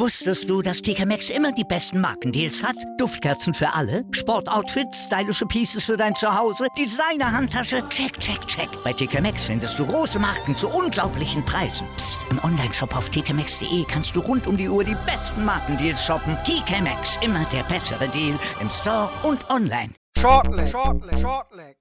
[0.00, 2.76] Wusstest du, dass TK Maxx immer die besten Markendeals hat?
[2.98, 8.68] Duftkerzen für alle, Sportoutfits, stylische Pieces für dein Zuhause, Designer-Handtasche, check, check, check.
[8.84, 11.84] Bei TK Maxx findest du große Marken zu unglaublichen Preisen.
[11.96, 12.20] Psst.
[12.30, 16.38] im Onlineshop auf tkmaxx.de kannst du rund um die Uhr die besten Markendeals shoppen.
[16.44, 19.94] TK Maxx, immer der bessere Deal im Store und online.
[20.16, 21.76] Shortleg, shortleg, shortleg.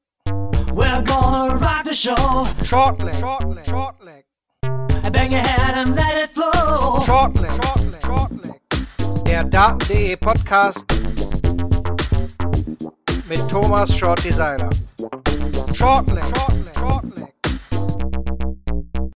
[0.74, 2.48] We're gonna rock the show.
[2.66, 4.24] Shortleg, shortleg, shortleg.
[5.12, 7.00] Bang your head and let it flow.
[7.06, 7.67] Shortleg, shortleg, shortleg.
[9.26, 10.86] Der Daten.de Podcast
[13.28, 14.70] mit Thomas Shorty Seiler.
[15.74, 17.28] Shortleg, shortleg, shortleg.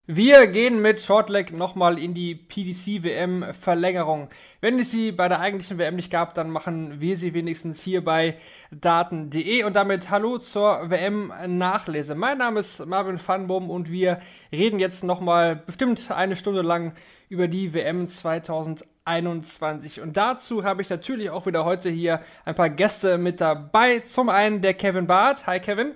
[0.07, 4.29] Wir gehen mit Shortleg nochmal in die PDC-WM-Verlängerung.
[4.59, 8.03] Wenn es sie bei der eigentlichen WM nicht gab, dann machen wir sie wenigstens hier
[8.03, 8.37] bei
[8.71, 9.65] Daten.de.
[9.65, 12.15] Und damit hallo zur WM-Nachlese.
[12.15, 14.19] Mein Name ist Marvin Fanbohm und wir
[14.51, 16.93] reden jetzt nochmal bestimmt eine Stunde lang
[17.29, 20.01] über die WM 2021.
[20.01, 23.99] Und dazu habe ich natürlich auch wieder heute hier ein paar Gäste mit dabei.
[23.99, 25.45] Zum einen der Kevin Barth.
[25.45, 25.93] Hi Kevin.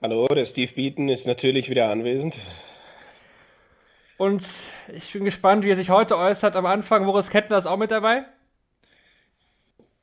[0.00, 2.36] Hallo, der Steve Beaton ist natürlich wieder anwesend.
[4.16, 4.46] Und
[4.94, 6.54] ich bin gespannt, wie er sich heute äußert.
[6.54, 8.24] Am Anfang, Boris Kettner ist auch mit dabei.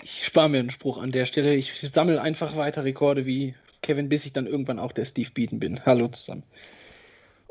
[0.04, 1.56] Ich spare mir einen Spruch an der Stelle.
[1.56, 5.60] Ich sammle einfach weiter Rekorde wie Kevin, bis ich dann irgendwann auch der Steve Beaton
[5.60, 5.86] bin.
[5.86, 6.44] Hallo zusammen.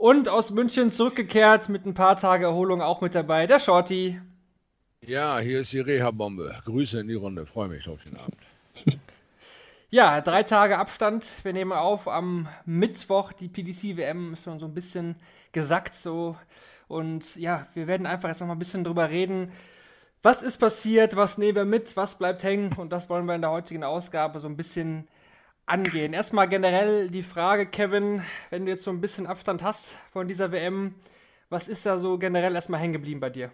[0.02, 4.20] Und aus München zurückgekehrt mit ein paar Tage Erholung auch mit dabei, der Shorty.
[5.00, 6.60] Ja, hier ist die Reha-Bombe.
[6.64, 7.46] Grüße in die Runde.
[7.46, 8.36] Freue mich auf den Abend.
[9.90, 11.24] Ja, drei Tage Abstand.
[11.44, 13.32] Wir nehmen auf am Mittwoch.
[13.32, 15.14] Die PDC-WM ist schon so ein bisschen
[15.52, 16.36] gesackt so.
[16.88, 19.52] Und ja, wir werden einfach jetzt noch mal ein bisschen drüber reden.
[20.20, 21.14] Was ist passiert?
[21.14, 21.96] Was nehmen wir mit?
[21.96, 22.72] Was bleibt hängen?
[22.72, 25.06] Und das wollen wir in der heutigen Ausgabe so ein bisschen
[25.72, 26.12] angehen.
[26.12, 30.52] Erstmal generell die Frage, Kevin, wenn du jetzt so ein bisschen Abstand hast von dieser
[30.52, 30.94] WM,
[31.48, 33.50] was ist da so generell erstmal hängen geblieben bei dir?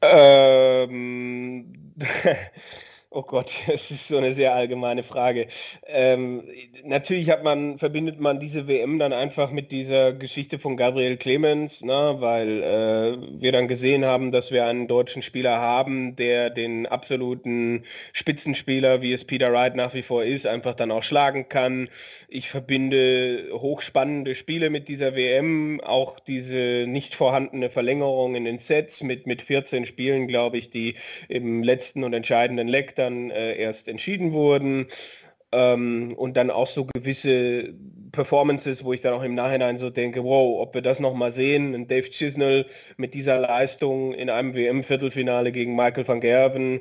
[0.00, 1.94] Ähm,
[3.14, 5.46] oh Gott, das ist so eine sehr allgemeine Frage.
[5.86, 6.42] Ähm,
[6.84, 11.82] natürlich hat man, verbindet man diese WM dann einfach mit dieser Geschichte von Gabriel Clemens,
[11.82, 16.86] ne, weil äh, wir dann gesehen haben, dass wir einen deutschen Spieler haben, der den
[16.86, 21.88] absoluten Spitzenspieler, wie es Peter Wright nach wie vor ist, einfach dann auch schlagen kann.
[22.28, 29.04] Ich verbinde hochspannende Spiele mit dieser WM, auch diese nicht vorhandene Verlängerung in den Sets
[29.04, 30.96] mit, mit 14 Spielen, glaube ich, die
[31.28, 34.86] im letzten und entscheidenden Leck dann äh, erst entschieden wurden.
[35.52, 37.74] Ähm, und dann auch so gewisse
[38.12, 41.74] Performances, wo ich dann auch im Nachhinein so denke, wow, ob wir das nochmal sehen.
[41.74, 42.66] Und Dave Chisnell
[42.96, 46.80] mit dieser Leistung in einem WM-Viertelfinale gegen Michael van Gerven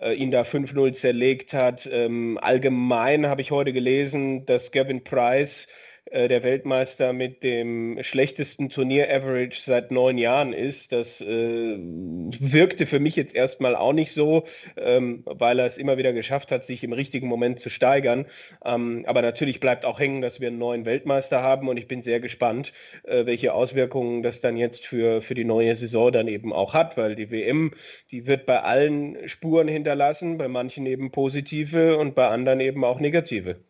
[0.00, 1.88] äh, ihn da 5-0 zerlegt hat.
[1.90, 5.66] Ähm, allgemein habe ich heute gelesen, dass Gavin Price
[6.06, 10.92] äh, der Weltmeister mit dem schlechtesten Turnier-Average seit neun Jahren ist.
[10.92, 14.46] Das äh, wirkte für mich jetzt erstmal auch nicht so,
[14.76, 18.26] ähm, weil er es immer wieder geschafft hat, sich im richtigen Moment zu steigern.
[18.64, 22.02] Ähm, aber natürlich bleibt auch hängen, dass wir einen neuen Weltmeister haben und ich bin
[22.02, 22.72] sehr gespannt,
[23.04, 26.96] äh, welche Auswirkungen das dann jetzt für, für die neue Saison dann eben auch hat,
[26.96, 27.72] weil die WM,
[28.10, 33.00] die wird bei allen Spuren hinterlassen, bei manchen eben positive und bei anderen eben auch
[33.00, 33.60] negative.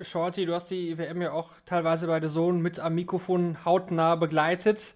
[0.00, 4.16] Shorty, du hast die WM ja auch teilweise bei der Sohn mit am Mikrofon hautnah
[4.16, 4.94] begleitet.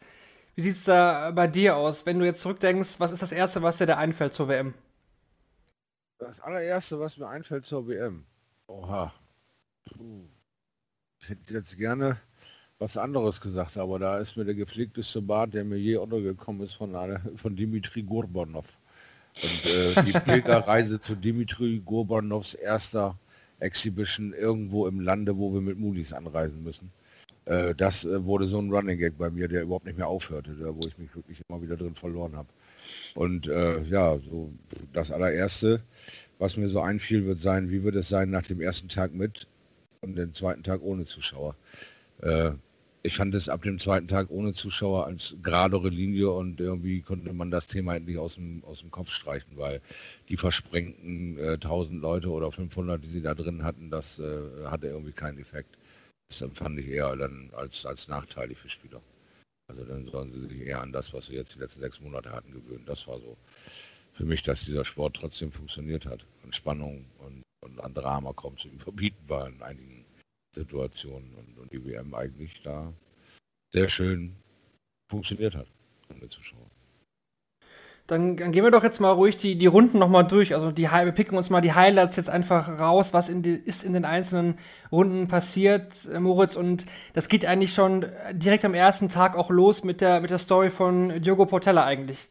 [0.55, 2.07] Wie sieht es da bei dir aus?
[2.07, 4.75] Wenn du jetzt zurückdenkst, was ist das Erste, was dir da einfällt zur WM?
[6.19, 8.25] Das allererste, was mir einfällt zur WM.
[8.69, 9.13] Oha.
[9.85, 10.25] Puh.
[11.21, 12.19] Ich hätte jetzt gerne
[12.79, 16.75] was anderes gesagt, aber da ist mir der gepflegteste Bart, der mir je untergekommen ist,
[16.75, 18.67] von, einer, von Dimitri Gurbanov.
[19.35, 23.19] Und äh, die Pilgerreise zu Dimitri Gurbanovs erster
[23.61, 26.91] Exhibition irgendwo im Lande, wo wir mit Moody's anreisen müssen.
[27.47, 30.55] Äh, das äh, wurde so ein Running Gag bei mir, der überhaupt nicht mehr aufhörte,
[30.55, 32.49] da, wo ich mich wirklich immer wieder drin verloren habe.
[33.15, 34.53] Und äh, ja, so
[34.93, 35.81] das allererste,
[36.39, 39.47] was mir so einfiel, wird sein, wie wird es sein nach dem ersten Tag mit
[40.03, 41.57] und den zweiten Tag ohne Zuschauer.
[43.03, 47.33] Ich fand es ab dem zweiten Tag ohne Zuschauer als geradere Linie und irgendwie konnte
[47.33, 49.81] man das Thema endlich aus dem, aus dem Kopf streichen, weil
[50.29, 54.89] die versprengten äh, 1000 Leute oder 500, die sie da drin hatten, das äh, hatte
[54.89, 55.79] irgendwie keinen Effekt.
[56.29, 59.01] Das empfand ich eher dann als, als nachteilig für Spieler.
[59.69, 62.31] Also dann sollen sie sich eher an das, was sie jetzt die letzten sechs Monate
[62.33, 62.85] hatten, gewöhnen.
[62.87, 63.37] Das war so
[64.15, 66.25] für mich, dass dieser Sport trotzdem funktioniert hat.
[66.43, 70.06] An Spannung und, und an Drama kaum zu überbieten war in einigen
[70.57, 72.93] Situationen und, und die WM eigentlich da
[73.73, 74.35] sehr schön
[75.09, 75.67] funktioniert hat,
[76.11, 76.71] ohne Zuschauer.
[78.07, 80.55] Dann, dann, gehen wir doch jetzt mal ruhig die, die Runden nochmal durch.
[80.55, 83.83] Also die, wir picken uns mal die Highlights jetzt einfach raus, was in die, ist
[83.83, 84.59] in den einzelnen
[84.93, 86.55] Runden passiert, äh, Moritz.
[86.55, 90.39] Und das geht eigentlich schon direkt am ersten Tag auch los mit der, mit der
[90.39, 92.29] Story von Diogo Portella eigentlich.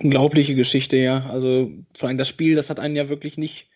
[0.00, 1.24] Unglaubliche Geschichte, ja.
[1.30, 3.66] Also vor allem das Spiel, das hat einen ja wirklich nicht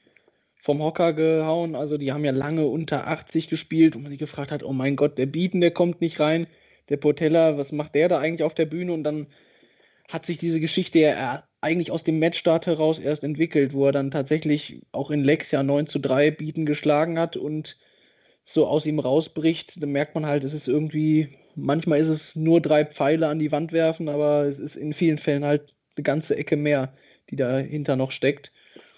[0.62, 1.74] vom Hocker gehauen.
[1.74, 4.96] Also die haben ja lange unter 80 gespielt und man sich gefragt hat, oh mein
[4.96, 6.46] Gott, der Bieten, der kommt nicht rein.
[6.88, 8.92] Der Portella, was macht der da eigentlich auf der Bühne?
[8.92, 9.26] Und dann
[10.08, 14.10] hat sich diese Geschichte ja eigentlich aus dem Matchstart heraus erst entwickelt, wo er dann
[14.10, 17.76] tatsächlich auch in Lex ja 9 zu 3 Bieten geschlagen hat und
[18.44, 22.60] so aus ihm rausbricht, dann merkt man halt, es ist irgendwie, manchmal ist es nur
[22.60, 26.36] drei Pfeile an die Wand werfen, aber es ist in vielen Fällen halt eine ganze
[26.36, 26.92] Ecke mehr,
[27.30, 28.52] die dahinter noch steckt.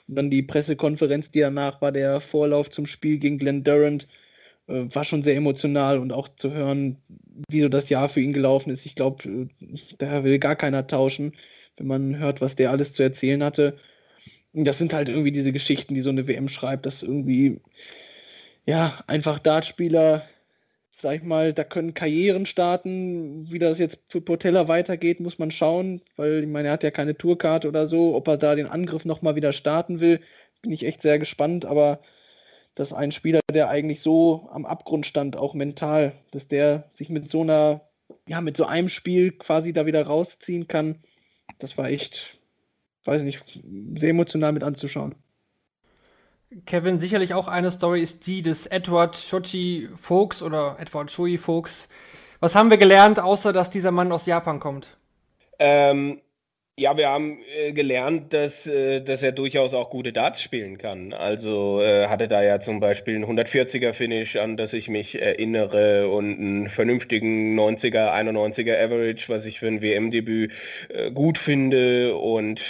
[0.09, 4.07] Und dann die Pressekonferenz, die danach war, der Vorlauf zum Spiel gegen Glenn Durant,
[4.69, 6.99] äh, war schon sehr emotional und auch zu hören,
[7.49, 8.87] wie so das Jahr für ihn gelaufen ist.
[8.87, 9.47] Ich glaube, äh,
[9.99, 11.35] da will gar keiner tauschen,
[11.77, 13.79] wenn man hört, was der alles zu erzählen hatte.
[14.53, 17.61] Und das sind halt irgendwie diese Geschichten, die so eine WM schreibt, dass irgendwie,
[18.67, 20.29] ja, einfach Dartspieler,
[20.97, 23.51] sag ich mal, da können Karrieren starten.
[23.51, 26.91] Wie das jetzt für Portella weitergeht, muss man schauen, weil ich meine, er hat ja
[26.91, 28.15] keine Tourkarte oder so.
[28.15, 30.21] Ob er da den Angriff nochmal wieder starten will,
[30.63, 32.01] bin ich echt sehr gespannt, aber
[32.77, 37.31] dass ein Spieler, der eigentlich so am Abgrund stand, auch mental, dass der sich mit
[37.31, 37.83] so einer,
[38.29, 41.03] ja, mit so einem Spiel quasi da wieder rausziehen kann,
[41.59, 42.39] das war echt,
[43.05, 43.43] weiß nicht,
[43.97, 45.15] sehr emotional mit anzuschauen.
[46.67, 51.89] Kevin, sicherlich auch eine Story ist die des Edward Shochi Folks oder Edward Shoei Folks.
[52.41, 54.97] Was haben wir gelernt, außer dass dieser Mann aus Japan kommt?
[55.59, 56.21] Ähm,
[56.77, 61.13] ja, wir haben äh, gelernt, dass, äh, dass er durchaus auch gute Darts spielen kann.
[61.13, 66.09] Also äh, hatte da ja zum Beispiel einen 140er Finish, an das ich mich erinnere,
[66.09, 70.53] und einen vernünftigen 90er, 91er Average, was ich für ein WM-Debüt
[70.89, 72.17] äh, gut finde.
[72.17, 72.61] Und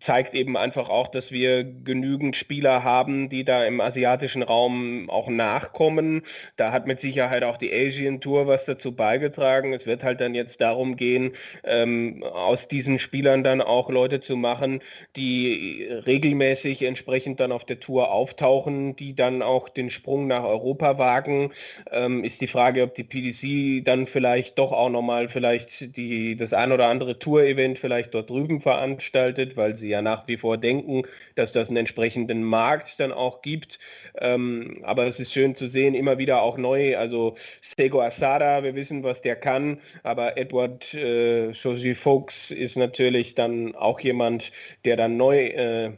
[0.00, 5.28] zeigt eben einfach auch, dass wir genügend Spieler haben, die da im asiatischen Raum auch
[5.28, 6.22] nachkommen.
[6.56, 9.72] Da hat mit Sicherheit auch die Asian Tour was dazu beigetragen.
[9.72, 11.32] Es wird halt dann jetzt darum gehen,
[11.64, 14.80] ähm, aus diesen Spielern dann auch Leute zu machen,
[15.16, 20.98] die regelmäßig entsprechend dann auf der Tour auftauchen, die dann auch den Sprung nach Europa
[20.98, 21.52] wagen.
[21.90, 26.52] Ähm, ist die Frage, ob die PDC dann vielleicht doch auch nochmal vielleicht die, das
[26.52, 31.02] ein oder andere Tour-Event vielleicht dort drüben veranstaltet, weil sie ja nach wie vor denken,
[31.34, 33.78] dass das einen entsprechenden Markt dann auch gibt.
[34.18, 36.96] Ähm, aber es ist schön zu sehen, immer wieder auch neu.
[36.96, 43.34] Also Sego Asada, wir wissen, was der kann, aber Edward äh, Shoji Folks ist natürlich
[43.34, 44.52] dann auch jemand,
[44.84, 45.92] der dann neu äh,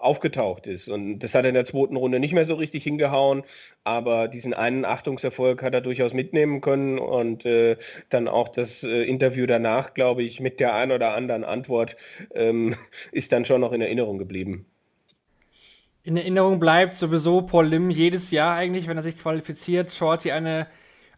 [0.00, 0.88] aufgetaucht ist.
[0.88, 3.44] Und das hat er in der zweiten Runde nicht mehr so richtig hingehauen,
[3.84, 7.76] aber diesen einen Achtungserfolg hat er durchaus mitnehmen können und äh,
[8.10, 11.96] dann auch das äh, Interview danach, glaube ich, mit der ein oder anderen Antwort
[12.34, 12.76] ähm,
[13.12, 14.66] ist dann schon noch in Erinnerung geblieben.
[16.04, 19.90] In Erinnerung bleibt sowieso Paul Lim jedes Jahr eigentlich, wenn er sich qualifiziert.
[19.90, 20.66] Shorty eine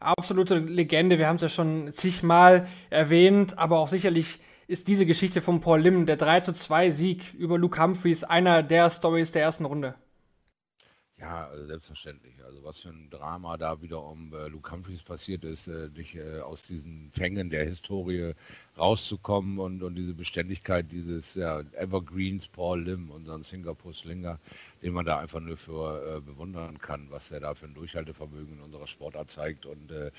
[0.00, 1.18] absolute Legende.
[1.18, 4.40] Wir haben es ja schon zigmal erwähnt, aber auch sicherlich
[4.70, 8.62] ist diese Geschichte von Paul Lim, der 3 zu 2 Sieg über Luke Humphreys, einer
[8.62, 9.96] der Stories der ersten Runde.
[11.18, 12.34] Ja, also selbstverständlich.
[12.44, 16.14] Also was für ein Drama da wieder um äh, Luke Humphreys passiert ist, äh, dich
[16.14, 18.32] äh, aus diesen Fängen der Historie
[18.78, 24.38] rauszukommen und, und diese Beständigkeit dieses ja, Evergreens Paul Lim, unseren Singapore Slinger,
[24.82, 28.54] den man da einfach nur für äh, bewundern kann, was der da für ein Durchhaltevermögen
[28.54, 30.10] in unserer Sportart zeigt und äh,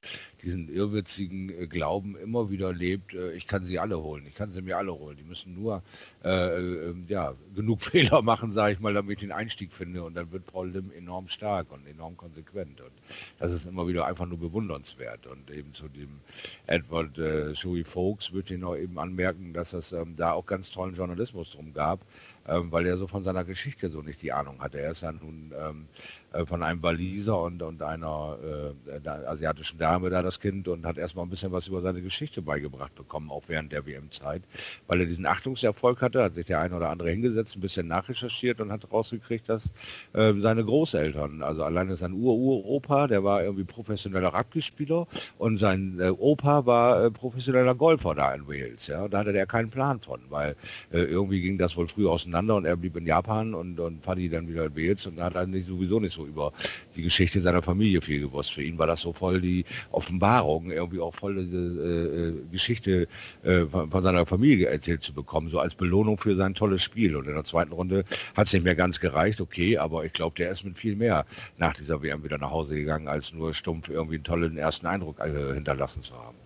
[0.43, 4.51] diesen irrwitzigen äh, Glauben immer wieder lebt, äh, ich kann sie alle holen, ich kann
[4.51, 5.17] sie mir alle holen.
[5.17, 5.81] Die müssen nur
[6.23, 10.15] äh, ähm, ja, genug Fehler machen, sage ich mal, damit ich den Einstieg finde und
[10.15, 12.91] dann wird Paul Lim enorm stark und enorm konsequent und
[13.39, 16.19] das ist immer wieder einfach nur bewundernswert und eben zu dem
[16.67, 20.71] Edward äh, Shui Folks würde ich noch eben anmerken, dass es ähm, da auch ganz
[20.71, 22.01] tollen Journalismus drum gab,
[22.45, 24.79] weil er so von seiner Geschichte so nicht die Ahnung hatte.
[24.79, 30.09] Er ist ja nun ähm, äh, von einem Waliser und, und einer äh, asiatischen Dame
[30.09, 33.43] da das Kind und hat erstmal ein bisschen was über seine Geschichte beigebracht bekommen, auch
[33.47, 34.43] während der WM-Zeit,
[34.87, 38.61] weil er diesen Achtungserfolg hatte, hat sich der eine oder andere hingesetzt, ein bisschen nachrecherchiert
[38.61, 39.65] und hat rausgekriegt, dass
[40.13, 45.07] äh, seine Großeltern, also alleine sein Ur-Ur-Opa, der war irgendwie professioneller Rugby-Spieler
[45.37, 48.87] und sein äh, Opa war äh, professioneller Golfer da in Wales.
[48.87, 49.07] Ja?
[49.07, 50.55] Da hatte er keinen Plan von, weil
[50.91, 54.29] äh, irgendwie ging das wohl früh auseinander und er blieb in Japan und, und Paddy
[54.29, 56.53] dann wieder in Wales und da hat er nicht, sowieso nicht so so über
[56.95, 58.53] die Geschichte seiner Familie viel gewusst.
[58.53, 63.07] Für ihn war das so voll die Offenbarung, irgendwie auch voll diese äh, äh, Geschichte
[63.43, 67.15] äh, von, von, seiner Familie erzählt zu bekommen, so als Belohnung für sein tolles Spiel.
[67.15, 70.35] Und in der zweiten Runde hat es nicht mehr ganz gereicht, okay, aber ich glaube,
[70.37, 71.25] der ist mit viel mehr
[71.57, 75.19] nach dieser WM wieder nach Hause gegangen, als nur stumpf irgendwie einen tollen ersten Eindruck
[75.19, 76.37] äh, hinterlassen zu haben.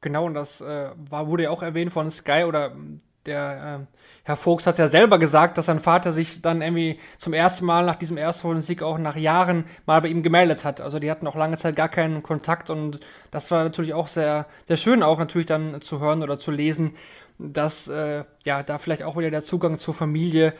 [0.00, 2.76] Genau, und das äh, war, wurde ja auch erwähnt von Sky oder
[3.24, 3.96] der äh,
[4.26, 7.84] Herr Vogts hat ja selber gesagt, dass sein Vater sich dann irgendwie zum ersten Mal
[7.84, 10.80] nach diesem ersten Sieg auch nach Jahren mal bei ihm gemeldet hat.
[10.80, 13.00] Also die hatten auch lange Zeit gar keinen Kontakt und
[13.30, 16.94] das war natürlich auch sehr, sehr schön auch natürlich dann zu hören oder zu lesen,
[17.38, 20.54] dass äh, ja da vielleicht auch wieder der Zugang zur Familie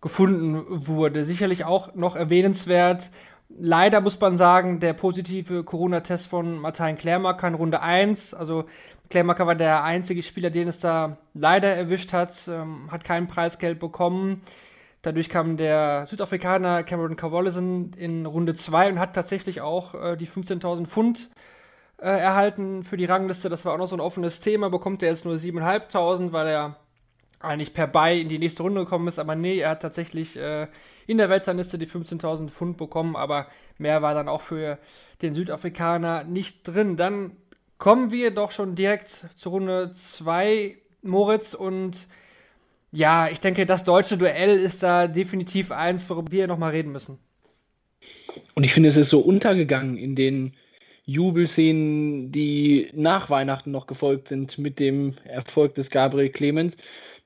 [0.00, 1.24] gefunden wurde.
[1.24, 3.10] Sicherlich auch noch erwähnenswert.
[3.48, 8.66] Leider muss man sagen, der positive Corona-Test von Martin Klärmarker in Runde 1, also
[9.08, 13.78] Klärmarker war der einzige Spieler, den es da leider erwischt hat, ähm, hat kein Preisgeld
[13.78, 14.42] bekommen.
[15.00, 20.26] Dadurch kam der Südafrikaner Cameron Carvolison in Runde 2 und hat tatsächlich auch äh, die
[20.26, 21.30] 15.000 Pfund
[21.98, 23.48] äh, erhalten für die Rangliste.
[23.48, 24.68] Das war auch noch so ein offenes Thema.
[24.70, 26.76] Bekommt er jetzt nur 7.500, weil er
[27.40, 29.18] eigentlich per Buy in die nächste Runde gekommen ist.
[29.18, 30.66] Aber nee, er hat tatsächlich äh,
[31.08, 33.16] in der Weltrangliste die 15.000 Pfund bekommen.
[33.16, 33.48] Aber
[33.78, 34.78] mehr war dann auch für
[35.22, 36.96] den Südafrikaner nicht drin.
[36.96, 37.32] Dann
[37.78, 41.54] kommen wir doch schon direkt zur Runde 2, Moritz.
[41.54, 42.06] Und
[42.92, 47.18] ja, ich denke, das deutsche Duell ist da definitiv eins, worüber wir nochmal reden müssen.
[48.54, 50.54] Und ich finde, es ist so untergegangen in den
[51.06, 56.76] Jubelszenen, die nach Weihnachten noch gefolgt sind mit dem Erfolg des Gabriel Clemens.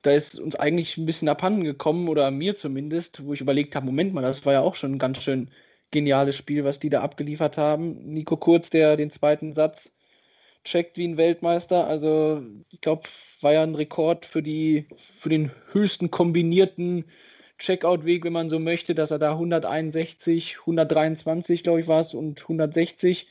[0.03, 3.85] Da ist uns eigentlich ein bisschen abhanden gekommen, oder mir zumindest, wo ich überlegt habe,
[3.85, 5.49] Moment mal, das war ja auch schon ein ganz schön
[5.91, 8.13] geniales Spiel, was die da abgeliefert haben.
[8.13, 9.89] Nico Kurz, der den zweiten Satz
[10.65, 11.87] checkt wie ein Weltmeister.
[11.87, 13.03] Also ich glaube,
[13.41, 17.05] war ja ein Rekord für die für den höchsten kombinierten
[17.59, 22.41] Checkout-Weg, wenn man so möchte, dass er da 161, 123, glaube ich, war es, und
[22.41, 23.27] 160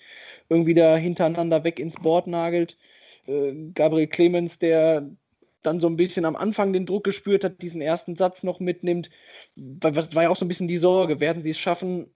[0.49, 2.77] irgendwie da hintereinander weg ins Board nagelt.
[3.27, 5.11] Äh, Gabriel Clemens, der
[5.63, 9.11] dann so ein bisschen am Anfang den Druck gespürt hat, diesen ersten Satz noch mitnimmt.
[9.57, 12.13] Das war ja auch so ein bisschen die Sorge, werden sie es schaffen,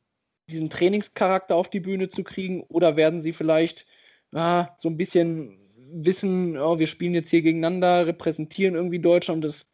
[0.48, 3.86] diesen Trainingscharakter auf die Bühne zu kriegen oder werden sie vielleicht
[4.32, 5.58] ah, so ein bisschen
[5.92, 9.66] wissen, oh, wir spielen jetzt hier gegeneinander, repräsentieren irgendwie Deutschland und das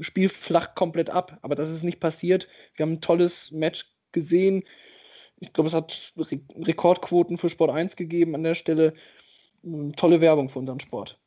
[0.00, 1.38] Spiel flacht komplett ab.
[1.42, 2.48] Aber das ist nicht passiert.
[2.76, 4.64] Wir haben ein tolles Match gesehen.
[5.40, 8.94] Ich glaube, es hat Re Rekordquoten für Sport 1 gegeben an der Stelle.
[9.62, 11.18] Hm, tolle Werbung für unseren Sport.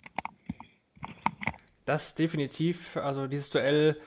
[1.88, 2.96] Das definitiv.
[2.98, 3.98] Also dieses Duell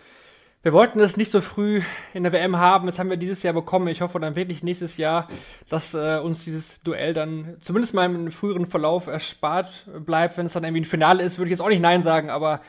[0.62, 1.80] wir wollten es nicht so früh
[2.12, 3.88] in der WM haben, das haben wir dieses Jahr bekommen.
[3.88, 5.30] Ich hoffe dann wirklich nächstes Jahr,
[5.70, 10.36] dass äh, uns dieses Duell dann zumindest mal im früheren Verlauf erspart bleibt.
[10.36, 12.60] Wenn es dann irgendwie ein Finale ist, würde ich jetzt auch nicht Nein sagen, aber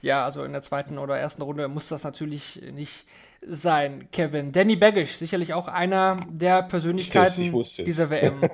[0.00, 3.04] ja, also in der zweiten oder ersten Runde muss das natürlich nicht
[3.44, 4.08] sein.
[4.12, 7.52] Kevin, Danny Baggish, sicherlich auch einer der Persönlichkeiten
[7.84, 8.48] dieser WM.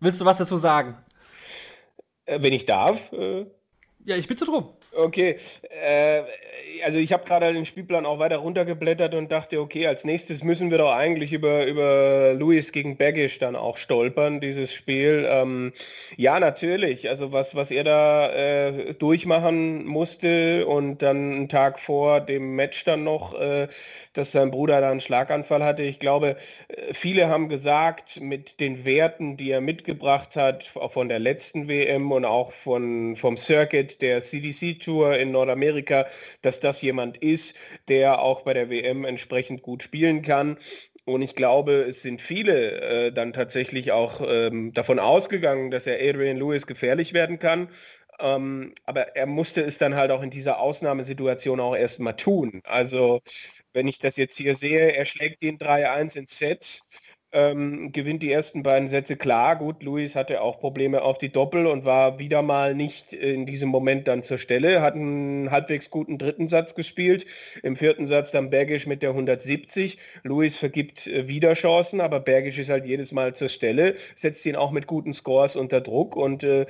[0.00, 0.96] Willst du was dazu sagen?
[2.24, 2.98] Äh, wenn ich darf.
[3.12, 3.44] Äh
[4.06, 4.70] ja, ich bitte drum.
[4.94, 5.38] Okay,
[5.70, 6.22] äh,
[6.84, 10.70] also ich habe gerade den Spielplan auch weiter runtergeblättert und dachte, okay, als nächstes müssen
[10.70, 15.26] wir doch eigentlich über, über Louis gegen Baggish dann auch stolpern, dieses Spiel.
[15.30, 15.72] Ähm,
[16.16, 22.20] ja, natürlich, also was, was er da äh, durchmachen musste und dann einen Tag vor
[22.20, 23.68] dem Match dann noch äh,
[24.14, 25.82] dass sein Bruder da einen Schlaganfall hatte.
[25.82, 26.36] Ich glaube,
[26.68, 32.12] äh, viele haben gesagt, mit den Werten, die er mitgebracht hat, von der letzten WM
[32.12, 36.06] und auch von, vom Circuit der CDC Tour in Nordamerika,
[36.42, 37.54] dass das jemand ist,
[37.88, 40.58] der auch bei der WM entsprechend gut spielen kann.
[41.04, 45.96] Und ich glaube, es sind viele äh, dann tatsächlich auch ähm, davon ausgegangen, dass er
[45.96, 47.68] Adrian Lewis gefährlich werden kann.
[48.20, 52.60] Ähm, aber er musste es dann halt auch in dieser Ausnahmesituation auch erstmal tun.
[52.64, 53.20] Also
[53.72, 56.82] wenn ich das jetzt hier sehe, er schlägt den 3-1 in Sets,
[57.32, 59.56] ähm, gewinnt die ersten beiden Sätze klar.
[59.56, 63.68] Gut, Luis hatte auch Probleme auf die Doppel und war wieder mal nicht in diesem
[63.70, 67.26] Moment dann zur Stelle, hat einen halbwegs guten dritten Satz gespielt.
[67.62, 69.98] Im vierten Satz dann Bergisch mit der 170.
[70.22, 74.56] Luis vergibt äh, wieder Chancen, aber Bergisch ist halt jedes Mal zur Stelle, setzt ihn
[74.56, 76.66] auch mit guten Scores unter Druck und äh,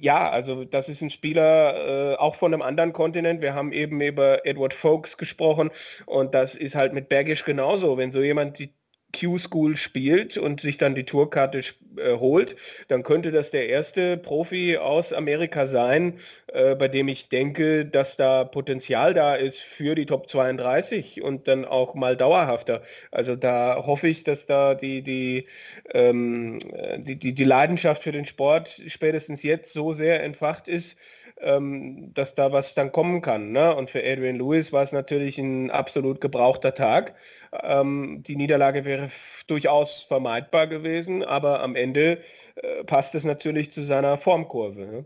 [0.00, 3.42] ja, also das ist ein Spieler äh, auch von einem anderen Kontinent.
[3.42, 5.70] Wir haben eben über Edward Folks gesprochen
[6.06, 7.96] und das ist halt mit Bergisch genauso.
[7.98, 8.72] Wenn so jemand die
[9.14, 11.62] Q-School spielt und sich dann die Tourkarte
[11.96, 12.56] äh, holt,
[12.88, 18.16] dann könnte das der erste Profi aus Amerika sein, äh, bei dem ich denke, dass
[18.16, 22.82] da Potenzial da ist für die Top 32 und dann auch mal dauerhafter.
[23.10, 25.46] Also da hoffe ich, dass da die, die,
[25.94, 26.58] ähm,
[26.98, 30.96] die, die, die Leidenschaft für den Sport spätestens jetzt so sehr entfacht ist,
[31.40, 33.52] ähm, dass da was dann kommen kann.
[33.52, 33.74] Ne?
[33.74, 37.14] Und für Adrian Lewis war es natürlich ein absolut gebrauchter Tag.
[37.52, 39.10] Ähm, die Niederlage wäre
[39.46, 42.22] durchaus vermeidbar gewesen, aber am Ende
[42.56, 44.80] äh, passt es natürlich zu seiner Formkurve.
[44.80, 45.04] Ne?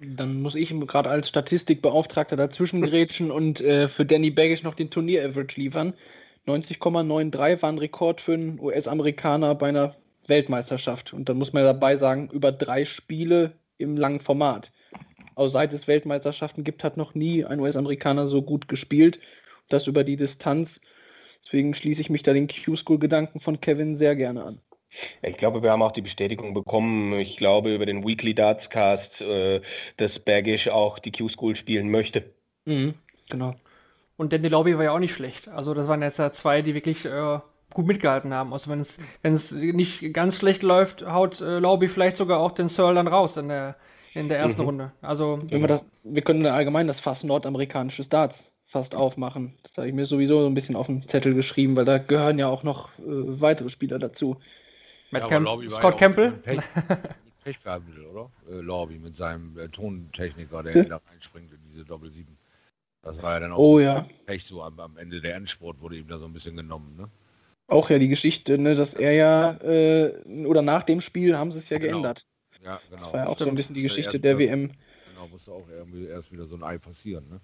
[0.00, 4.90] Dann muss ich gerade als Statistikbeauftragter dazwischen gerätschen und äh, für Danny Baggish noch den
[4.90, 5.94] Turnier-Average liefern.
[6.46, 11.12] 90,93 war ein Rekord für einen US-Amerikaner bei einer Weltmeisterschaft.
[11.12, 14.70] Und dann muss man dabei sagen, über drei Spiele im langen Format.
[15.36, 19.18] Auch seit es Weltmeisterschaften gibt, hat noch nie ein US-Amerikaner so gut gespielt.
[19.68, 20.80] Das über die Distanz.
[21.46, 24.60] Deswegen schließe ich mich da den Q-School-Gedanken von Kevin sehr gerne an.
[25.22, 29.20] Ich glaube, wir haben auch die Bestätigung bekommen, ich glaube, über den Weekly Darts Cast,
[29.20, 29.60] äh,
[29.96, 32.32] dass Bergisch auch die Q-School spielen möchte.
[32.66, 32.94] Mhm,
[33.28, 33.54] genau.
[34.16, 35.48] Und Danny Lobby war ja auch nicht schlecht.
[35.48, 37.40] Also das waren jetzt ja zwei, die wirklich äh,
[37.74, 38.52] gut mitgehalten haben.
[38.52, 42.52] Also wenn es wenn es nicht ganz schlecht läuft, haut äh, Lobby vielleicht sogar auch
[42.52, 43.76] den Searle dann raus in der
[44.14, 44.66] in der ersten Mhm.
[44.66, 44.92] Runde.
[45.02, 48.40] Also Wenn wir, das, wir können allgemein das Fass nordamerikanisches Darts
[48.74, 49.54] fast aufmachen.
[49.62, 52.38] Das habe ich mir sowieso so ein bisschen auf den Zettel geschrieben, weil da gehören
[52.40, 53.02] ja auch noch äh,
[53.40, 54.36] weitere Spieler dazu.
[55.12, 56.30] Matt Ja, Camp, Scott ja Campbell.
[56.32, 58.30] mit Pech, mit Pech gehabt, oder?
[58.50, 62.36] Äh, Lobby mit seinem äh, Tontechniker, der ihn da reinspringt in diese Doppel 7.
[63.02, 64.06] Das war ja dann auch Oh ja.
[64.26, 67.08] Pech so am, am Ende der Endsport wurde ihm da so ein bisschen genommen, ne?
[67.68, 70.12] Auch ja die Geschichte, ne, dass er ja, äh,
[70.44, 71.92] oder nach dem Spiel haben sie es ja Genau.
[71.92, 72.26] geändert.
[72.62, 73.02] Ja, genau.
[73.04, 73.56] Das war ja auch so ein Stimmt.
[73.56, 74.72] bisschen die ist Geschichte der der erste- WM.
[75.06, 77.40] Genau, musste auch irgendwie erst wieder so ein Ei passieren, ne?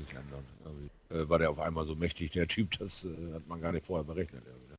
[0.00, 0.44] Ist ändern.
[0.64, 0.90] Irgendwie.
[1.14, 3.86] Äh, war der auf einmal so mächtig, der Typ, das äh, hat man gar nicht
[3.86, 4.42] vorher berechnet.
[4.46, 4.68] Irgendwie.
[4.68, 4.74] ne?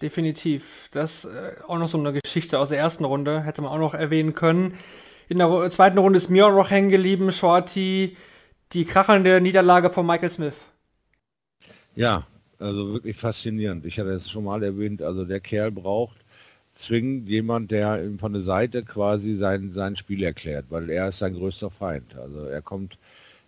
[0.00, 0.88] Definitiv.
[0.92, 3.94] Das äh, auch noch so eine Geschichte aus der ersten Runde, hätte man auch noch
[3.94, 4.74] erwähnen können.
[5.28, 8.16] In der Ru- zweiten Runde ist Mion noch hängen geblieben, Shorty,
[8.72, 10.56] die krachende Niederlage von Michael Smith.
[11.94, 12.26] Ja,
[12.58, 13.84] also wirklich faszinierend.
[13.86, 16.16] Ich hatte es schon mal erwähnt, also der Kerl braucht
[16.74, 21.20] zwingend jemand, der ihm von der Seite quasi sein, sein Spiel erklärt, weil er ist
[21.20, 22.14] sein größter Feind.
[22.16, 22.98] Also er kommt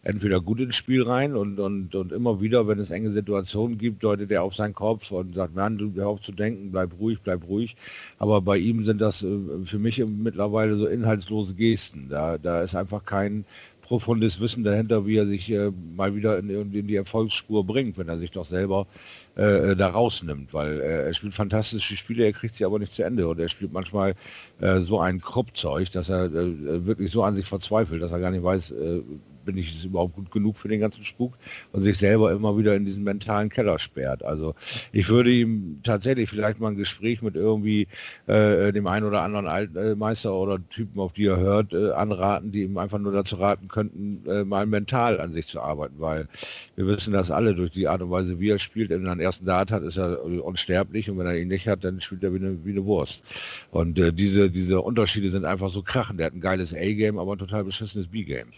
[0.02, 4.02] entweder gut ins Spiel rein und, und, und immer wieder, wenn es enge Situationen gibt,
[4.02, 7.18] deutet er auf seinen Kopf und sagt, Mann, du hör auf zu denken, bleib ruhig,
[7.22, 7.76] bleib ruhig.
[8.18, 12.08] Aber bei ihm sind das äh, für mich mittlerweile so inhaltslose Gesten.
[12.08, 13.44] Da, da ist einfach kein
[13.88, 18.08] profundes Wissen dahinter, wie er sich äh, mal wieder in, in die Erfolgsspur bringt, wenn
[18.08, 18.86] er sich doch selber
[19.34, 23.02] äh, da rausnimmt, weil äh, er spielt fantastische Spiele, er kriegt sie aber nicht zu
[23.02, 24.14] Ende und er spielt manchmal
[24.60, 28.30] äh, so ein Kruppzeug, dass er äh, wirklich so an sich verzweifelt, dass er gar
[28.30, 29.00] nicht weiß, äh,
[29.48, 31.32] bin ich überhaupt gut genug für den ganzen Spuk
[31.72, 34.22] und sich selber immer wieder in diesen mentalen Keller sperrt.
[34.22, 34.54] Also
[34.92, 37.88] ich würde ihm tatsächlich vielleicht mal ein Gespräch mit irgendwie
[38.26, 42.64] äh, dem einen oder anderen Altmeister oder Typen, auf die er hört, äh, anraten, die
[42.64, 46.28] ihm einfach nur dazu raten könnten, äh, mal mental an sich zu arbeiten, weil
[46.76, 48.90] wir wissen das alle durch die Art und Weise, wie er spielt.
[48.90, 51.84] Wenn er einen ersten Dart hat, ist er unsterblich und wenn er ihn nicht hat,
[51.84, 53.22] dann spielt er wie eine, wie eine Wurst.
[53.70, 56.18] Und äh, diese, diese Unterschiede sind einfach so krachen.
[56.18, 58.48] Der hat ein geiles A-Game, aber ein total beschissenes B-Game.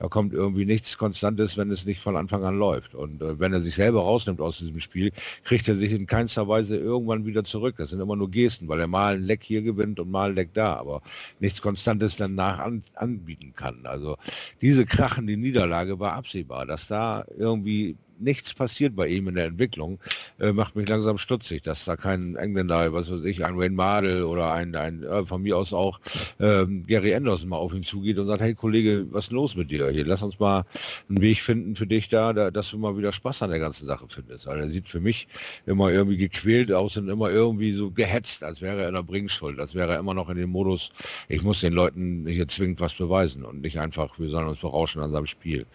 [0.00, 2.94] Da kommt irgendwie nichts Konstantes, wenn es nicht von Anfang an läuft.
[2.94, 5.12] Und äh, wenn er sich selber rausnimmt aus diesem Spiel,
[5.44, 7.74] kriegt er sich in keinster Weise irgendwann wieder zurück.
[7.76, 10.36] Das sind immer nur Gesten, weil er mal ein Leck hier gewinnt und mal ein
[10.36, 11.02] Leck da, aber
[11.38, 13.84] nichts Konstantes danach an, anbieten kann.
[13.84, 14.16] Also
[14.62, 19.98] diese krachende Niederlage war absehbar, dass da irgendwie nichts passiert bei ihm in der Entwicklung,
[20.38, 24.22] äh, macht mich langsam stutzig, dass da kein Engländer, was weiß ich, ein Wayne Mardell
[24.22, 25.98] oder ein, ein äh, von mir aus auch
[26.38, 29.70] ähm, Gary Anderson mal auf ihn zugeht und sagt, hey Kollege, was ist los mit
[29.70, 30.04] dir hier?
[30.04, 30.64] Lass uns mal
[31.08, 33.86] einen Weg finden für dich da, da dass du mal wieder Spaß an der ganzen
[33.86, 34.46] Sache findest.
[34.46, 35.28] Weil er sieht für mich
[35.66, 39.58] immer irgendwie gequält aus und immer irgendwie so gehetzt, als wäre er in der Bringschuld,
[39.58, 40.92] als wäre er immer noch in dem Modus,
[41.28, 45.00] ich muss den Leuten hier zwingend was beweisen und nicht einfach, wir sollen uns berauschen
[45.02, 45.66] an seinem Spiel.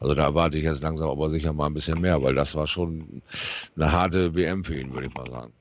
[0.00, 2.66] Also da erwarte ich jetzt langsam aber sicher mal ein bisschen mehr, weil das war
[2.66, 3.22] schon
[3.76, 5.52] eine harte WM für ihn, würde ich mal sagen.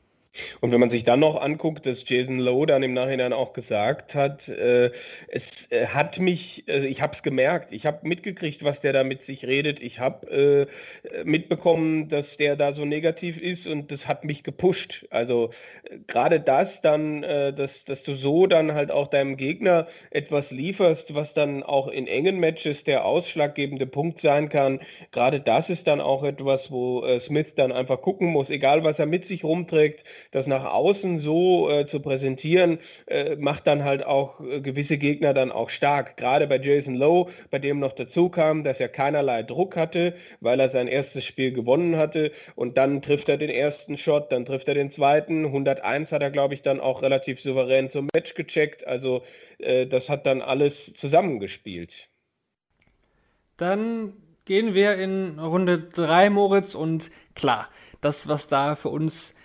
[0.61, 4.15] Und wenn man sich dann noch anguckt, dass Jason Lowe dann im Nachhinein auch gesagt
[4.15, 4.91] hat, äh,
[5.27, 9.03] es äh, hat mich, äh, ich habe es gemerkt, ich habe mitgekriegt, was der da
[9.03, 10.67] mit sich redet, ich habe
[11.03, 15.05] äh, mitbekommen, dass der da so negativ ist und das hat mich gepusht.
[15.11, 15.51] Also
[15.83, 20.49] äh, gerade das dann, äh, dass, dass du so dann halt auch deinem Gegner etwas
[20.49, 24.79] lieferst, was dann auch in engen Matches der ausschlaggebende Punkt sein kann,
[25.11, 29.05] gerade das ist dann auch etwas, wo Smith dann einfach gucken muss, egal was er
[29.05, 34.41] mit sich rumträgt, das nach außen so äh, zu präsentieren, äh, macht dann halt auch
[34.41, 36.17] äh, gewisse Gegner dann auch stark.
[36.17, 40.59] Gerade bei Jason Lowe, bei dem noch dazu kam, dass er keinerlei Druck hatte, weil
[40.59, 44.67] er sein erstes Spiel gewonnen hatte und dann trifft er den ersten Shot, dann trifft
[44.67, 45.45] er den zweiten.
[45.45, 48.85] 101 hat er, glaube ich, dann auch relativ souverän zum Match gecheckt.
[48.87, 49.23] Also
[49.59, 52.09] äh, das hat dann alles zusammengespielt.
[53.57, 54.13] Dann
[54.45, 57.69] gehen wir in Runde 3, Moritz, und klar,
[58.01, 59.35] das, was da für uns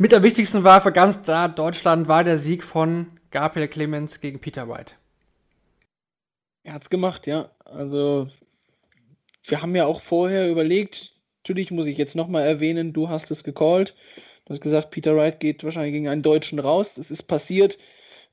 [0.00, 4.40] mit am wichtigsten war, für ganz da Deutschland, war der Sieg von Gabriel Clemens gegen
[4.40, 4.94] Peter White.
[6.62, 7.50] Er hat's gemacht, ja.
[7.66, 8.30] Also
[9.44, 13.44] wir haben ja auch vorher überlegt, natürlich muss ich jetzt nochmal erwähnen, du hast es
[13.44, 13.94] gecallt.
[14.46, 16.94] Du hast gesagt, Peter Wright geht wahrscheinlich gegen einen Deutschen raus.
[16.94, 17.76] Das ist passiert.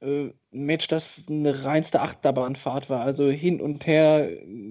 [0.02, 3.02] Äh, Match, das eine reinste Achterbahnfahrt war.
[3.02, 4.30] Also hin und her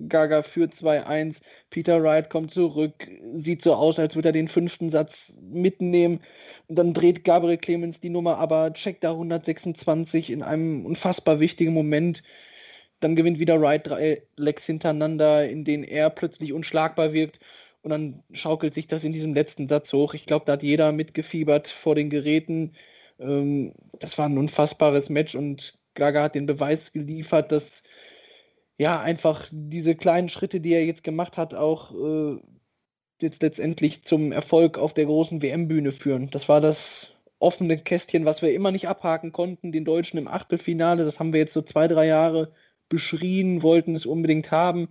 [0.09, 4.91] Gaga führt 2-1, Peter Wright kommt zurück, sieht so aus, als würde er den fünften
[4.91, 6.21] Satz mitnehmen.
[6.69, 11.73] Und dann dreht Gabriel Clemens die Nummer, aber checkt da 126 in einem unfassbar wichtigen
[11.73, 12.23] Moment.
[13.01, 17.41] Dann gewinnt wieder Wright drei Lecks hintereinander, in denen er plötzlich unschlagbar wirkt.
[17.83, 20.15] Und dann schaukelt sich das in diesem letzten Satz hoch.
[20.15, 22.73] Ich glaube, da hat jeder mitgefiebert vor den Geräten.
[23.19, 27.83] Ähm, das war ein unfassbares Match und Gaga hat den Beweis geliefert, dass
[28.79, 32.39] ja einfach diese kleinen Schritte, die er jetzt gemacht hat, auch äh,
[33.21, 36.31] jetzt letztendlich zum Erfolg auf der großen WM-Bühne führen.
[36.31, 41.05] Das war das offene Kästchen, was wir immer nicht abhaken konnten, den Deutschen im Achtelfinale.
[41.05, 42.53] Das haben wir jetzt so zwei, drei Jahre
[42.89, 44.89] beschrien, wollten es unbedingt haben.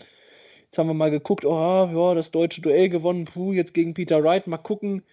[0.65, 4.23] Jetzt haben wir mal geguckt, oh ja, das deutsche Duell gewonnen, puh, jetzt gegen Peter
[4.23, 5.03] Wright, mal gucken.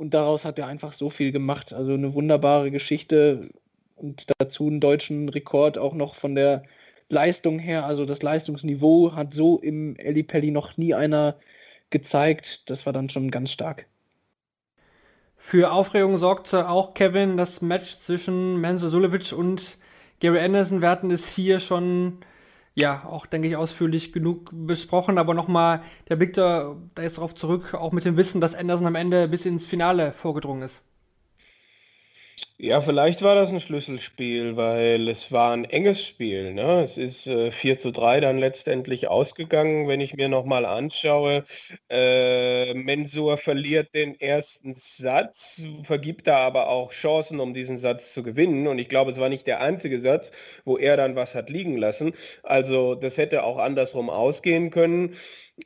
[0.00, 1.74] Und daraus hat er einfach so viel gemacht.
[1.74, 3.50] Also eine wunderbare Geschichte
[3.96, 6.62] und dazu einen deutschen Rekord auch noch von der
[7.10, 7.84] Leistung her.
[7.84, 11.36] Also das Leistungsniveau hat so im Pelli noch nie einer
[11.90, 12.62] gezeigt.
[12.64, 13.84] Das war dann schon ganz stark.
[15.36, 19.76] Für Aufregung sorgte auch Kevin das Match zwischen Menzo Sulevic und
[20.20, 20.80] Gary Anderson.
[20.80, 22.20] Wir hatten es hier schon,
[22.74, 27.34] ja, auch denke ich ausführlich genug besprochen, aber nochmal der Blick da, da jetzt darauf
[27.34, 30.84] zurück, auch mit dem Wissen, dass Anderson am Ende bis ins Finale vorgedrungen ist.
[32.62, 36.52] Ja, vielleicht war das ein Schlüsselspiel, weil es war ein enges Spiel.
[36.52, 36.82] Ne?
[36.84, 41.44] Es ist äh, 4 zu 3 dann letztendlich ausgegangen, wenn ich mir nochmal anschaue.
[41.88, 48.22] Äh, Mensur verliert den ersten Satz, vergibt da aber auch Chancen, um diesen Satz zu
[48.22, 48.66] gewinnen.
[48.66, 50.30] Und ich glaube, es war nicht der einzige Satz,
[50.66, 52.12] wo er dann was hat liegen lassen.
[52.42, 55.16] Also das hätte auch andersrum ausgehen können.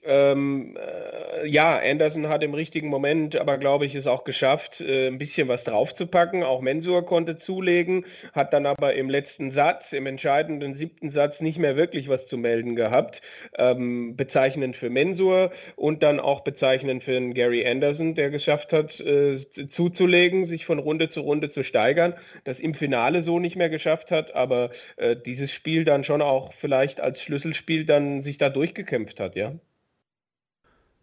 [0.03, 5.09] Ähm, äh, ja, Anderson hat im richtigen Moment, aber glaube ich, es auch geschafft, äh,
[5.09, 6.43] ein bisschen was draufzupacken.
[6.43, 11.59] Auch Mensur konnte zulegen, hat dann aber im letzten Satz, im entscheidenden siebten Satz nicht
[11.59, 13.23] mehr wirklich was zu melden gehabt.
[13.59, 19.39] Ähm, bezeichnend für Mensur und dann auch bezeichnend für Gary Anderson, der geschafft hat, äh,
[19.69, 24.11] zuzulegen, sich von Runde zu Runde zu steigern, das im Finale so nicht mehr geschafft
[24.11, 29.21] hat, aber äh, dieses Spiel dann schon auch vielleicht als Schlüsselspiel dann sich da durchgekämpft
[29.21, 29.55] hat, ja.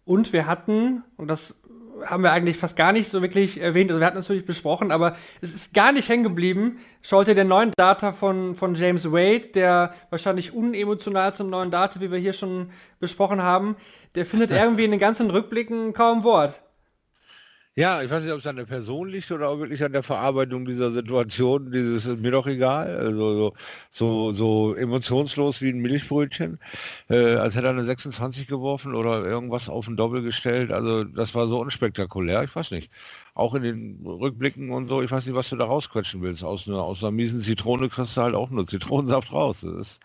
[0.06, 1.62] Und wir hatten, und das
[2.06, 4.92] haben wir eigentlich fast gar nicht so wirklich erwähnt, also wir hatten es natürlich besprochen,
[4.92, 6.80] aber es ist gar nicht hängen geblieben.
[7.02, 12.00] Schaut ihr den neuen Data von, von James Wade, der wahrscheinlich unemotional zum neuen Data,
[12.02, 13.76] wie wir hier schon besprochen haben,
[14.16, 16.62] der findet irgendwie in den ganzen Rückblicken kaum Wort.
[17.78, 20.66] Ja, ich weiß nicht, ob es an der Person liegt oder wirklich an der Verarbeitung
[20.66, 23.54] dieser Situation, dieses ist mir doch egal, also
[23.92, 26.60] so, so, emotionslos wie ein Milchbrötchen,
[27.10, 31.34] äh, als hätte er eine 26 geworfen oder irgendwas auf den Doppel gestellt, also das
[31.34, 32.92] war so unspektakulär, ich weiß nicht.
[33.36, 36.68] Auch in den Rückblicken und so, ich weiß nicht, was du da rausquetschen willst, aus
[36.68, 40.00] einer, aus einer miesen Zitrone kriegst du halt auch nur Zitronensaft raus, das ist,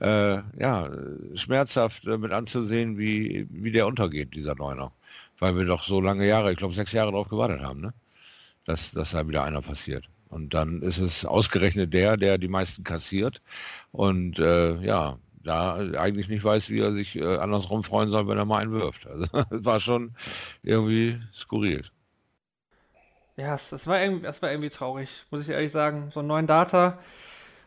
[0.00, 0.90] äh, ja,
[1.34, 4.92] schmerzhaft äh, mit anzusehen, wie, wie der untergeht, dieser Neuner
[5.38, 7.94] weil wir doch so lange Jahre, ich glaube sechs Jahre darauf gewartet haben, ne?
[8.64, 10.08] dass, dass da wieder einer passiert.
[10.28, 13.40] Und dann ist es ausgerechnet der, der die meisten kassiert
[13.92, 18.38] und äh, ja, da eigentlich nicht weiß, wie er sich äh, andersrum freuen soll, wenn
[18.38, 19.06] er mal einen wirft.
[19.06, 20.14] Also es war schon
[20.62, 21.84] irgendwie skurril.
[23.36, 26.10] Ja, das war, irgendwie, das war irgendwie traurig, muss ich ehrlich sagen.
[26.10, 26.98] So einen neuen Data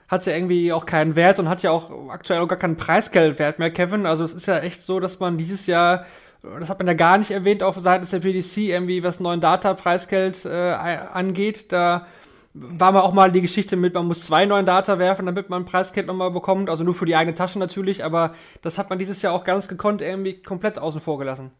[0.09, 3.57] hat ja irgendwie auch keinen Wert und hat ja auch aktuell auch gar keinen Preisgeldwert
[3.57, 4.05] mehr, Kevin.
[4.05, 6.05] Also es ist ja echt so, dass man dieses Jahr
[6.43, 10.45] das hat man ja gar nicht erwähnt auf Seiten der PDC, irgendwie was neuen Data-Preisgeld
[10.45, 11.71] äh, angeht.
[11.71, 12.07] Da
[12.53, 15.61] war mal auch mal die Geschichte mit, man muss zwei neuen Data werfen, damit man
[15.61, 16.69] ein Preisgeld nochmal bekommt.
[16.69, 19.67] Also nur für die eigene Tasche natürlich, aber das hat man dieses Jahr auch ganz
[19.67, 21.51] gekonnt irgendwie komplett außen vor gelassen.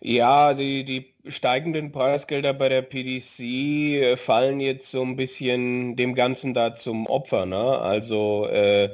[0.00, 6.14] Ja, die, die steigenden Preisgelder bei der PDC äh, fallen jetzt so ein bisschen dem
[6.14, 7.46] Ganzen da zum Opfer.
[7.46, 7.56] Ne?
[7.56, 8.90] Also äh,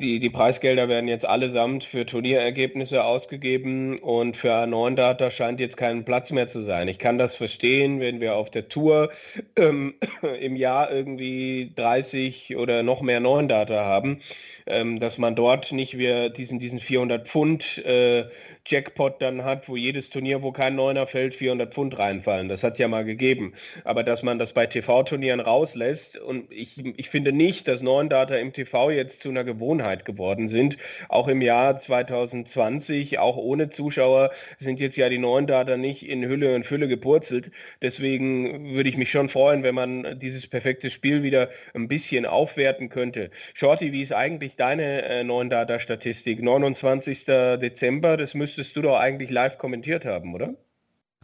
[0.00, 6.04] die, die Preisgelder werden jetzt allesamt für Turnierergebnisse ausgegeben und für A9-Data scheint jetzt kein
[6.04, 6.88] Platz mehr zu sein.
[6.88, 9.10] Ich kann das verstehen, wenn wir auf der Tour
[9.56, 9.94] ähm,
[10.40, 14.22] im Jahr irgendwie 30 oder noch mehr 9-Data haben,
[14.66, 18.24] ähm, dass man dort nicht mehr diesen, diesen 400 Pfund äh,
[18.66, 22.48] Jackpot dann hat, wo jedes Turnier, wo kein Neuner fällt, 400 Pfund reinfallen.
[22.48, 23.54] Das hat ja mal gegeben.
[23.84, 28.52] Aber dass man das bei TV-Turnieren rauslässt und ich, ich finde nicht, dass Neun-Data im
[28.52, 30.76] TV jetzt zu einer Gewohnheit geworden sind.
[31.08, 36.54] Auch im Jahr 2020, auch ohne Zuschauer, sind jetzt ja die Neun-Data nicht in Hülle
[36.54, 37.50] und Fülle gepurzelt.
[37.82, 42.88] Deswegen würde ich mich schon freuen, wenn man dieses perfekte Spiel wieder ein bisschen aufwerten
[42.90, 43.30] könnte.
[43.54, 46.42] Shorty, wie ist eigentlich deine äh, Neun-Data-Statistik?
[46.42, 47.24] 29.
[47.24, 50.54] Dezember, das müsste müsstest du doch eigentlich live kommentiert haben, oder?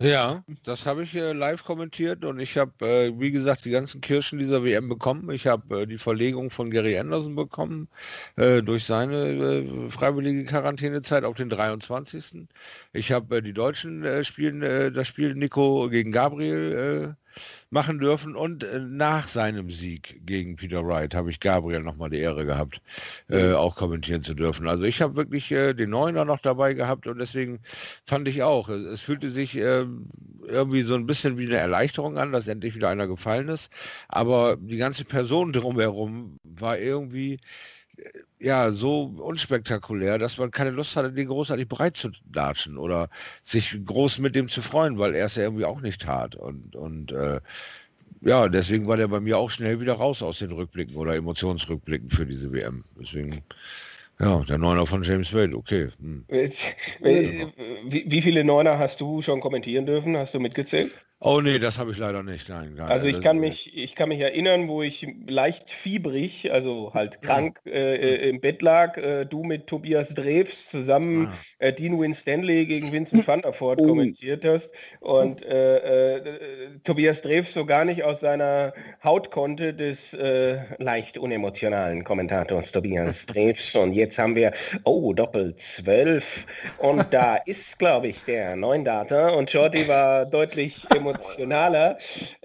[0.01, 4.01] Ja, das habe ich äh, live kommentiert und ich habe, äh, wie gesagt, die ganzen
[4.01, 5.29] Kirschen dieser WM bekommen.
[5.31, 7.89] Ich habe äh, die Verlegung von Gary Anderson bekommen
[8.37, 12.47] äh, durch seine äh, freiwillige Quarantänezeit auf den 23.
[12.93, 14.61] Ich habe äh, die Deutschen spielen,
[14.95, 17.17] das Spiel Nico gegen Gabriel
[17.71, 18.37] machen dürfen.
[18.37, 22.81] Und äh, nach seinem Sieg gegen Peter Wright habe ich Gabriel nochmal die Ehre gehabt,
[23.29, 24.69] äh, auch kommentieren zu dürfen.
[24.69, 27.61] Also ich habe wirklich äh, den Neuner noch dabei gehabt und deswegen
[28.07, 30.07] fand ich auch, es fühlte sich ähm,
[30.47, 33.73] irgendwie so ein bisschen wie eine Erleichterung an, dass endlich wieder einer gefallen ist.
[34.09, 37.39] Aber die ganze Person drumherum war irgendwie
[38.41, 43.11] ja, so unspektakulär, dass man keine Lust hatte, den großartig breit zu latschen oder
[43.43, 46.37] sich groß mit dem zu freuen, weil er es ja irgendwie auch nicht tat.
[46.37, 47.41] Und, und äh,
[48.21, 52.11] ja, deswegen war der bei mir auch schnell wieder raus aus den Rückblicken oder Emotionsrückblicken
[52.11, 52.85] für diese WM.
[53.01, 53.43] Deswegen,
[54.21, 55.89] ja, der Neuner von James Wade, okay.
[56.01, 56.25] Hm.
[56.29, 60.17] Wie, wie viele Neuner hast du schon kommentieren dürfen?
[60.17, 60.93] Hast du mitgezählt?
[61.21, 62.49] Oh nee, das habe ich leider nicht.
[62.49, 66.93] Nein, nein, also ich kann mich, ich kann mich erinnern, wo ich leicht fiebrig, also
[66.95, 71.39] halt krank äh, äh, im Bett lag, äh, du mit Tobias Drews zusammen ah.
[71.59, 73.89] Äh, Dean Win Stanley gegen Vincent van der Voort oh.
[73.89, 78.73] kommentiert hast und äh, äh, Tobias Drews so gar nicht aus seiner
[79.05, 80.17] Haut konnte des
[80.79, 84.53] leicht unemotionalen Kommentators Tobias Drews und jetzt haben wir,
[84.85, 86.25] oh, Doppel 12
[86.79, 91.99] und da ist, glaube ich, der Neundata und Shorty war deutlich emotional emotionaler.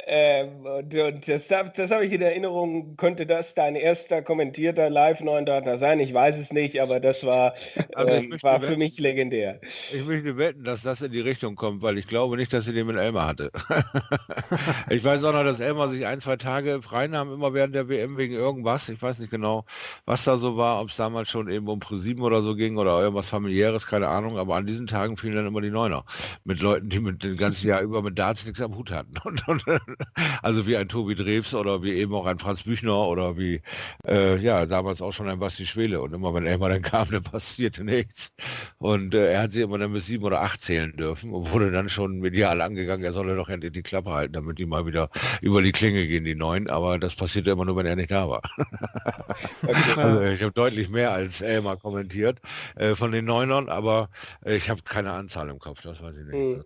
[0.06, 2.96] Ähm, und, und das, das habe ich in Erinnerung.
[2.98, 6.00] Könnte das dein erster kommentierter Live-9-Dater sein?
[6.00, 7.54] Ich weiß es nicht, aber das war,
[7.96, 9.60] also ähm, war für mich legendär.
[9.94, 12.74] Ich möchte wetten, dass das in die Richtung kommt, weil ich glaube nicht, dass sie
[12.74, 13.52] den mit Elmar hatte.
[14.90, 17.90] ich weiß auch noch, dass Elmar sich ein, zwei Tage frei nahm, immer während der
[17.90, 18.90] WM wegen irgendwas.
[18.90, 19.66] Ich weiß nicht genau,
[20.06, 23.00] was da so war, ob es damals schon eben um ProSieben oder so ging oder
[23.02, 24.38] irgendwas familiäres, keine Ahnung.
[24.38, 26.06] Aber an diesen Tagen fielen dann immer die Neuner.
[26.46, 29.14] Mit Leuten, die mit dem ganzen Jahr über mit Darts nichts am Hut hatten.
[29.24, 29.64] Und, und,
[30.42, 33.62] also wie ein Tobi Drews oder wie eben auch ein Franz Büchner oder wie,
[34.08, 36.02] äh, ja, damals auch schon ein Basti Schwele.
[36.02, 38.32] Und immer, wenn mal dann kam, dann passierte nichts.
[38.78, 41.72] Und äh, er hat sie immer dann bis sieben oder acht zählen dürfen und wurde
[41.72, 45.10] dann schon medial angegangen, er solle doch endlich die Klappe halten, damit die mal wieder
[45.42, 46.70] über die Klinge gehen, die Neuen.
[46.70, 48.42] Aber das passierte immer nur, wenn er nicht da war.
[49.98, 52.40] also ich habe deutlich mehr als Elmar kommentiert
[52.76, 54.10] äh, von den Neunern, aber
[54.46, 56.34] äh, ich habe keine Anzahl im Kopf, das weiß ich nicht.
[56.34, 56.64] Mhm.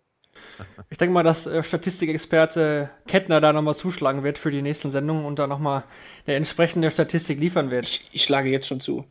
[0.90, 5.26] Ich denke mal, dass äh, Statistikexperte Kettner da nochmal zuschlagen wird für die nächsten Sendungen
[5.26, 5.84] und da nochmal
[6.26, 7.88] eine entsprechende Statistik liefern wird.
[7.88, 9.06] Ich, ich schlage jetzt schon zu.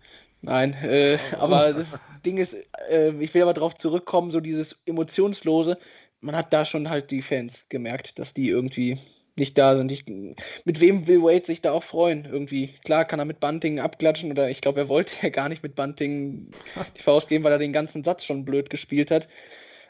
[0.46, 2.56] Nein, äh, aber das Ding ist,
[2.88, 5.76] äh, ich will aber darauf zurückkommen, so dieses Emotionslose.
[6.20, 8.98] Man hat da schon halt die Fans gemerkt, dass die irgendwie
[9.34, 9.90] nicht da sind.
[9.90, 12.24] Ich, mit wem will Wade sich da auch freuen?
[12.24, 15.64] Irgendwie, klar kann er mit Bunting abklatschen oder ich glaube, er wollte ja gar nicht
[15.64, 16.52] mit Bunting
[16.96, 19.26] die Faust geben, weil er den ganzen Satz schon blöd gespielt hat.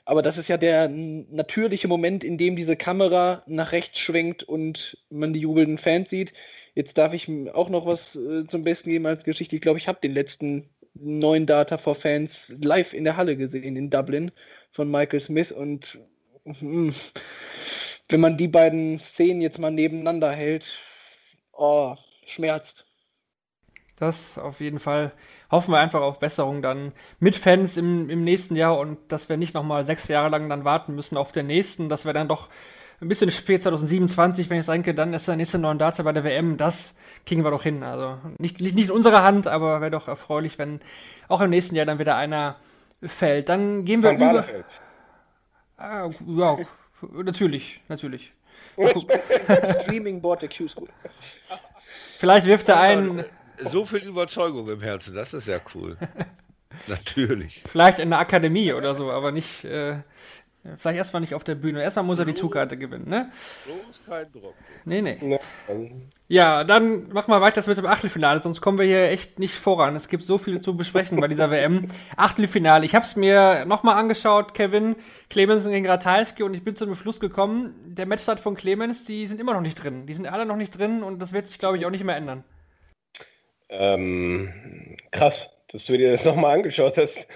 [0.06, 4.96] Aber das ist ja der natürliche Moment, in dem diese Kamera nach rechts schwenkt und
[5.10, 6.32] man die jubelnden Fans sieht.
[6.76, 9.56] Jetzt darf ich auch noch was äh, zum Besten geben als Geschichte.
[9.56, 13.76] Ich glaube, ich habe den letzten neuen Data for Fans live in der Halle gesehen
[13.76, 14.30] in Dublin
[14.72, 15.98] von Michael Smith und
[16.44, 16.94] mh, hm,
[18.10, 20.66] wenn man die beiden Szenen jetzt mal nebeneinander hält,
[21.52, 22.84] oh, schmerzt.
[23.98, 25.12] Das auf jeden Fall
[25.50, 29.38] hoffen wir einfach auf Besserung dann mit Fans im, im nächsten Jahr und dass wir
[29.38, 32.50] nicht nochmal sechs Jahre lang dann warten müssen auf den nächsten, dass wir dann doch
[33.00, 36.24] ein bisschen spät 2027, wenn ich denke, dann ist der nächste neue Data bei der
[36.24, 37.82] WM, das kriegen wir doch hin.
[37.82, 40.80] Also nicht, nicht, nicht in unserer Hand, aber wäre doch erfreulich, wenn
[41.28, 42.56] auch im nächsten Jahr dann wieder einer
[43.02, 43.48] fällt.
[43.48, 44.44] Dann gehen wir Von über.
[45.76, 46.59] Ah, ja,
[47.12, 48.32] natürlich, natürlich.
[49.82, 50.88] Streaming Board der Q School.
[52.18, 53.24] Vielleicht wirft er einen
[53.59, 55.96] so viel Überzeugung im Herzen, das ist ja cool.
[56.88, 57.62] Natürlich.
[57.64, 60.00] Vielleicht in der Akademie oder so, aber nicht, äh,
[60.76, 61.83] vielleicht erstmal nicht auf der Bühne.
[61.83, 63.31] Erstmal muss er die Zugkarte gewinnen, ne?
[63.64, 64.55] Bloß kein Druck.
[64.85, 65.38] Nee, nee.
[66.29, 69.96] Ja, dann machen wir weiter mit dem Achtelfinale, sonst kommen wir hier echt nicht voran.
[69.96, 71.88] Es gibt so viel zu besprechen bei dieser WM.
[72.16, 72.85] Achtelfinale.
[72.85, 74.96] Ich habe es mir nochmal angeschaut, Kevin,
[75.31, 79.26] Clemens gegen Ratajski und ich bin zu dem Schluss gekommen, der Matchstart von Clemens, die
[79.26, 80.07] sind immer noch nicht drin.
[80.07, 82.16] Die sind alle noch nicht drin und das wird sich, glaube ich, auch nicht mehr
[82.16, 82.44] ändern.
[83.68, 87.26] Ähm, krass, dass du dir das nochmal angeschaut hast.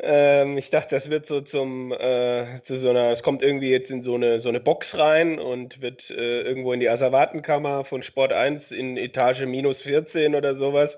[0.00, 3.90] ähm, ich dachte, das wird so zum, äh, zu so einer, es kommt irgendwie jetzt
[3.90, 8.02] in so eine, so eine Box rein und wird äh, irgendwo in die Asservatenkammer von
[8.02, 10.96] Sport 1 in Etage minus 14 oder sowas.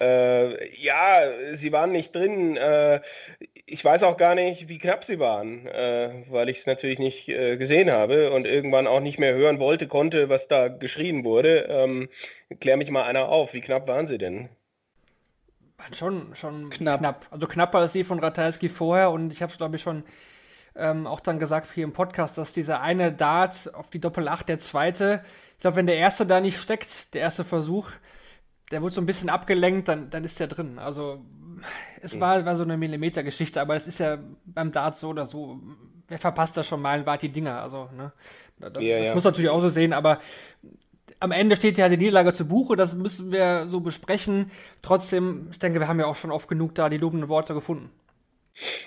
[0.00, 1.22] Äh, ja,
[1.56, 2.56] sie waren nicht drin.
[2.56, 3.00] Äh,
[3.66, 7.28] ich weiß auch gar nicht, wie knapp sie waren, äh, weil ich es natürlich nicht
[7.28, 11.66] äh, gesehen habe und irgendwann auch nicht mehr hören wollte, konnte, was da geschrien wurde.
[11.70, 12.08] Ähm,
[12.60, 14.48] klär mich mal einer auf, wie knapp waren sie denn?
[15.92, 17.00] Schon, schon knapp.
[17.00, 17.26] knapp.
[17.30, 20.04] Also knapper als sie von Ratajski vorher und ich habe es glaube ich schon
[20.76, 24.48] ähm, auch dann gesagt hier im Podcast, dass dieser eine Dart auf die Doppel 8,
[24.48, 25.22] der zweite,
[25.54, 27.90] ich glaube, wenn der erste da nicht steckt, der erste Versuch,
[28.70, 30.78] der wird so ein bisschen abgelenkt, dann, dann ist der drin.
[30.78, 31.24] Also
[32.00, 35.60] es war, war so eine Millimeter-Geschichte, aber es ist ja beim Dart so oder so.
[36.08, 37.62] Wer verpasst da schon mal ein Wart die Dinger?
[37.62, 38.12] Also, ne?
[38.58, 39.14] Das, Ja, das ja.
[39.14, 40.20] muss natürlich auch so sehen, aber
[41.24, 44.50] am Ende steht ja die Niederlage zu Buche, das müssen wir so besprechen.
[44.82, 47.90] Trotzdem, ich denke, wir haben ja auch schon oft genug da die lobenden Worte gefunden.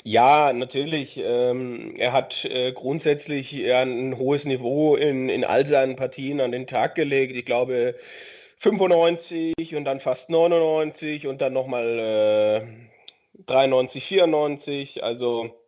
[0.04, 1.18] Ja, natürlich.
[1.18, 6.52] Ähm, er hat äh, grundsätzlich ja, ein hohes Niveau in, in all seinen Partien an
[6.52, 7.36] den Tag gelegt.
[7.36, 7.96] Ich glaube
[8.60, 15.04] 95 und dann fast 99 und dann nochmal äh, 93, 94.
[15.04, 15.60] Also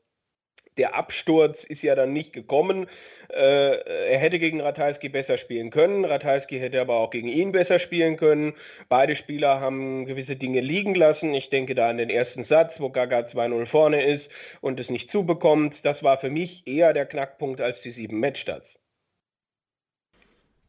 [0.77, 2.88] der Absturz ist ja dann nicht gekommen.
[3.32, 6.06] Äh, er hätte gegen Ratajski besser spielen können.
[6.06, 8.54] Ratajski hätte aber auch gegen ihn besser spielen können.
[8.88, 11.34] Beide Spieler haben gewisse Dinge liegen lassen.
[11.34, 15.12] Ich denke da an den ersten Satz, wo Gaga 2-0 vorne ist und es nicht
[15.12, 15.86] zubekommt.
[15.86, 18.78] Das war für mich eher der Knackpunkt als die sieben Matchstarts.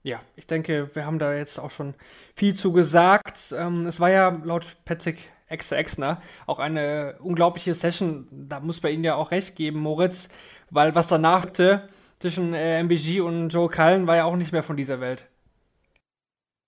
[0.03, 1.94] Ja, ich denke, wir haben da jetzt auch schon
[2.35, 3.55] viel zu gesagt.
[3.57, 5.18] Ähm, es war ja laut Patrick
[5.49, 8.29] Exe Exner auch eine unglaubliche Session.
[8.31, 10.29] Da muss man Ihnen ja auch recht geben, Moritz,
[10.70, 11.88] weil was danach folgte
[12.20, 15.28] zwischen äh, MBG und Joe Cullen war ja auch nicht mehr von dieser Welt.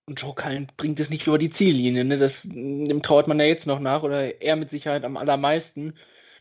[0.05, 2.03] Und Joe Cullen bringt es nicht über die Ziellinie.
[2.03, 2.17] Ne?
[2.17, 5.93] Das, dem trauert man ja jetzt noch nach oder er mit Sicherheit am allermeisten.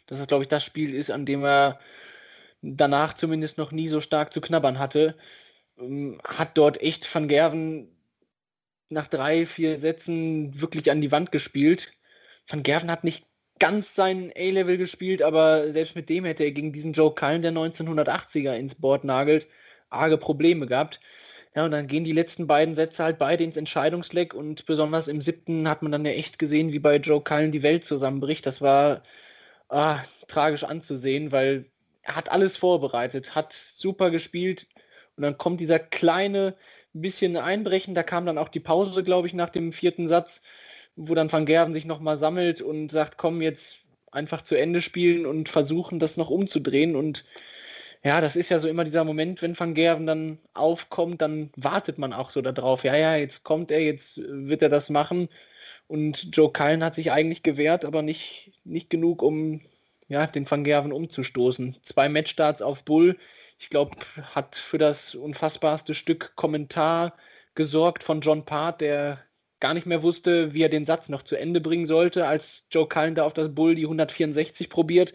[0.06, 1.78] Dass das, glaube ich, das Spiel ist, an dem er
[2.62, 5.16] danach zumindest noch nie so stark zu knabbern hatte.
[5.78, 7.88] Ähm, Hat dort echt Van Gerven
[8.88, 11.92] nach drei, vier Sätzen wirklich an die Wand gespielt.
[12.48, 13.26] Van Gerven hat nicht
[13.62, 17.52] ganz sein A-Level gespielt, aber selbst mit dem hätte er gegen diesen Joe Cullen, der
[17.52, 19.46] 1980er ins Board nagelt,
[19.88, 20.98] arge Probleme gehabt.
[21.54, 25.20] Ja, und dann gehen die letzten beiden Sätze halt beide ins Entscheidungsleck und besonders im
[25.20, 28.44] siebten hat man dann ja echt gesehen, wie bei Joe Cullen die Welt zusammenbricht.
[28.46, 29.04] Das war
[29.68, 31.66] ah, tragisch anzusehen, weil
[32.02, 34.66] er hat alles vorbereitet, hat super gespielt
[35.16, 36.56] und dann kommt dieser kleine
[36.94, 40.42] bisschen Einbrechen, da kam dann auch die Pause, glaube ich, nach dem vierten Satz,
[40.96, 45.26] wo dann Van Gerven sich nochmal sammelt und sagt, komm jetzt einfach zu Ende spielen
[45.26, 47.24] und versuchen, das noch umzudrehen und
[48.04, 51.98] ja, das ist ja so immer dieser Moment, wenn Van Gerven dann aufkommt, dann wartet
[51.98, 52.82] man auch so darauf.
[52.84, 55.28] Ja, ja, jetzt kommt er, jetzt wird er das machen.
[55.86, 59.60] Und Joe Cullen hat sich eigentlich gewehrt, aber nicht, nicht genug, um
[60.08, 61.76] ja, den Van Gerven umzustoßen.
[61.82, 63.16] Zwei Matchstarts auf Bull.
[63.58, 63.96] Ich glaube,
[64.34, 67.14] hat für das unfassbarste Stück Kommentar
[67.54, 69.22] gesorgt von John Part, der
[69.62, 72.88] gar nicht mehr wusste, wie er den Satz noch zu Ende bringen sollte, als Joe
[72.88, 75.14] Cullen da auf das Bull die 164 probiert.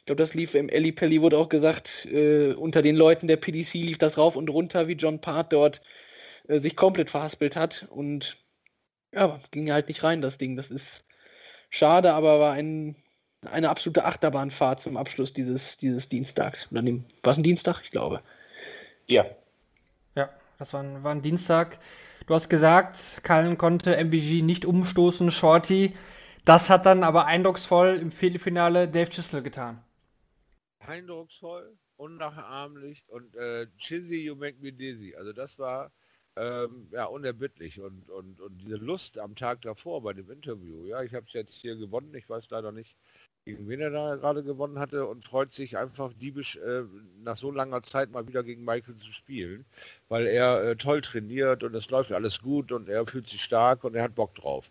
[0.00, 3.36] Ich glaube, das lief im Ellie Pelli, wurde auch gesagt, äh, unter den Leuten der
[3.36, 5.80] PDC lief das rauf und runter, wie John Part dort
[6.48, 7.86] äh, sich komplett verhaspelt hat.
[7.88, 8.36] Und
[9.12, 10.56] ja, ging halt nicht rein, das Ding.
[10.56, 11.04] Das ist
[11.70, 12.96] schade, aber war ein,
[13.48, 16.66] eine absolute Achterbahnfahrt zum Abschluss dieses, dieses Dienstags.
[16.72, 17.82] Oder dem, was ein Dienstag?
[17.84, 18.20] Ich glaube.
[19.06, 19.26] Ja,
[20.16, 21.78] Ja, das war ein, war ein Dienstag.
[22.26, 25.94] Du hast gesagt, Cullen konnte MBG nicht umstoßen, Shorty.
[26.44, 29.82] Das hat dann aber eindrucksvoll im Viertelfinale Dave Chisel getan.
[30.80, 35.14] eindrucksvoll, unnachahmlich und äh, Chizzy, you make me dizzy.
[35.16, 35.92] Also das war
[36.36, 40.84] ähm, ja unerbittlich und, und, und diese Lust am Tag davor bei dem Interview.
[40.86, 42.96] Ja, ich habe es jetzt hier gewonnen, ich weiß leider nicht,
[43.46, 46.82] gegen wen er da gerade gewonnen hatte und freut sich einfach diebisch äh,
[47.22, 49.64] nach so langer Zeit mal wieder gegen Michael zu spielen,
[50.08, 53.84] weil er äh, toll trainiert und es läuft alles gut und er fühlt sich stark
[53.84, 54.64] und er hat Bock drauf.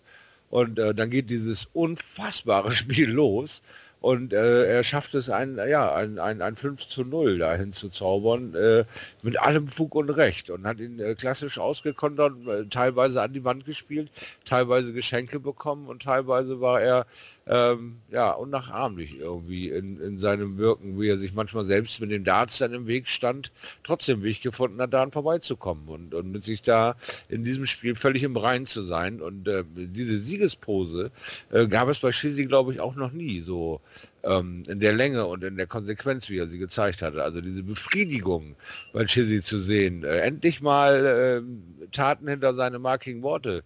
[0.49, 3.61] Und äh, dann geht dieses unfassbare Spiel los
[4.01, 7.87] und äh, er schafft es, ein, ja, ein, ein, ein 5 zu 0 dahin zu
[7.89, 8.83] zaubern, äh,
[9.23, 12.33] mit allem Fug und Recht und hat ihn äh, klassisch ausgekontert,
[12.71, 14.11] teilweise an die Wand gespielt,
[14.43, 17.07] teilweise Geschenke bekommen und teilweise war er
[17.47, 22.23] ähm, ja, unnachahmlich irgendwie in, in seinem Wirken, wie er sich manchmal selbst mit den
[22.23, 23.51] Darts dann im Weg stand,
[23.83, 26.95] trotzdem Weg gefunden hat, daran vorbeizukommen und, und mit sich da
[27.29, 29.21] in diesem Spiel völlig im Reinen zu sein.
[29.21, 31.11] Und äh, diese Siegespose
[31.51, 33.79] äh, gab es bei Shizzy, glaube ich, auch noch nie so
[34.23, 37.23] ähm, in der Länge und in der Konsequenz, wie er sie gezeigt hatte.
[37.23, 38.55] Also diese Befriedigung
[38.91, 43.63] bei Chizzy zu sehen, äh, endlich mal äh, Taten hinter seine markigen Worte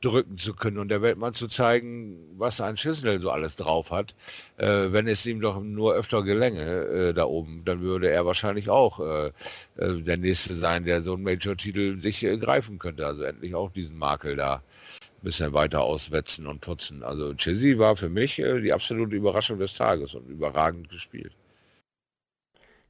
[0.00, 3.90] drücken zu können und der Welt mal zu zeigen, was ein Schissel so alles drauf
[3.90, 4.14] hat.
[4.56, 8.68] Äh, wenn es ihm doch nur öfter gelänge äh, da oben, dann würde er wahrscheinlich
[8.68, 9.26] auch äh,
[9.76, 13.06] äh, der Nächste sein, der so einen Major-Titel sich äh, greifen könnte.
[13.06, 17.02] Also endlich auch diesen Makel da ein bisschen weiter auswetzen und putzen.
[17.02, 21.32] Also Chizzy war für mich äh, die absolute Überraschung des Tages und überragend gespielt.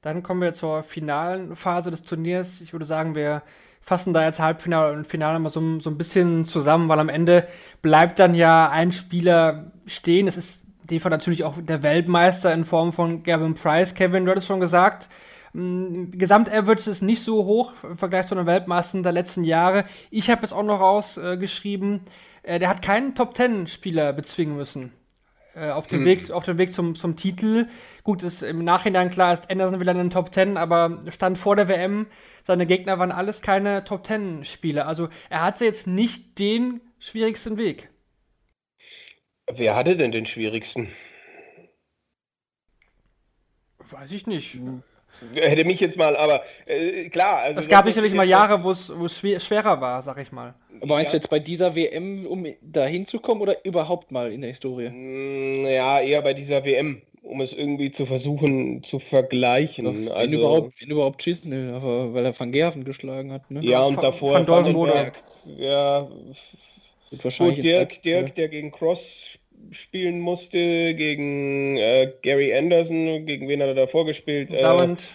[0.03, 2.61] Dann kommen wir zur finalen Phase des Turniers.
[2.63, 3.43] Ich würde sagen, wir
[3.81, 7.49] fassen da jetzt Halbfinale und Finale mal so, so ein bisschen zusammen, weil am Ende
[7.83, 10.29] bleibt dann ja ein Spieler stehen.
[10.29, 13.95] Es ist dem Fall natürlich auch der Weltmeister in Form von Gavin Price.
[13.95, 15.09] Kevin, du hattest schon gesagt,
[15.53, 19.85] Gesamt-Average ist nicht so hoch im Vergleich zu den Weltmeistern der letzten Jahre.
[20.11, 22.03] Ich habe es auch noch rausgeschrieben,
[22.43, 24.93] äh, der hat keinen Top-10-Spieler bezwingen müssen.
[25.55, 26.07] Äh, auf dem hm.
[26.07, 27.67] Weg, auf dem Weg zum, zum Titel.
[28.05, 31.57] Gut, ist im Nachhinein klar, ist Anderson wieder in den Top 10, aber stand vor
[31.57, 32.07] der WM,
[32.51, 34.89] seine Gegner waren alles keine Top 10-Spieler.
[34.89, 37.91] Also er hatte jetzt nicht den schwierigsten Weg.
[39.49, 40.89] Wer hatte denn den schwierigsten?
[43.79, 44.55] Weiß ich nicht.
[44.55, 44.83] Hm.
[45.33, 47.39] Hätte mich jetzt mal, aber äh, klar.
[47.39, 50.55] Also es gab sicherlich mal Jahre, wo es schwerer war, sag ich mal.
[50.85, 54.89] Meinst du jetzt bei dieser WM, um da hinzukommen oder überhaupt mal in der Historie?
[54.91, 59.87] Mm, ja, eher bei dieser WM, um es irgendwie zu versuchen zu vergleichen.
[59.87, 63.51] Wenn also, überhaupt, wenn überhaupt aber weil er Van Gerven geschlagen hat.
[63.51, 63.61] Ne?
[63.63, 65.23] Ja, und Van, davor Van Dolvenberg.
[65.45, 66.09] Ja,
[67.23, 69.39] wahrscheinlich Gut, Dirk, Dirk, der gegen Cross
[69.73, 74.51] spielen musste, gegen äh, Gary Anderson, gegen wen hat er davor gespielt?
[74.51, 75.09] Äh, Durant.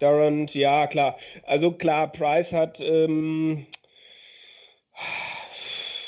[0.00, 1.16] Durant, ja klar.
[1.44, 3.66] Also klar, Price hat ähm,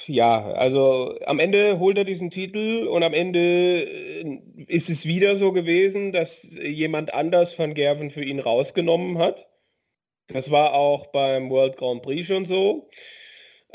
[0.06, 3.38] ja, also am Ende holt er diesen Titel und am Ende
[3.82, 9.46] äh, ist es wieder so gewesen, dass jemand anders Van Gerven für ihn rausgenommen hat.
[10.28, 12.88] Das war auch beim World Grand Prix schon so.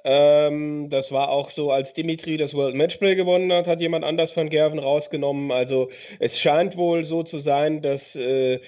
[0.04, 4.32] Ähm, das war auch so, als Dimitri das World Matchplay gewonnen hat, hat jemand anders
[4.32, 5.52] von Gerven rausgenommen.
[5.52, 5.90] Also
[6.20, 8.60] es scheint wohl so zu sein, dass äh,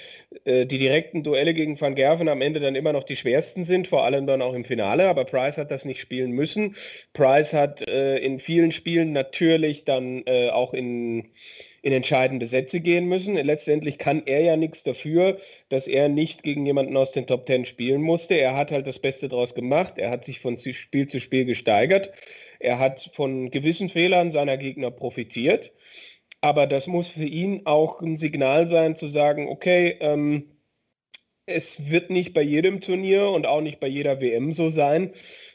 [0.45, 3.87] äh, die direkten Duelle gegen Van Gerven am Ende dann immer noch die schwersten sind,
[3.87, 5.07] vor allem dann auch im Finale.
[5.07, 6.75] Aber Price hat das nicht spielen müssen.
[7.13, 11.29] Price hat äh, in vielen Spielen natürlich dann äh, auch in
[11.83, 13.35] in entscheidende Sätze gehen müssen.
[13.35, 15.37] Letztendlich kann er ja nichts dafür,
[15.69, 18.35] dass er nicht gegen jemanden aus den Top Ten spielen musste.
[18.35, 19.95] Er hat halt das Beste daraus gemacht.
[19.97, 22.11] Er hat sich von Spiel zu Spiel gesteigert.
[22.59, 25.73] Er hat von gewissen Fehlern seiner Gegner profitiert.
[26.39, 30.51] Aber das muss für ihn auch ein Signal sein, zu sagen, okay, ähm,
[31.45, 35.13] es wird nicht bei jedem Turnier und auch nicht bei jeder WM so sein,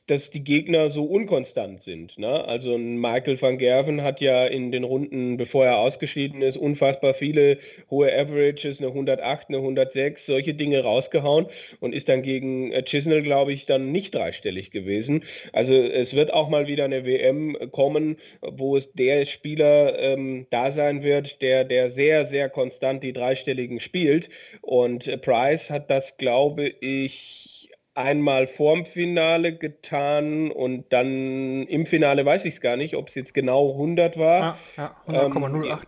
[0.09, 2.19] dass die Gegner so unkonstant sind.
[2.19, 2.45] Ne?
[2.47, 7.59] Also Michael van Gerven hat ja in den Runden, bevor er ausgeschieden ist, unfassbar viele
[7.91, 11.47] hohe Averages, eine 108, eine 106, solche Dinge rausgehauen
[11.81, 15.25] und ist dann gegen äh, Chisnell, glaube ich, dann nicht dreistellig gewesen.
[15.53, 21.03] Also es wird auch mal wieder eine WM kommen, wo der Spieler ähm, da sein
[21.03, 24.31] wird, der, der sehr, sehr konstant die dreistelligen spielt.
[24.63, 27.58] Und äh, Price hat das, glaube ich,
[27.99, 33.17] einmal vorm Finale getan und dann im Finale weiß ich es gar nicht, ob es
[33.17, 34.59] jetzt genau 100 war.
[34.77, 35.65] Ja, ja 100,08.
[35.65, 35.79] Ähm,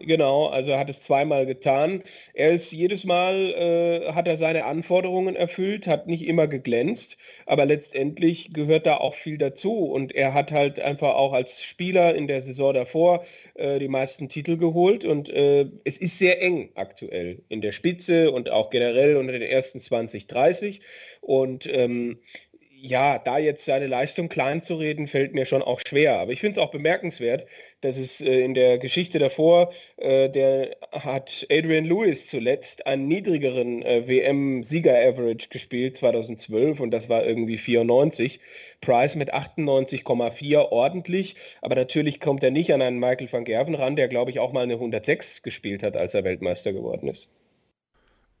[0.00, 2.04] Genau, also er hat es zweimal getan.
[2.32, 7.66] Er ist jedes Mal, äh, hat er seine Anforderungen erfüllt, hat nicht immer geglänzt, aber
[7.66, 12.28] letztendlich gehört da auch viel dazu und er hat halt einfach auch als Spieler in
[12.28, 13.24] der Saison davor
[13.54, 18.30] äh, die meisten Titel geholt und äh, es ist sehr eng aktuell in der Spitze
[18.30, 20.80] und auch generell unter den ersten 20, 30
[21.28, 22.18] und ähm,
[22.80, 26.18] ja, da jetzt seine Leistung klein zu reden, fällt mir schon auch schwer.
[26.20, 27.46] Aber ich finde es auch bemerkenswert,
[27.82, 33.82] das ist äh, in der Geschichte davor, äh, der hat Adrian Lewis zuletzt einen niedrigeren
[33.82, 38.40] äh, WM-Sieger-Average gespielt, 2012, und das war irgendwie 94.
[38.80, 43.96] Price mit 98,4 ordentlich, aber natürlich kommt er nicht an einen Michael van Gerven ran,
[43.96, 47.28] der glaube ich auch mal eine 106 gespielt hat, als er Weltmeister geworden ist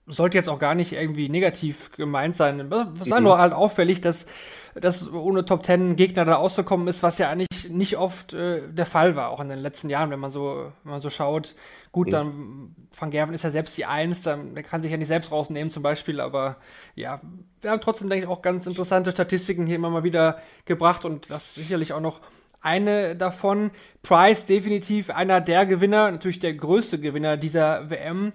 [0.08, 2.72] sollte jetzt auch gar nicht irgendwie negativ gemeint sein.
[3.00, 3.24] Es sei mhm.
[3.24, 4.26] nur halt auffällig, dass,
[4.74, 8.86] dass ohne Top Ten Gegner da auszukommen ist, was ja eigentlich nicht oft äh, der
[8.86, 11.54] Fall war, auch in den letzten Jahren, wenn man so, wenn man so schaut.
[11.92, 12.12] Gut, mhm.
[12.12, 15.30] dann Van Gerven ist ja selbst die Eins, dann der kann sich ja nicht selbst
[15.30, 16.56] rausnehmen zum Beispiel, aber
[16.94, 17.20] ja,
[17.60, 21.30] wir haben trotzdem, denke ich, auch ganz interessante Statistiken hier immer mal wieder gebracht und
[21.30, 22.20] das sicherlich auch noch
[22.60, 23.70] eine davon.
[24.02, 28.32] Price definitiv einer der Gewinner, natürlich der größte Gewinner dieser WM.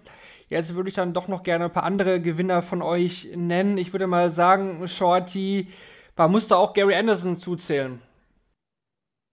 [0.50, 3.78] Jetzt würde ich dann doch noch gerne ein paar andere Gewinner von euch nennen.
[3.78, 5.68] Ich würde mal sagen, Shorty,
[6.16, 8.00] man musste auch Gary Anderson zuzählen.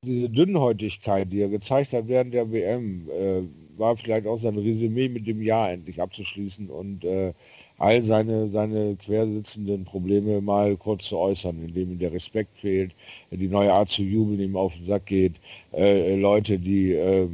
[0.05, 3.43] Diese Dünnhäutigkeit, die er gezeigt hat während der WM, äh,
[3.79, 7.35] war vielleicht auch sein Resümee mit dem Jahr endlich abzuschließen und äh,
[7.81, 12.93] all seine, seine quersitzenden Probleme mal kurz zu äußern, indem ihm der Respekt fehlt,
[13.31, 15.33] die neue Art zu jubeln ihm auf den Sack geht,
[15.73, 17.27] äh, Leute, die äh,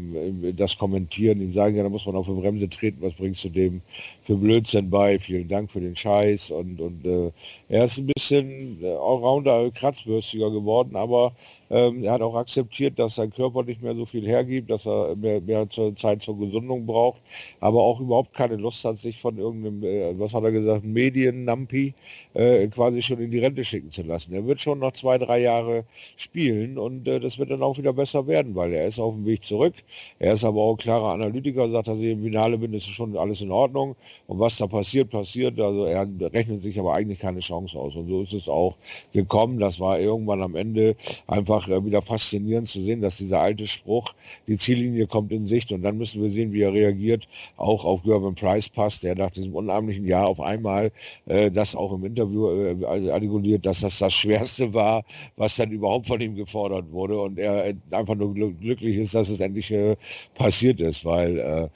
[0.57, 3.49] das kommentieren, ihm sagen, ja, da muss man auf die Bremse treten, was bringst du
[3.49, 3.83] dem
[4.23, 7.33] für Blödsinn bei, vielen Dank für den Scheiß und, und äh,
[7.69, 11.33] er ist ein bisschen äh, allrounder, kratzbürstiger geworden, aber
[11.71, 15.17] ähm, er hat auch akzeptiert, dass sein Körper nicht mehr so viel hergibt, dass er
[15.17, 17.21] mehr, mehr Zeit zur Gesundung braucht,
[17.61, 21.95] aber auch überhaupt keine Lust hat, sich von irgendeinem, äh, was hat er gesagt, Medien-Nampi
[22.35, 24.33] äh, quasi schon in die Rente schicken zu lassen.
[24.33, 25.85] Er wird schon noch zwei, drei Jahre
[26.17, 29.27] spielen und äh, das wird dann auch wieder besser werden, weil er ist auf dem
[29.27, 29.75] Weg zurück.
[30.19, 33.41] Er ist aber auch klarer Analytiker, sagt, dass ich im Finale bin, ist schon alles
[33.41, 33.97] in Ordnung.
[34.27, 35.59] Und was da passiert, passiert.
[35.61, 37.95] Also er rechnet sich aber eigentlich keine Chance aus.
[37.97, 38.77] Und so ist es auch
[39.13, 39.59] gekommen.
[39.59, 40.97] Das war irgendwann am Ende
[41.27, 44.15] einfach äh, wieder faszinierend zu sehen, dass dieser alte Spruch,
[44.47, 47.27] die Ziellinie kommt in Sicht und dann müssen wir sehen, wie er reagiert,
[47.57, 50.93] auch auf Gervin Price passt, der nach diesem unheimlichen Jahr auf einmal
[51.27, 55.05] äh, das auch im Interview äh, artikuliert, dass das das Schwerste war,
[55.37, 59.41] was dann überhaupt von ihm gefordert wurde und er einfach nur glücklich ist, dass es
[59.41, 59.97] endlich äh,
[60.35, 61.69] passiert ist, weil äh,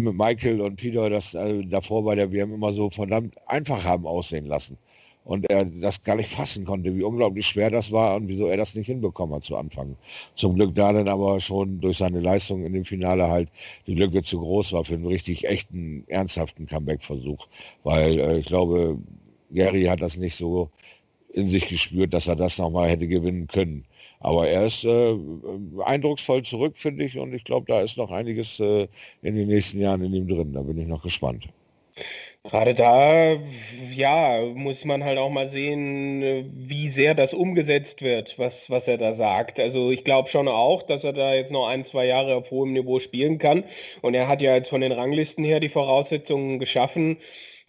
[0.00, 4.46] Michael und Peter das äh, davor bei der WM immer so verdammt einfach haben aussehen
[4.46, 4.78] lassen
[5.26, 8.56] und er das gar nicht fassen konnte, wie unglaublich schwer das war und wieso er
[8.56, 9.96] das nicht hinbekommen hat zu Anfang.
[10.36, 13.48] Zum Glück da dann aber schon durch seine Leistung in dem Finale halt
[13.86, 17.46] die Lücke zu groß war für einen richtig echten, ernsthaften Comeback-Versuch,
[17.82, 18.98] weil äh, ich glaube,
[19.52, 20.70] Gary hat das nicht so
[21.32, 23.84] in sich gespürt, dass er das nochmal hätte gewinnen können.
[24.20, 25.16] Aber er ist äh,
[25.84, 28.88] eindrucksvoll zurück, finde ich, und ich glaube, da ist noch einiges äh,
[29.22, 30.52] in den nächsten Jahren in ihm drin.
[30.52, 31.48] Da bin ich noch gespannt.
[32.50, 33.36] Gerade da,
[33.94, 38.98] ja, muss man halt auch mal sehen, wie sehr das umgesetzt wird, was, was er
[38.98, 39.58] da sagt.
[39.58, 42.72] Also ich glaube schon auch, dass er da jetzt noch ein, zwei Jahre auf hohem
[42.72, 43.64] Niveau spielen kann.
[44.00, 47.18] Und er hat ja jetzt von den Ranglisten her die Voraussetzungen geschaffen,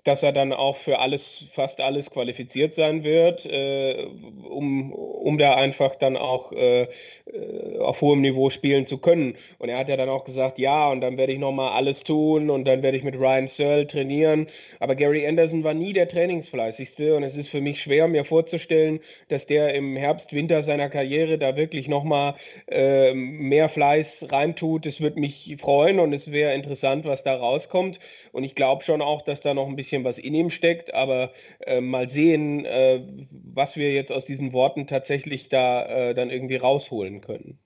[0.08, 4.08] dass er dann auch für alles, fast alles qualifiziert sein wird, äh,
[4.50, 6.88] um, um da einfach dann auch äh,
[7.34, 9.36] äh, auf hohem Niveau spielen zu können.
[9.60, 12.50] Und er hat ja dann auch gesagt, ja, und dann werde ich nochmal alles tun
[12.50, 14.48] und dann werde ich mit Ryan Searle trainieren.
[14.80, 19.02] Aber Gary Anderson war nie der Trainingsfleißigste und es ist für mich schwer, mir vorzustellen,
[19.28, 22.36] dass der im Herbst, Winter seiner Karriere da wirklich nochmal
[22.72, 24.86] äh, mehr Fleiß reintut.
[24.86, 28.00] Es würde mich freuen und es wäre interessant, was da rauskommt.
[28.32, 31.32] Und ich glaube schon auch, dass da noch ein bisschen was in ihm steckt, aber
[31.60, 36.58] äh, mal sehen, äh, was wir jetzt aus diesen Worten tatsächlich da äh, dann irgendwie
[36.58, 37.60] rausholen können.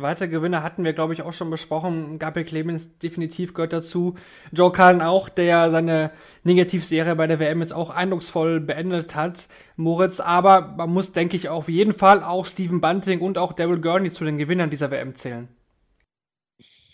[0.00, 2.20] Weitere Gewinner hatten wir, glaube ich, auch schon besprochen.
[2.20, 4.14] Gabriel Clemens definitiv gehört dazu.
[4.52, 6.12] Joe Cullen auch, der seine
[6.44, 9.48] Negativserie bei der WM jetzt auch eindrucksvoll beendet hat.
[9.74, 13.80] Moritz, aber man muss, denke ich, auf jeden Fall auch Stephen Bunting und auch Daryl
[13.80, 15.48] Gurney zu den Gewinnern dieser WM zählen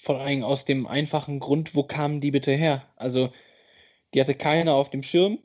[0.05, 2.83] vor allem aus dem einfachen Grund, wo kamen die bitte her?
[2.97, 3.33] Also
[4.15, 5.39] die hatte keiner auf dem Schirm.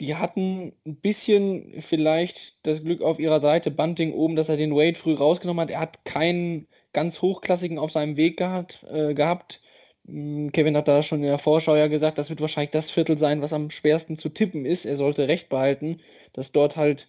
[0.00, 4.74] Die hatten ein bisschen vielleicht das Glück auf ihrer Seite, Bunting oben, dass er den
[4.74, 5.70] Wade früh rausgenommen hat.
[5.70, 8.84] Er hat keinen ganz hochklassigen auf seinem Weg gehabt.
[8.90, 9.60] Äh, gehabt.
[10.06, 13.18] Hm, Kevin hat da schon in der Vorschau ja gesagt, das wird wahrscheinlich das Viertel
[13.18, 14.86] sein, was am schwersten zu tippen ist.
[14.86, 16.00] Er sollte recht behalten,
[16.32, 17.06] dass dort halt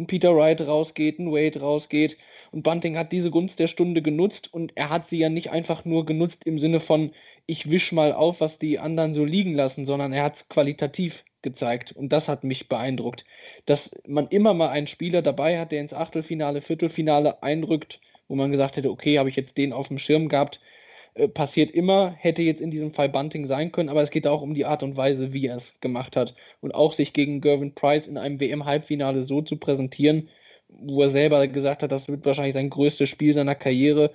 [0.00, 2.16] ein Peter Wright rausgeht, ein Wade rausgeht
[2.50, 5.84] und Bunting hat diese Gunst der Stunde genutzt und er hat sie ja nicht einfach
[5.84, 7.12] nur genutzt im Sinne von,
[7.46, 11.24] ich wisch mal auf, was die anderen so liegen lassen, sondern er hat es qualitativ
[11.42, 11.92] gezeigt.
[11.92, 13.24] Und das hat mich beeindruckt.
[13.66, 18.50] Dass man immer mal einen Spieler dabei hat, der ins Achtelfinale, Viertelfinale einrückt, wo man
[18.52, 20.60] gesagt hätte, okay, habe ich jetzt den auf dem Schirm gehabt,
[21.14, 24.42] äh, passiert immer, hätte jetzt in diesem Fall Bunting sein können, aber es geht auch
[24.42, 26.34] um die Art und Weise, wie er es gemacht hat.
[26.60, 30.28] Und auch sich gegen Gervin Price in einem WM-Halbfinale so zu präsentieren,
[30.68, 34.12] wo er selber gesagt hat, das wird wahrscheinlich sein größtes Spiel seiner Karriere,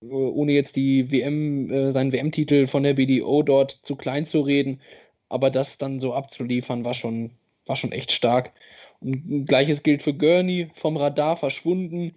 [0.00, 4.80] ohne jetzt die WM, äh, seinen WM-Titel von der BDO dort zu klein zu reden,
[5.28, 7.32] aber das dann so abzuliefern, war schon,
[7.66, 8.52] war schon echt stark.
[9.00, 12.14] Und gleiches gilt für Gurney, vom Radar verschwunden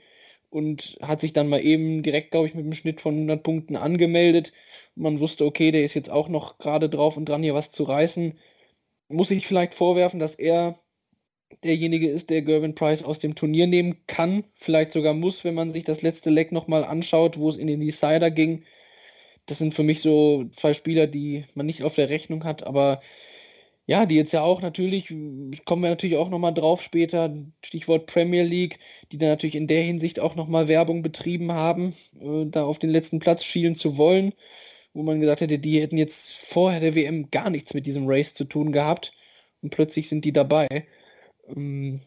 [0.53, 3.75] und hat sich dann mal eben direkt, glaube ich, mit einem Schnitt von 100 Punkten
[3.75, 4.53] angemeldet.
[4.95, 7.83] Man wusste, okay, der ist jetzt auch noch gerade drauf und dran, hier was zu
[7.83, 8.37] reißen.
[9.09, 10.79] Muss ich vielleicht vorwerfen, dass er
[11.63, 15.71] derjenige ist, der Gervin Price aus dem Turnier nehmen kann, vielleicht sogar muss, wenn man
[15.71, 18.63] sich das letzte Leck nochmal anschaut, wo es in den Decider ging.
[19.47, 23.01] Das sind für mich so zwei Spieler, die man nicht auf der Rechnung hat, aber
[23.85, 25.07] ja, die jetzt ja auch natürlich,
[25.65, 28.79] kommen wir natürlich auch nochmal drauf später, Stichwort Premier League,
[29.11, 32.89] die dann natürlich in der Hinsicht auch nochmal Werbung betrieben haben, äh, da auf den
[32.91, 34.33] letzten Platz schielen zu wollen,
[34.93, 38.33] wo man gesagt hätte, die hätten jetzt vorher der WM gar nichts mit diesem Race
[38.33, 39.13] zu tun gehabt
[39.61, 40.67] und plötzlich sind die dabei.
[41.47, 42.01] Ähm,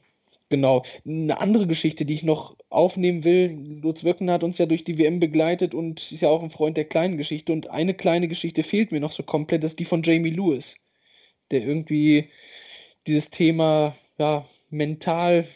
[0.49, 0.85] genau.
[1.07, 4.99] Eine andere Geschichte, die ich noch aufnehmen will, Lutz Wöcken hat uns ja durch die
[4.99, 7.53] WM begleitet und ist ja auch ein Freund der kleinen Geschichte.
[7.53, 10.77] Und eine kleine Geschichte fehlt mir noch so komplett, das ist die von Jamie Lewis,
[11.51, 12.31] der irgendwie
[13.07, 15.47] dieses Thema, ja, mental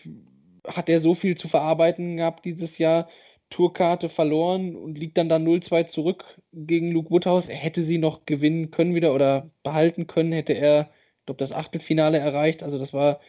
[0.66, 3.08] hat er so viel zu verarbeiten gehabt dieses Jahr.
[3.50, 7.48] Tourkarte verloren und liegt dann da 0-2 zurück gegen Luke Woodhouse.
[7.48, 11.52] Er hätte sie noch gewinnen können wieder oder behalten können, hätte er, ich glaube, das
[11.52, 12.62] Achtelfinale erreicht.
[12.62, 13.20] Also das war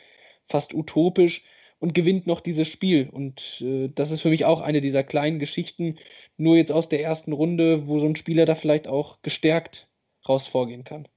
[0.48, 1.44] fast utopisch
[1.80, 3.10] und gewinnt noch dieses Spiel.
[3.10, 5.98] Und äh, das ist für mich auch eine dieser kleinen Geschichten,
[6.38, 9.88] nur jetzt aus der ersten Runde, wo so ein Spieler da vielleicht auch gestärkt
[10.28, 11.08] raus vorgehen kann.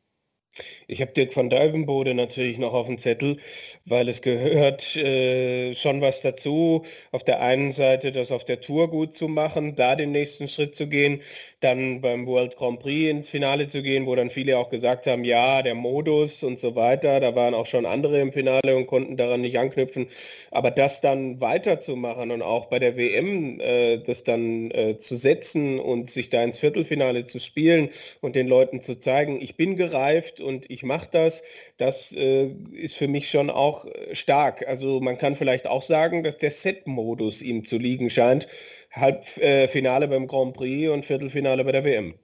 [0.87, 3.39] Ich habe Dirk van Duivenbode natürlich noch auf dem Zettel,
[3.87, 6.85] weil es gehört äh, schon was dazu.
[7.13, 10.77] Auf der einen Seite das auf der Tour gut zu machen, da den nächsten Schritt
[10.77, 11.21] zu gehen,
[11.61, 15.25] dann beim World Grand Prix ins Finale zu gehen, wo dann viele auch gesagt haben,
[15.25, 17.21] ja, der Modus und so weiter.
[17.21, 20.09] Da waren auch schon andere im Finale und konnten daran nicht anknüpfen.
[20.51, 25.81] Aber das dann weiterzumachen und auch bei der WM äh, das dann äh, zu setzen
[25.81, 27.89] und sich da ins Viertelfinale zu spielen
[28.21, 31.43] und den Leuten zu zeigen, ich bin gereift und ich mache das,
[31.79, 34.67] das äh, ist für mich schon auch äh, stark.
[34.69, 38.47] Also man kann vielleicht auch sagen, dass der Set-Modus ihm zu liegen scheint.
[38.93, 42.15] Halbfinale beim Grand Prix und Viertelfinale bei der WM.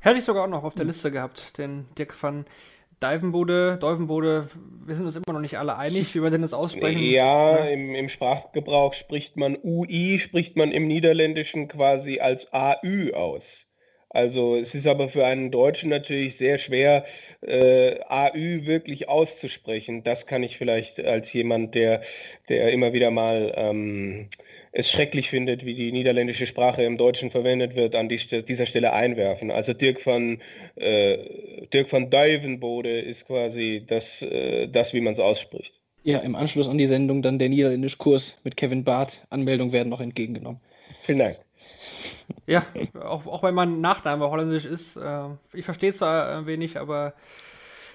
[0.00, 2.44] Hätte ich sogar auch noch auf der Liste gehabt, den Dirk van
[3.02, 4.48] Divenbode, Deuvenbode,
[4.86, 7.02] wir sind uns immer noch nicht alle einig, wie wir denn das aussprechen.
[7.02, 13.63] Ja, im, im, Sprachgebrauch spricht man UI, spricht man im Niederländischen quasi als AÜ aus.
[14.14, 17.04] Also es ist aber für einen Deutschen natürlich sehr schwer,
[17.42, 20.04] äh, AÜ wirklich auszusprechen.
[20.04, 22.00] Das kann ich vielleicht als jemand, der,
[22.48, 24.28] der immer wieder mal ähm,
[24.70, 28.92] es schrecklich findet, wie die niederländische Sprache im Deutschen verwendet wird, an die, dieser Stelle
[28.92, 29.50] einwerfen.
[29.50, 30.38] Also Dirk van,
[30.76, 31.18] äh,
[31.72, 35.72] Dirk van Duivenbode ist quasi das, äh, das wie man es ausspricht.
[36.04, 39.18] Ja, im Anschluss an die Sendung dann der niederländische Kurs mit Kevin Barth.
[39.30, 40.60] Anmeldungen werden noch entgegengenommen.
[41.02, 41.38] Vielen Dank.
[42.46, 42.64] Ja,
[43.00, 44.96] auch, auch wenn mein Nachname holländisch ist.
[44.96, 47.14] Äh, ich verstehe es zwar ein wenig, aber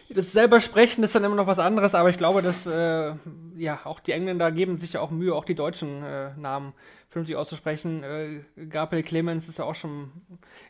[0.10, 3.14] das selber sprechen ist dann immer noch was anderes, aber ich glaube, dass äh,
[3.58, 6.74] ja auch die Engländer geben sich ja auch Mühe, auch die deutschen äh, Namen
[7.10, 8.04] vernünftig auszusprechen.
[8.04, 10.12] Äh, Gabriel Clemens ist ja auch schon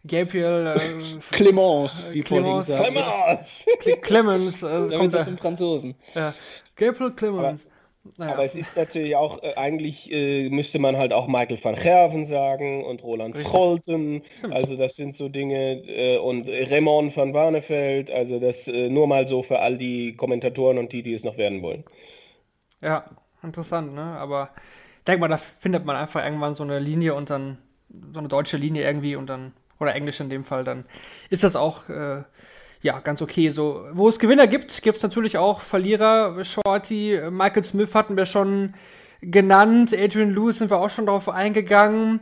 [0.05, 3.65] Gabriel äh, Clemens, wie Clemens, Clemens,
[4.01, 5.95] Clemens, äh, kommt da zum Franzosen.
[6.13, 6.33] Ja,
[6.75, 7.65] Gabriel Clemens.
[7.65, 7.78] Aber
[8.17, 8.33] naja.
[8.33, 12.25] Aber es ist natürlich auch, äh, eigentlich äh, müsste man halt auch Michael van Gerven
[12.25, 14.23] sagen und Roland Scholten.
[14.49, 18.09] Also das sind so Dinge äh, und Raymond van Warnefeld.
[18.11, 21.37] Also das äh, nur mal so für all die Kommentatoren und die, die es noch
[21.37, 21.83] werden wollen.
[22.81, 23.05] Ja,
[23.43, 24.01] interessant, ne?
[24.01, 24.51] Aber
[24.99, 27.57] ich denke mal, da findet man einfach irgendwann so eine Linie und dann
[28.13, 30.85] so eine deutsche Linie irgendwie und dann, oder Englisch in dem Fall, dann
[31.29, 32.23] ist das auch äh,
[32.81, 33.49] ja, ganz okay.
[33.49, 36.43] So, wo es Gewinner gibt, gibt es natürlich auch Verlierer.
[36.43, 38.73] Shorty, Michael Smith hatten wir schon
[39.21, 42.21] genannt, Adrian Lewis sind wir auch schon darauf eingegangen.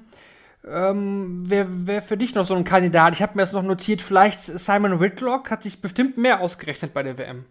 [0.68, 3.14] Ähm, wer wäre für dich noch so ein Kandidat?
[3.14, 7.04] Ich habe mir das noch notiert, vielleicht Simon Whitlock hat sich bestimmt mehr ausgerechnet bei
[7.04, 7.46] der WM.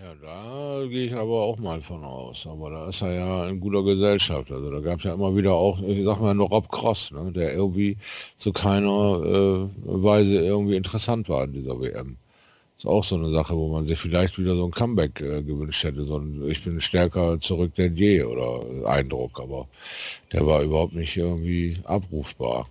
[0.00, 2.46] Ja, da gehe ich aber auch mal von aus.
[2.46, 4.50] Aber da ist er ja in guter Gesellschaft.
[4.50, 7.30] Also da gab es ja immer wieder auch, ich sag mal, noch Rob Cross, ne,
[7.32, 7.96] der irgendwie
[8.38, 9.68] zu keiner äh,
[10.02, 12.16] Weise irgendwie interessant war in dieser WM.
[12.78, 15.84] Ist auch so eine Sache, wo man sich vielleicht wieder so ein Comeback äh, gewünscht
[15.84, 16.04] hätte.
[16.06, 19.40] So ein Ich bin stärker zurück denn je oder Eindruck.
[19.40, 19.68] Aber
[20.32, 22.68] der war überhaupt nicht irgendwie abrufbar.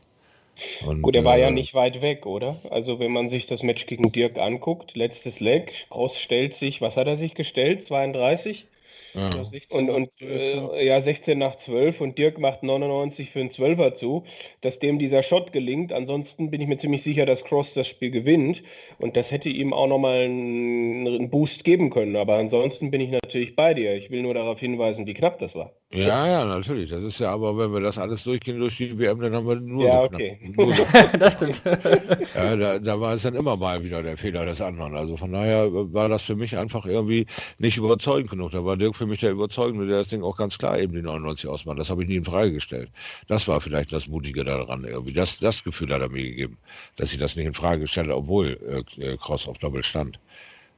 [0.86, 2.62] Und, Gut, er war äh, ja nicht weit weg, oder?
[2.70, 6.98] Also wenn man sich das Match gegen Dirk anguckt, letztes Leg, Cross stellt sich, was
[6.98, 7.84] hat er sich gestellt?
[7.84, 8.66] 32?
[9.14, 9.30] Ja.
[9.70, 14.24] Und, und äh, ja, 16 nach 12 und Dirk macht 99 für einen 12er zu,
[14.62, 15.92] dass dem dieser Shot gelingt.
[15.94, 18.64] Ansonsten bin ich mir ziemlich sicher, dass Cross das Spiel gewinnt
[19.00, 22.16] und das hätte ihm auch nochmal einen, einen Boost geben können.
[22.16, 23.96] Aber ansonsten bin ich natürlich bei dir.
[23.96, 25.74] Ich will nur darauf hinweisen, wie knapp das war.
[25.94, 26.90] Ja, ja, natürlich.
[26.90, 29.56] Das ist ja aber, wenn wir das alles durchgehen durch die WM, dann haben wir
[29.56, 29.84] nur.
[29.84, 30.40] Ja, okay.
[30.56, 30.74] Nur
[31.20, 31.62] das stimmt.
[32.36, 34.96] ja, da, da, war es dann immer mal wieder der Fehler des anderen.
[34.96, 37.26] Also von daher war das für mich einfach irgendwie
[37.58, 38.52] nicht überzeugend genug.
[38.52, 41.02] Da war Dirk für mich der Überzeugende, der das Ding auch ganz klar eben die
[41.02, 41.80] 99 ausmacht.
[41.80, 42.92] Das habe ich nie in Frage gestellt.
[43.28, 45.12] Das war vielleicht das Mutige daran irgendwie.
[45.12, 46.60] Das, das Gefühl hat er mir gegeben,
[46.98, 50.20] dass ich das nicht in Frage gestellt obwohl äh, Cross auf Doppel stand.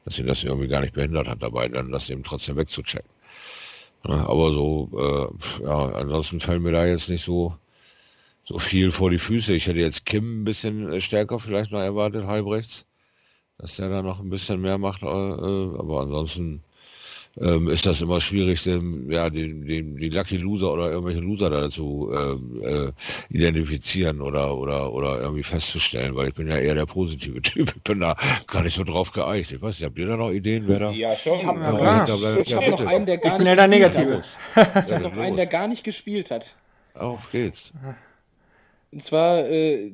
[0.06, 3.10] Dass ihn das irgendwie gar nicht behindert hat dabei, dann das eben trotzdem wegzuchecken.
[4.04, 4.90] Aber so,
[5.62, 7.54] äh, ja, ansonsten fällt mir da jetzt nicht so,
[8.46, 9.54] so viel vor die Füße.
[9.54, 12.86] Ich hätte jetzt Kim ein bisschen äh, stärker vielleicht noch erwartet, halbrechts,
[13.58, 15.04] dass der da noch ein bisschen mehr macht.
[15.04, 16.64] Äh, aber ansonsten
[17.40, 21.50] ähm, ist das immer schwierig, den, ja, den, den, die Lucky Loser oder irgendwelche Loser
[21.50, 22.92] dazu äh, äh,
[23.30, 27.74] identifizieren oder, oder, oder irgendwie festzustellen, weil ich bin ja eher der positive Typ.
[27.76, 28.16] Ich bin da
[28.48, 29.52] gar nicht so drauf geeicht.
[29.52, 30.92] Ich weiß nicht, habt ihr da noch Ideen, wer da?
[30.92, 31.40] Ja, schon.
[31.40, 34.22] Ja, ja, ja, ich habe noch einen, der gar ich bin ja der Negative.
[34.56, 36.46] ich habe noch einen, der gar nicht gespielt hat.
[36.94, 37.74] Auf geht's.
[38.92, 39.92] Und zwar, äh,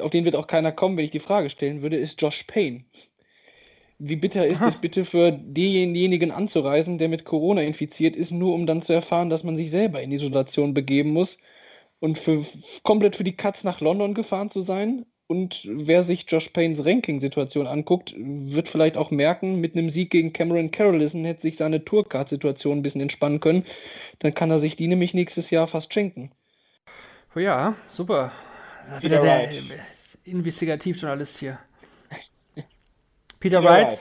[0.00, 2.84] auf den wird auch keiner kommen, wenn ich die Frage stellen würde, ist Josh Payne.
[4.04, 4.70] Wie bitter ist Aha.
[4.70, 9.30] es bitte für denjenigen anzureisen, der mit Corona infiziert ist, nur um dann zu erfahren,
[9.30, 11.38] dass man sich selber in Isolation begeben muss
[12.00, 12.44] und für,
[12.82, 15.06] komplett für die Katz nach London gefahren zu sein?
[15.28, 20.32] Und wer sich Josh Paynes Ranking-Situation anguckt, wird vielleicht auch merken, mit einem Sieg gegen
[20.32, 23.64] Cameron Carrollison hätte sich seine Tourcard-Situation ein bisschen entspannen können.
[24.18, 26.32] Dann kann er sich die nämlich nächstes Jahr fast schenken.
[27.36, 28.32] Oh ja, super.
[29.00, 29.48] Wieder der
[30.24, 31.60] Investigativjournalist hier.
[33.42, 33.62] Peter.
[33.64, 34.00] Wright.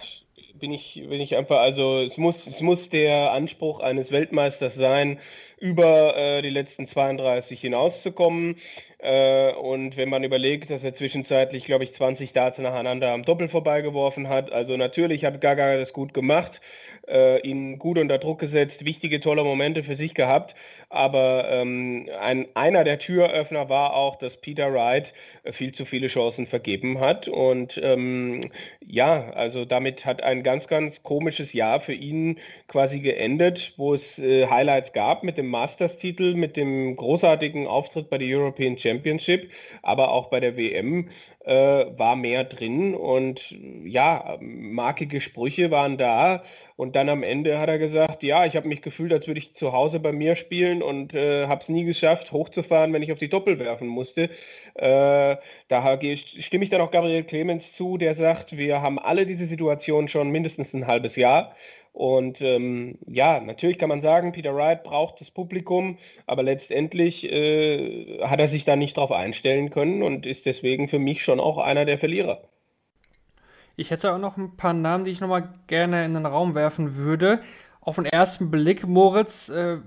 [0.53, 5.19] Bin ich, bin ich einfach, also es muss, es muss der Anspruch eines Weltmeisters sein,
[5.57, 8.57] über äh, die letzten 32 hinauszukommen.
[8.99, 13.49] Äh, und wenn man überlegt, dass er zwischenzeitlich, glaube ich, 20 Darts nacheinander am Doppel
[13.49, 16.61] vorbeigeworfen hat, also natürlich hat Gaga das gut gemacht,
[17.07, 20.53] äh, ihn gut unter Druck gesetzt, wichtige, tolle Momente für sich gehabt.
[20.91, 25.13] Aber ähm, ein, einer der Türöffner war auch, dass Peter Wright
[25.43, 27.29] äh, viel zu viele Chancen vergeben hat.
[27.29, 28.51] Und ähm,
[28.85, 34.19] ja, also damit hat ein ganz, ganz komisches Jahr für ihn quasi geendet, wo es
[34.19, 39.49] äh, Highlights gab mit dem Masters-Titel, mit dem großartigen Auftritt bei der European Championship,
[39.83, 41.09] aber auch bei der WM
[41.45, 42.93] äh, war mehr drin.
[42.95, 46.43] Und ja, markige Sprüche waren da.
[46.81, 49.53] Und dann am Ende hat er gesagt, ja, ich habe mich gefühlt, als würde ich
[49.53, 53.19] zu Hause bei mir spielen und äh, habe es nie geschafft, hochzufahren, wenn ich auf
[53.19, 54.31] die Doppel werfen musste.
[54.73, 55.35] Äh,
[55.67, 60.07] da stimme ich dann auch Gabriel Clemens zu, der sagt, wir haben alle diese Situation
[60.07, 61.55] schon mindestens ein halbes Jahr.
[61.93, 68.21] Und ähm, ja, natürlich kann man sagen, Peter Wright braucht das Publikum, aber letztendlich äh,
[68.23, 71.59] hat er sich da nicht drauf einstellen können und ist deswegen für mich schon auch
[71.59, 72.41] einer der Verlierer.
[73.81, 76.97] Ich hätte auch noch ein paar Namen, die ich nochmal gerne in den Raum werfen
[76.97, 77.41] würde.
[77.81, 79.79] Auf den ersten Blick, Moritz, äh,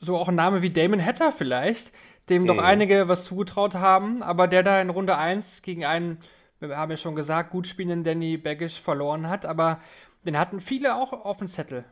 [0.00, 1.92] so auch ein Name wie Damon Hatter vielleicht,
[2.30, 2.60] dem doch mhm.
[2.60, 6.16] einige was zugetraut haben, aber der da in Runde 1 gegen einen,
[6.60, 9.80] wir haben ja schon gesagt, gut spielenden Danny Baggish verloren hat, aber
[10.24, 11.84] den hatten viele auch auf dem Zettel.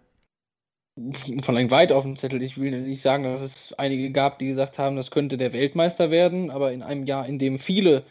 [1.42, 2.42] Von lang weit auf dem Zettel.
[2.42, 6.10] Ich will nicht sagen, dass es einige gab, die gesagt haben, das könnte der Weltmeister
[6.10, 8.04] werden, aber in einem Jahr, in dem viele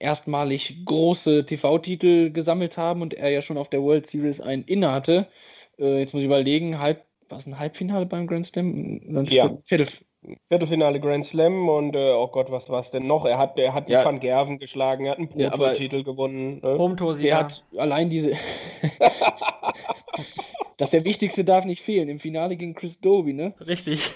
[0.00, 4.92] erstmalig große TV-Titel gesammelt haben und er ja schon auf der World Series einen inne
[4.92, 5.26] hatte.
[5.78, 9.26] Äh, jetzt muss ich überlegen, halb, was ein Halbfinale beim Grand Slam?
[9.28, 9.56] Ja.
[9.64, 9.88] Viertel,
[10.48, 13.24] Viertelfinale Grand Slam und äh, oh Gott, was war es denn noch?
[13.24, 14.04] Er hat, er hat ja.
[14.04, 16.60] Van Gerven geschlagen, er hat einen Pro-Titel ja, gewonnen.
[16.62, 17.28] Ne?
[17.28, 18.32] Er hat allein diese
[20.76, 22.08] dass der Wichtigste darf nicht fehlen.
[22.08, 23.54] Im Finale gegen Chris Doby, ne?
[23.60, 24.10] Richtig.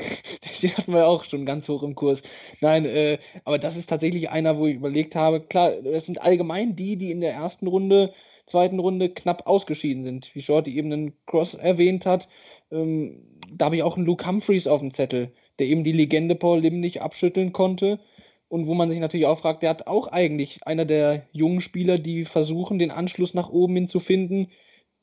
[0.62, 2.22] Den hatten wir auch schon ganz hoch im Kurs.
[2.60, 6.76] Nein, äh, aber das ist tatsächlich einer, wo ich überlegt habe, klar, das sind allgemein
[6.76, 8.12] die, die in der ersten Runde,
[8.46, 10.34] zweiten Runde knapp ausgeschieden sind.
[10.34, 12.28] Wie Shorty eben einen Cross erwähnt hat.
[12.72, 16.34] Ähm, da habe ich auch einen Luke Humphreys auf dem Zettel, der eben die Legende
[16.34, 18.00] Paul Lim nicht abschütteln konnte.
[18.48, 21.98] Und wo man sich natürlich auch fragt, der hat auch eigentlich einer der jungen Spieler,
[21.98, 24.48] die versuchen, den Anschluss nach oben hin zu finden,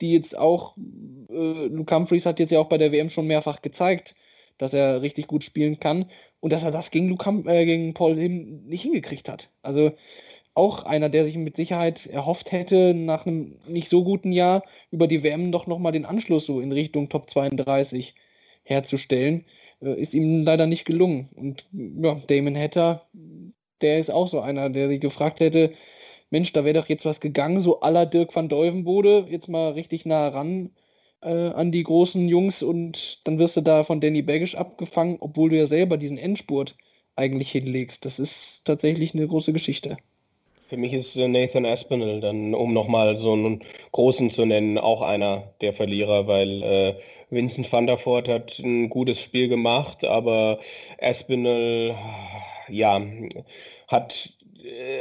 [0.01, 0.75] die jetzt auch,
[1.29, 4.15] äh, Luke Humphreys hat jetzt ja auch bei der WM schon mehrfach gezeigt,
[4.57, 8.13] dass er richtig gut spielen kann und dass er das gegen, Luke äh, gegen Paul
[8.13, 9.49] Lim nicht hingekriegt hat.
[9.61, 9.91] Also
[10.53, 15.07] auch einer, der sich mit Sicherheit erhofft hätte, nach einem nicht so guten Jahr über
[15.07, 18.15] die WM doch nochmal den Anschluss so in Richtung Top 32
[18.63, 19.45] herzustellen,
[19.81, 21.29] äh, ist ihm leider nicht gelungen.
[21.35, 23.07] Und ja, Damon Hatter,
[23.81, 25.73] der ist auch so einer, der sich gefragt hätte,
[26.29, 30.05] Mensch, da wäre doch jetzt was gegangen, so aller Dirk van Deuvenbode, jetzt mal richtig
[30.05, 30.71] nah ran
[31.21, 35.49] äh, an die großen Jungs und dann wirst du da von Danny Baggish abgefangen, obwohl
[35.49, 36.75] du ja selber diesen Endspurt
[37.15, 38.05] eigentlich hinlegst.
[38.05, 39.97] Das ist tatsächlich eine große Geschichte.
[40.69, 43.63] Für mich ist äh, Nathan Aspinall dann, um nochmal so einen
[43.93, 46.95] großen zu nennen, auch einer der Verlierer, weil äh,
[47.29, 50.59] Vincent van der Voort hat ein gutes Spiel gemacht, aber
[51.01, 51.95] Aspinall,
[52.69, 53.01] ja,
[53.87, 54.36] hat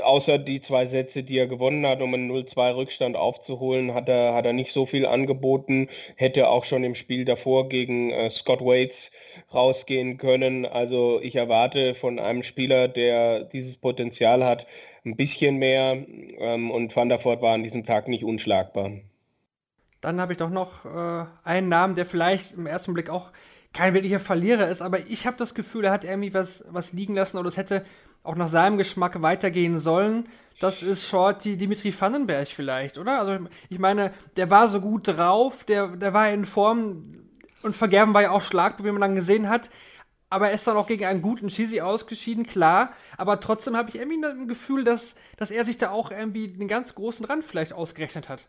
[0.03, 4.35] außer die zwei Sätze, die er gewonnen hat, um einen 0-2 Rückstand aufzuholen, hat er,
[4.35, 5.89] hat er nicht so viel angeboten.
[6.17, 9.11] Hätte auch schon im Spiel davor gegen äh, Scott Waits
[9.53, 10.67] rausgehen können.
[10.67, 14.67] Also ich erwarte von einem Spieler, der dieses Potenzial hat,
[15.05, 16.05] ein bisschen mehr.
[16.39, 18.93] Ähm, und Van der Voort war an diesem Tag nicht unschlagbar.
[20.01, 23.33] Dann habe ich doch noch äh, einen Namen, der vielleicht im ersten Blick auch
[23.77, 27.15] kein wirklicher Verlierer ist, aber ich habe das Gefühl, er hat irgendwie was, was liegen
[27.15, 27.85] lassen oder es hätte
[28.27, 30.29] auch nach seinem Geschmack weitergehen sollen.
[30.61, 33.21] Das ist Shorty Dimitri Vandenberg vielleicht, oder?
[33.21, 37.11] Also ich meine, der war so gut drauf, der, der war in Form
[37.63, 39.71] und Vergerben war ja auch Schlag, wie man dann gesehen hat.
[40.29, 42.93] Aber er ist dann auch gegen einen guten Cheesy ausgeschieden, klar.
[43.17, 46.69] Aber trotzdem habe ich irgendwie ein Gefühl, dass, dass er sich da auch irgendwie den
[46.69, 48.49] ganz großen Rand vielleicht ausgerechnet hat.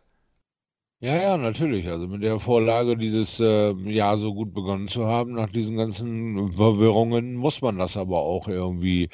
[0.99, 1.87] Ja, ja, natürlich.
[1.87, 6.51] Also mit der Vorlage, dieses äh, Jahr so gut begonnen zu haben, nach diesen ganzen
[6.53, 9.07] Verwirrungen, muss man das aber auch irgendwie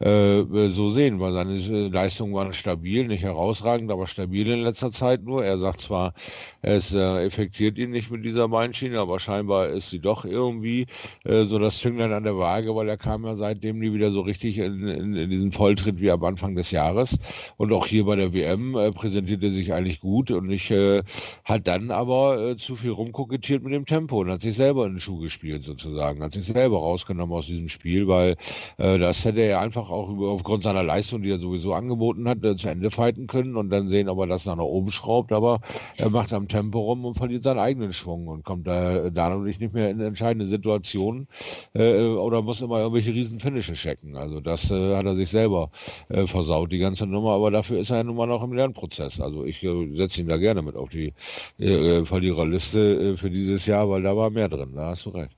[0.00, 5.22] äh, so sehen, weil seine Leistungen waren stabil, nicht herausragend, aber stabil in letzter Zeit
[5.24, 5.42] nur.
[5.42, 6.12] Er sagt zwar,
[6.60, 10.84] es äh, effektiert ihn nicht mit dieser Beinschiene, aber scheinbar ist sie doch irgendwie
[11.24, 14.20] äh, so das Zünglein an der Waage, weil er kam ja seitdem nie wieder so
[14.20, 17.16] richtig in, in, in diesen Volltritt wie am Anfang des Jahres.
[17.56, 21.00] Und auch hier bei der WM äh, präsentiert er sich eigentlich gut und ich äh,
[21.44, 24.94] hat dann aber äh, zu viel rumkokettiert mit dem Tempo und hat sich selber in
[24.94, 28.36] den Schuh gespielt sozusagen, hat sich selber rausgenommen aus diesem Spiel, weil
[28.78, 32.44] äh, das hätte er einfach auch über, aufgrund seiner Leistung, die er sowieso angeboten hat,
[32.44, 35.60] äh, zu Ende fighten können und dann sehen, ob er das nach oben schraubt, aber
[35.96, 39.72] er macht am Tempo rum und verliert seinen eigenen Schwung und kommt da dadurch nicht
[39.72, 41.28] mehr in entscheidende Situationen
[41.74, 44.16] äh, oder muss immer irgendwelche riesen Finishes checken.
[44.16, 45.70] Also das äh, hat er sich selber
[46.08, 49.20] äh, versaut, die ganze Nummer, aber dafür ist er ja nun mal noch im Lernprozess.
[49.20, 51.12] Also ich äh, setze ihn da gerne mit auf die
[51.58, 55.36] äh, Verliererliste äh, für dieses Jahr, weil da war mehr drin, da hast du recht.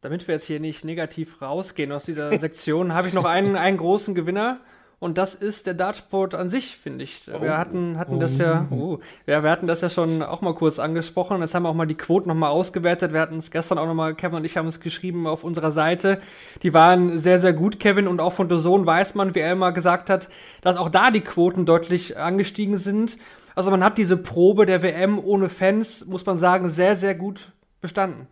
[0.00, 3.78] Damit wir jetzt hier nicht negativ rausgehen aus dieser Sektion, habe ich noch einen, einen
[3.78, 4.60] großen Gewinner.
[5.04, 7.26] Und das ist der Dartsport an sich, finde ich.
[7.26, 7.48] Wir oh.
[7.58, 8.74] hatten, hatten das ja, oh.
[8.74, 11.42] oh, ja, wir hatten das ja schon auch mal kurz angesprochen.
[11.42, 13.12] Jetzt haben wir auch mal die Quoten nochmal ausgewertet.
[13.12, 16.22] Wir hatten es gestern auch nochmal, Kevin und ich haben es geschrieben auf unserer Seite.
[16.62, 18.08] Die waren sehr, sehr gut, Kevin.
[18.08, 20.30] Und auch von Zone weiß man, wie er immer gesagt hat,
[20.62, 23.18] dass auch da die Quoten deutlich angestiegen sind.
[23.54, 27.52] Also man hat diese Probe der WM ohne Fans, muss man sagen, sehr, sehr gut
[27.80, 28.26] bestanden.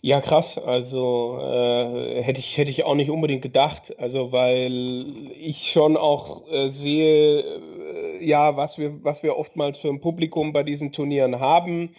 [0.00, 0.58] Ja, krass.
[0.58, 3.98] Also äh, hätte ich hätte ich auch nicht unbedingt gedacht.
[3.98, 9.88] Also weil ich schon auch äh, sehe, äh, ja, was wir was wir oftmals für
[9.88, 11.94] ein Publikum bei diesen Turnieren haben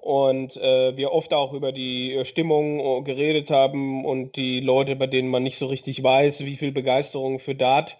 [0.00, 4.96] und äh, wir oft auch über die äh, Stimmung äh, geredet haben und die Leute,
[4.96, 7.96] bei denen man nicht so richtig weiß, wie viel Begeisterung für Dart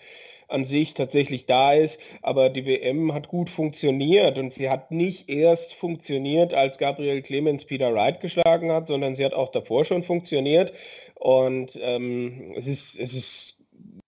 [0.51, 1.99] an sich tatsächlich da ist.
[2.23, 7.65] Aber die WM hat gut funktioniert und sie hat nicht erst funktioniert, als Gabriel Clemens
[7.65, 10.73] Peter Wright geschlagen hat, sondern sie hat auch davor schon funktioniert.
[11.15, 13.57] Und ähm, es, ist, es ist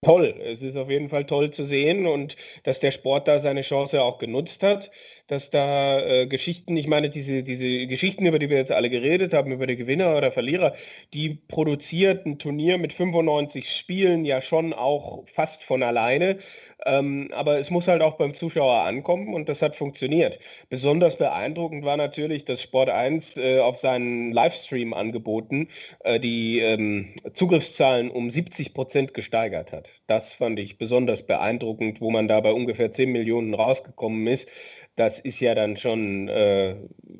[0.01, 0.33] toll.
[0.43, 4.01] Es ist auf jeden Fall toll zu sehen und dass der Sport da seine Chance
[4.01, 4.91] auch genutzt hat
[5.33, 9.33] dass da äh, Geschichten, ich meine, diese, diese Geschichten, über die wir jetzt alle geredet
[9.33, 10.75] haben, über die Gewinner oder Verlierer,
[11.13, 16.37] die produziert ein Turnier mit 95 Spielen ja schon auch fast von alleine.
[16.85, 20.37] Ähm, aber es muss halt auch beim Zuschauer ankommen und das hat funktioniert.
[20.69, 25.69] Besonders beeindruckend war natürlich, dass Sport 1 äh, auf seinen Livestream angeboten
[26.03, 29.87] äh, die ähm, Zugriffszahlen um 70 Prozent gesteigert hat.
[30.07, 34.47] Das fand ich besonders beeindruckend, wo man da bei ungefähr 10 Millionen rausgekommen ist
[34.95, 36.75] das ist ja dann schon äh,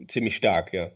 [0.08, 0.90] ziemlich stark, ja.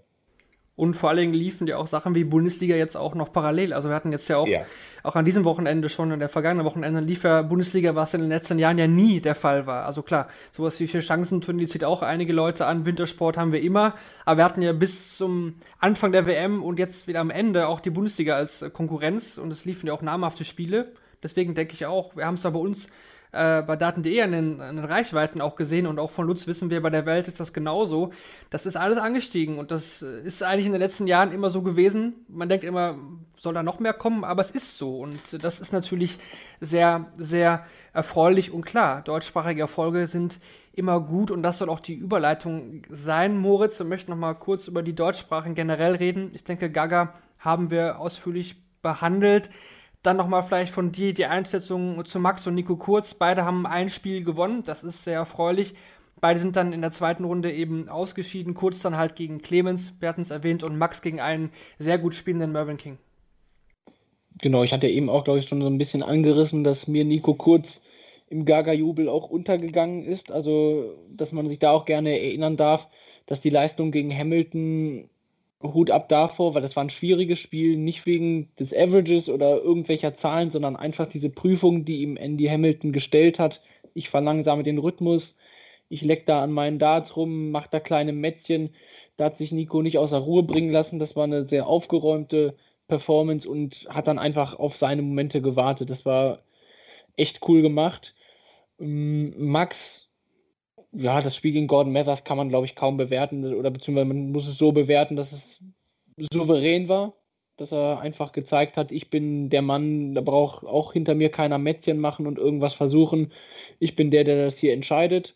[0.77, 3.73] Und vor allen Dingen liefen ja auch Sachen wie Bundesliga jetzt auch noch parallel.
[3.73, 4.61] Also wir hatten jetzt ja auch, ja.
[5.01, 8.29] auch an diesem Wochenende schon, in der vergangenen Wochenende lief ja Bundesliga, was in den
[8.29, 9.87] letzten Jahren ja nie der Fall war.
[9.87, 12.85] Also klar, sowas wie vier Chancenturnier zieht auch einige Leute an.
[12.85, 13.95] Wintersport haben wir immer.
[14.23, 17.79] Aber wir hatten ja bis zum Anfang der WM und jetzt wieder am Ende auch
[17.79, 19.39] die Bundesliga als Konkurrenz.
[19.39, 20.91] Und es liefen ja auch namhafte Spiele.
[21.23, 22.87] Deswegen denke ich auch, wir haben es da bei uns
[23.31, 26.69] äh, bei Daten.de an den, an den Reichweiten auch gesehen und auch von Lutz wissen
[26.69, 28.13] wir, bei der Welt ist das genauso.
[28.49, 32.25] Das ist alles angestiegen und das ist eigentlich in den letzten Jahren immer so gewesen.
[32.27, 32.97] Man denkt immer,
[33.35, 36.17] soll da noch mehr kommen, aber es ist so und das ist natürlich
[36.61, 39.01] sehr, sehr erfreulich und klar.
[39.01, 40.39] Deutschsprachige Erfolge sind
[40.73, 43.79] immer gut und das soll auch die Überleitung sein, Moritz.
[43.79, 46.31] Wir möchten noch mal kurz über die Deutschsprachen generell reden.
[46.33, 49.49] Ich denke, Gaga haben wir ausführlich behandelt.
[50.07, 53.13] Dann nochmal vielleicht von dir die Einschätzung zu Max und Nico Kurz.
[53.13, 55.73] Beide haben ein Spiel gewonnen, das ist sehr erfreulich.
[56.21, 58.53] Beide sind dann in der zweiten Runde eben ausgeschieden.
[58.53, 62.15] Kurz dann halt gegen Clemens, wir hatten es erwähnt, und Max gegen einen sehr gut
[62.15, 62.97] spielenden Mervyn King.
[64.37, 67.33] Genau, ich hatte eben auch, glaube ich, schon so ein bisschen angerissen, dass mir Nico
[67.33, 67.81] Kurz
[68.29, 70.31] im Gaga-Jubel auch untergegangen ist.
[70.31, 72.87] Also, dass man sich da auch gerne erinnern darf,
[73.25, 75.09] dass die Leistung gegen Hamilton
[75.63, 80.13] Hut ab davor, weil das war ein schwieriges Spiel, nicht wegen des Averages oder irgendwelcher
[80.13, 83.61] Zahlen, sondern einfach diese Prüfung, die ihm Andy Hamilton gestellt hat.
[83.93, 85.35] Ich verlangsame den Rhythmus,
[85.89, 88.75] ich leck da an meinen Darts rum, mach da kleine Mätzchen.
[89.17, 90.99] Da hat sich Nico nicht außer Ruhe bringen lassen.
[90.99, 92.55] Das war eine sehr aufgeräumte
[92.87, 95.89] Performance und hat dann einfach auf seine Momente gewartet.
[95.89, 96.43] Das war
[97.17, 98.15] echt cool gemacht.
[98.79, 100.06] Ähm, Max
[100.91, 104.31] ja, das Spiel gegen Gordon Mathers kann man, glaube ich, kaum bewerten oder beziehungsweise man
[104.31, 105.61] muss es so bewerten, dass es
[106.31, 107.13] souverän war,
[107.57, 111.57] dass er einfach gezeigt hat, ich bin der Mann, da braucht auch hinter mir keiner
[111.57, 113.33] Mätzchen machen und irgendwas versuchen.
[113.79, 115.35] Ich bin der, der das hier entscheidet.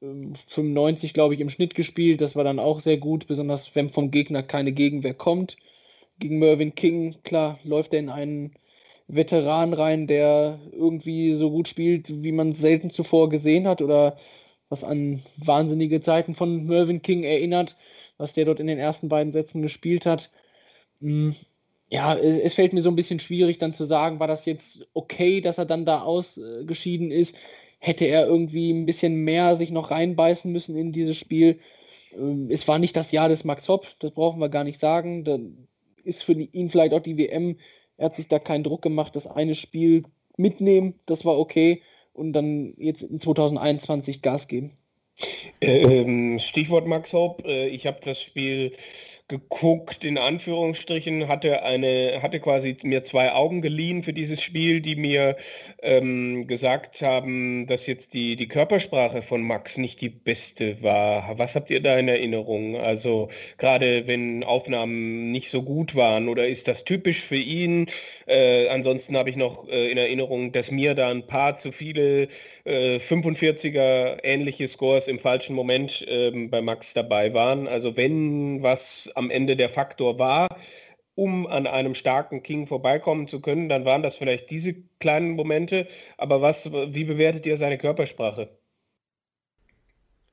[0.00, 2.20] 95, ähm, glaube ich, im Schnitt gespielt.
[2.20, 5.56] Das war dann auch sehr gut, besonders wenn vom Gegner keine Gegenwehr kommt.
[6.18, 8.54] Gegen Mervyn King, klar, läuft er in einen
[9.08, 14.18] Veteran rein, der irgendwie so gut spielt, wie man es selten zuvor gesehen hat oder
[14.68, 17.76] was an wahnsinnige Zeiten von Mervyn King erinnert,
[18.18, 20.30] was der dort in den ersten beiden Sätzen gespielt hat.
[21.00, 21.34] Hm,
[21.90, 25.40] ja, es fällt mir so ein bisschen schwierig dann zu sagen, war das jetzt okay,
[25.40, 27.34] dass er dann da ausgeschieden ist?
[27.78, 31.60] Hätte er irgendwie ein bisschen mehr sich noch reinbeißen müssen in dieses Spiel?
[32.14, 35.24] Ähm, es war nicht das Jahr des Max Hopp, das brauchen wir gar nicht sagen.
[35.24, 35.38] Da
[36.04, 37.56] ist für ihn vielleicht auch die WM,
[37.96, 40.04] er hat sich da keinen Druck gemacht, das eine Spiel
[40.36, 41.82] mitnehmen, das war okay
[42.18, 44.72] und dann jetzt in 2021 Gas geben.
[45.60, 47.44] Ähm, Stichwort Max Hope.
[47.44, 48.72] Äh, ich habe das Spiel
[49.28, 54.96] geguckt, in Anführungsstrichen, hatte eine, hatte quasi mir zwei Augen geliehen für dieses Spiel, die
[54.96, 55.36] mir
[55.82, 61.38] ähm, gesagt haben, dass jetzt die, die Körpersprache von Max nicht die beste war.
[61.38, 62.76] Was habt ihr da in Erinnerung?
[62.76, 67.90] Also gerade wenn Aufnahmen nicht so gut waren oder ist das typisch für ihn?
[68.26, 72.28] Äh, ansonsten habe ich noch äh, in Erinnerung, dass mir da ein paar zu viele
[72.68, 77.66] 45er äh, ähnliche Scores im falschen Moment ähm, bei Max dabei waren.
[77.66, 80.48] Also wenn was am Ende der Faktor war,
[81.14, 85.88] um an einem starken King vorbeikommen zu können, dann waren das vielleicht diese kleinen Momente.
[86.16, 88.56] Aber was, wie bewertet ihr seine Körpersprache?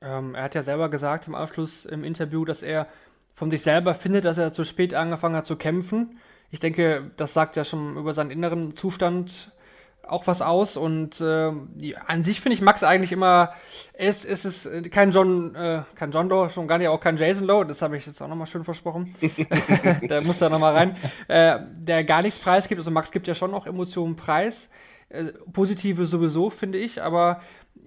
[0.00, 2.86] Ähm, er hat ja selber gesagt im Abschluss im Interview, dass er
[3.34, 6.18] von sich selber findet, dass er zu spät angefangen hat zu kämpfen.
[6.50, 9.52] Ich denke, das sagt ja schon über seinen inneren Zustand
[10.08, 11.52] auch was aus und äh,
[12.06, 13.52] an sich finde ich Max eigentlich immer,
[13.92, 17.46] es, es ist kein John, äh, kein John Doe, schon gar nicht auch kein Jason
[17.46, 19.14] Lowe, das habe ich jetzt auch nochmal schön versprochen.
[20.02, 20.96] der muss da nochmal rein,
[21.28, 24.70] äh, der gar nichts preisgibt, also Max gibt ja schon auch Emotionen preis,
[25.08, 27.40] äh, positive sowieso, finde ich, aber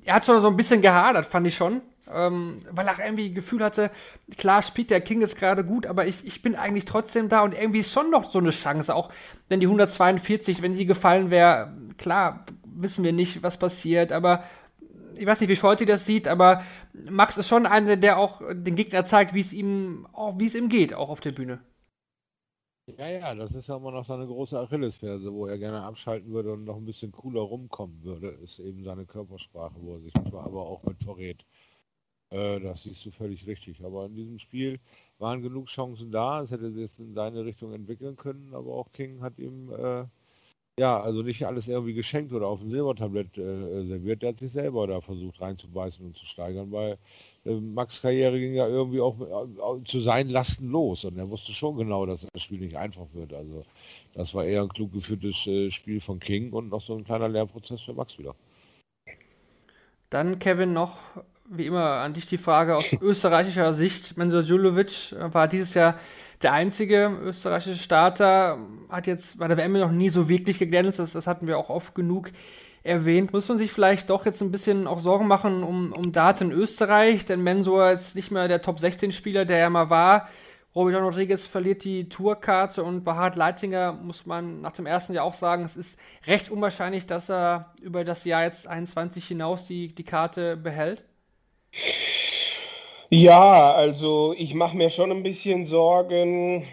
[0.06, 1.82] er hat schon so ein bisschen gehadert, fand ich schon
[2.14, 3.92] ähm, weil er irgendwie Gefühl hatte,
[4.38, 7.54] klar spielt der King jetzt gerade gut, aber ich, ich bin eigentlich trotzdem da und
[7.54, 9.12] irgendwie ist schon noch so eine Chance, auch
[9.48, 14.44] wenn die 142, wenn die gefallen wäre, klar, wissen wir nicht, was passiert, aber
[15.18, 16.64] ich weiß nicht, wie Scholti das sieht, aber
[17.10, 20.08] Max ist schon einer, der auch den Gegner zeigt, wie es ihm,
[20.38, 21.60] wie es ihm geht, auch auf der Bühne.
[22.98, 26.54] Ja, ja, das ist ja immer noch seine große Achillesferse, wo er gerne abschalten würde
[26.54, 30.66] und noch ein bisschen cooler rumkommen würde, ist eben seine Körpersprache, wo er sich aber
[30.66, 31.46] auch mit verrät.
[32.32, 33.84] Äh, das siehst du völlig richtig.
[33.84, 34.80] Aber in diesem Spiel
[35.18, 36.42] waren genug Chancen da.
[36.44, 40.06] Es hätte sich in seine Richtung entwickeln können, aber auch King hat ihm äh,
[40.80, 44.22] ja, also nicht alles irgendwie geschenkt oder auf dem Silbertablett äh, serviert.
[44.22, 46.98] Der hat sich selber da versucht reinzubeißen und zu steigern, weil
[47.46, 51.52] äh, Max Karriere ging ja irgendwie auch äh, zu seinen Lasten los und er wusste
[51.52, 53.34] schon genau, dass das Spiel nicht einfach wird.
[53.34, 53.66] Also
[54.14, 57.28] das war eher ein klug geführtes äh, Spiel von King und noch so ein kleiner
[57.28, 58.34] Lernprozess für Max wieder.
[60.10, 60.98] Dann Kevin noch
[61.50, 64.18] wie immer an dich die Frage aus österreichischer Sicht.
[64.18, 65.96] Mensur Julovic war dieses Jahr
[66.42, 71.12] der einzige österreichische Starter, hat jetzt bei der WM noch nie so wirklich geglänzt, das,
[71.12, 72.32] das hatten wir auch oft genug
[72.84, 73.34] erwähnt.
[73.34, 77.26] Muss man sich vielleicht doch jetzt ein bisschen auch Sorgen machen um, um Daten Österreich,
[77.26, 80.30] denn Mensur ist nicht mehr der Top-16-Spieler, der er mal war.
[80.76, 85.34] Robert Rodriguez verliert die Tourkarte und Bahard Leitinger muss man nach dem ersten Jahr auch
[85.34, 90.04] sagen, es ist recht unwahrscheinlich, dass er über das Jahr jetzt 21 hinaus die, die
[90.04, 91.04] Karte behält.
[93.12, 96.66] Ja, also ich mache mir schon ein bisschen Sorgen.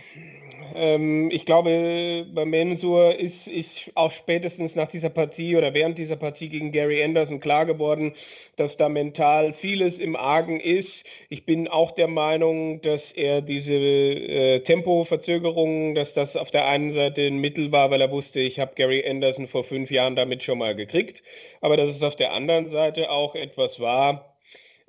[0.75, 6.17] Ähm, ich glaube, bei Mensur ist, ist auch spätestens nach dieser Partie oder während dieser
[6.17, 8.15] Partie gegen Gary Anderson klar geworden,
[8.57, 11.05] dass da mental vieles im Argen ist.
[11.31, 16.93] Ich bin auch der Meinung, dass er diese äh, Tempoverzögerungen, dass das auf der einen
[16.93, 20.43] Seite ein Mittel war, weil er wusste, ich habe Gary Anderson vor fünf Jahren damit
[20.43, 21.23] schon mal gekriegt,
[21.63, 24.36] aber dass es auf der anderen Seite auch etwas war,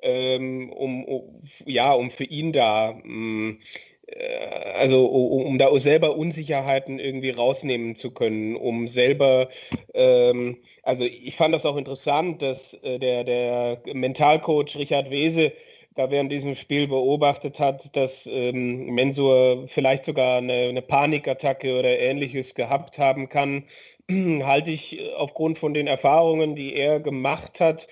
[0.01, 3.59] ähm, um, um, ja, um für ihn da, mh, mm,
[4.07, 9.49] äh, also um, um, da selber Unsicherheiten irgendwie rausnehmen zu können, um selber,
[9.93, 15.51] ähm, also ich fand das auch interessant, dass äh, der, der Mentalcoach Richard Wese
[15.95, 21.99] da während diesem Spiel beobachtet hat, dass ähm, Mensur vielleicht sogar eine, eine Panikattacke oder
[21.99, 23.63] ähnliches gehabt haben kann,
[24.09, 27.87] halte ich aufgrund von den Erfahrungen, die er gemacht hat,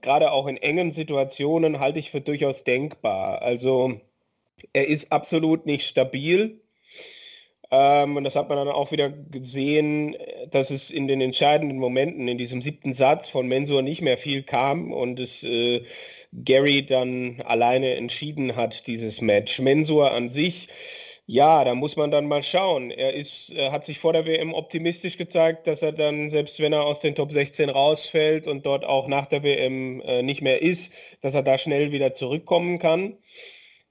[0.00, 3.42] gerade auch in engen Situationen halte ich für durchaus denkbar.
[3.42, 4.00] Also
[4.72, 6.60] er ist absolut nicht stabil.
[7.70, 10.16] Ähm, und das hat man dann auch wieder gesehen,
[10.50, 14.42] dass es in den entscheidenden Momenten, in diesem siebten Satz von Mensur nicht mehr viel
[14.42, 15.82] kam und es äh,
[16.32, 19.58] Gary dann alleine entschieden hat, dieses Match.
[19.58, 20.68] Mensur an sich
[21.32, 22.90] ja, da muss man dann mal schauen.
[22.90, 26.74] Er ist, er hat sich vor der WM optimistisch gezeigt, dass er dann, selbst wenn
[26.74, 30.60] er aus den Top 16 rausfällt und dort auch nach der WM äh, nicht mehr
[30.60, 30.90] ist,
[31.22, 33.16] dass er da schnell wieder zurückkommen kann.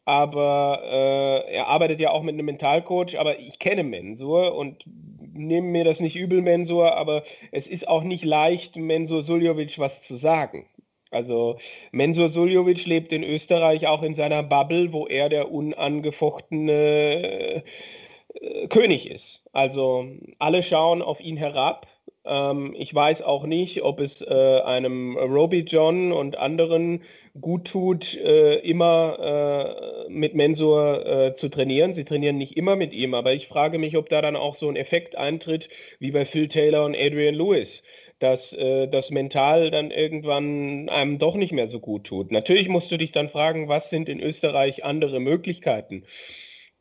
[0.05, 4.83] Aber äh, er arbeitet ja auch mit einem Mentalcoach, aber ich kenne Mensur und
[5.33, 10.01] nehme mir das nicht übel, Mensur, aber es ist auch nicht leicht, Mensur Suljovic was
[10.03, 10.67] zu sagen.
[11.11, 11.57] Also
[11.91, 17.63] Mensur Suljovic lebt in Österreich auch in seiner Bubble, wo er der unangefochtene
[18.33, 19.41] äh, König ist.
[19.51, 20.07] Also
[20.39, 21.87] alle schauen auf ihn herab.
[22.25, 27.03] Ähm, ich weiß auch nicht, ob es äh, einem Roby John und anderen
[27.39, 31.93] gut tut, äh, immer äh, mit Mensur äh, zu trainieren.
[31.93, 34.67] Sie trainieren nicht immer mit ihm, aber ich frage mich, ob da dann auch so
[34.69, 37.83] ein Effekt eintritt wie bei Phil Taylor und Adrian Lewis
[38.21, 42.31] dass äh, das mental dann irgendwann einem doch nicht mehr so gut tut.
[42.31, 46.05] Natürlich musst du dich dann fragen, was sind in Österreich andere Möglichkeiten?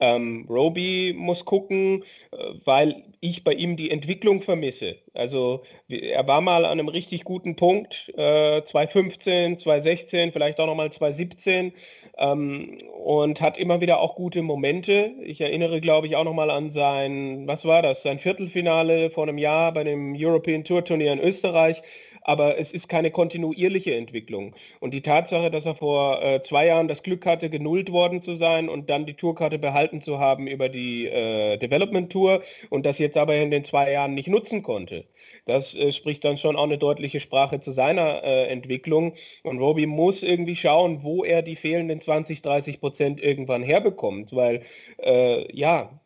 [0.01, 4.97] Ähm, Roby muss gucken, äh, weil ich bei ihm die Entwicklung vermisse.
[5.15, 10.91] Also er war mal an einem richtig guten Punkt, äh, 2015, 2016, vielleicht auch nochmal
[10.91, 11.73] 2017
[12.21, 15.13] ähm, und hat immer wieder auch gute Momente.
[15.23, 19.39] Ich erinnere, glaube ich, auch nochmal an sein, was war das, sein Viertelfinale vor einem
[19.39, 21.83] Jahr bei dem European Tour Turnier in Österreich
[22.31, 24.55] aber es ist keine kontinuierliche Entwicklung.
[24.79, 28.37] Und die Tatsache, dass er vor äh, zwei Jahren das Glück hatte, genullt worden zu
[28.37, 32.99] sein und dann die Tourkarte behalten zu haben über die äh, Development Tour und das
[32.99, 35.07] jetzt aber in den zwei Jahren nicht nutzen konnte,
[35.45, 39.15] das äh, spricht dann schon auch eine deutliche Sprache zu seiner äh, Entwicklung.
[39.43, 44.63] Und Roby muss irgendwie schauen, wo er die fehlenden 20, 30 Prozent irgendwann herbekommt, weil
[45.03, 46.01] äh, ja,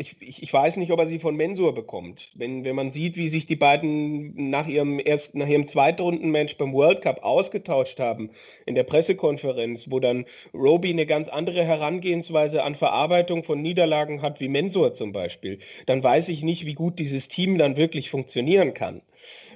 [0.00, 2.30] ich, ich, ich, weiß nicht, ob er sie von Mensur bekommt.
[2.34, 6.72] Wenn, wenn man sieht, wie sich die beiden nach ihrem ersten, nach ihrem Zweitrundenmatch beim
[6.72, 8.30] World Cup ausgetauscht haben
[8.64, 10.24] in der Pressekonferenz, wo dann
[10.54, 16.02] Roby eine ganz andere Herangehensweise an Verarbeitung von Niederlagen hat wie Mensur zum Beispiel, dann
[16.02, 19.02] weiß ich nicht, wie gut dieses Team dann wirklich funktionieren kann.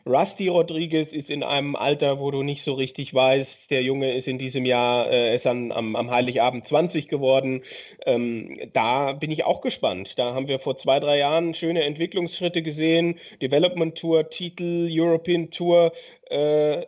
[0.07, 4.29] Rusty Rodriguez ist in einem Alter, wo du nicht so richtig weißt, der Junge ist
[4.29, 7.63] in diesem Jahr, äh, ist an, am, am Heiligabend 20 geworden.
[8.05, 10.19] Ähm, da bin ich auch gespannt.
[10.19, 13.19] Da haben wir vor zwei, drei Jahren schöne Entwicklungsschritte gesehen.
[13.41, 15.93] Development Tour, Titel, European Tour,
[16.29, 16.83] äh,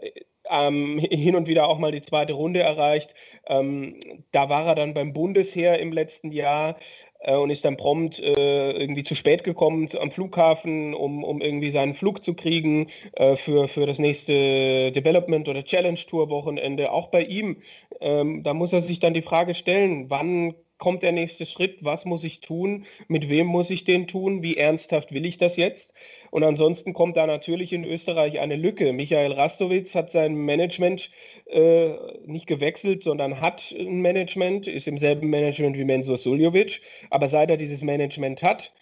[0.50, 3.14] ähm, hin und wieder auch mal die zweite Runde erreicht.
[3.46, 3.98] Ähm,
[4.32, 6.76] da war er dann beim Bundesheer im letzten Jahr
[7.24, 11.94] und ist dann prompt äh, irgendwie zu spät gekommen am Flughafen, um, um irgendwie seinen
[11.94, 16.92] Flug zu kriegen äh, für, für das nächste Development oder Challenge Tour Wochenende.
[16.92, 17.62] Auch bei ihm,
[18.00, 22.04] ähm, da muss er sich dann die Frage stellen, wann kommt der nächste Schritt, was
[22.04, 25.92] muss ich tun, mit wem muss ich den tun, wie ernsthaft will ich das jetzt?
[26.30, 28.92] Und ansonsten kommt da natürlich in Österreich eine Lücke.
[28.92, 31.10] Michael Rastowitz hat sein Management
[31.46, 31.90] äh,
[32.24, 36.80] nicht gewechselt, sondern hat ein Management, ist im selben Management wie Mensur Suljovic.
[37.10, 38.72] Aber seit er dieses Management hat,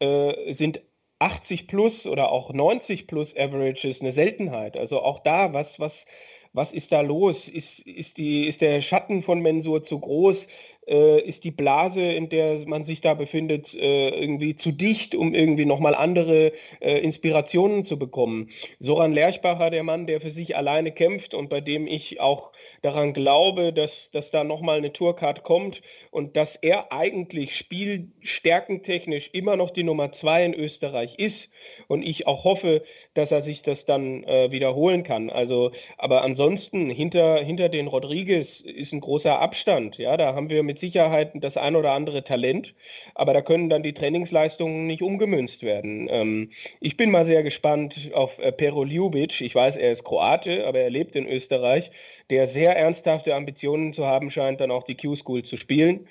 [0.00, 0.80] äh, sind
[1.18, 4.76] 80 plus oder auch 90 plus Averages eine Seltenheit.
[4.76, 6.06] Also auch da, was, was,
[6.52, 7.48] was ist da los?
[7.48, 10.46] Ist, ist, die, ist der Schatten von Mensur zu groß?
[10.88, 15.34] Äh, ist die Blase, in der man sich da befindet, äh, irgendwie zu dicht, um
[15.34, 18.50] irgendwie nochmal andere äh, Inspirationen zu bekommen.
[18.80, 23.12] Soran Lerchbacher, der Mann, der für sich alleine kämpft und bei dem ich auch daran
[23.12, 29.70] glaube, dass, dass da nochmal eine Tourcard kommt und dass er eigentlich spielstärkentechnisch immer noch
[29.70, 31.48] die Nummer zwei in Österreich ist
[31.88, 32.82] und ich auch hoffe,
[33.14, 35.28] dass er sich das dann äh, wiederholen kann.
[35.30, 39.98] Also, aber ansonsten hinter, hinter den Rodriguez ist ein großer Abstand.
[39.98, 42.74] Ja, da haben wir mit Sicherheit das ein oder andere Talent,
[43.14, 46.08] aber da können dann die Trainingsleistungen nicht umgemünzt werden.
[46.10, 46.50] Ähm,
[46.80, 49.40] ich bin mal sehr gespannt auf äh, Pero Ljubic.
[49.40, 51.90] Ich weiß, er ist Kroate, aber er lebt in Österreich
[52.30, 56.06] der sehr ernsthafte Ambitionen zu haben scheint, dann auch die Q-School zu spielen.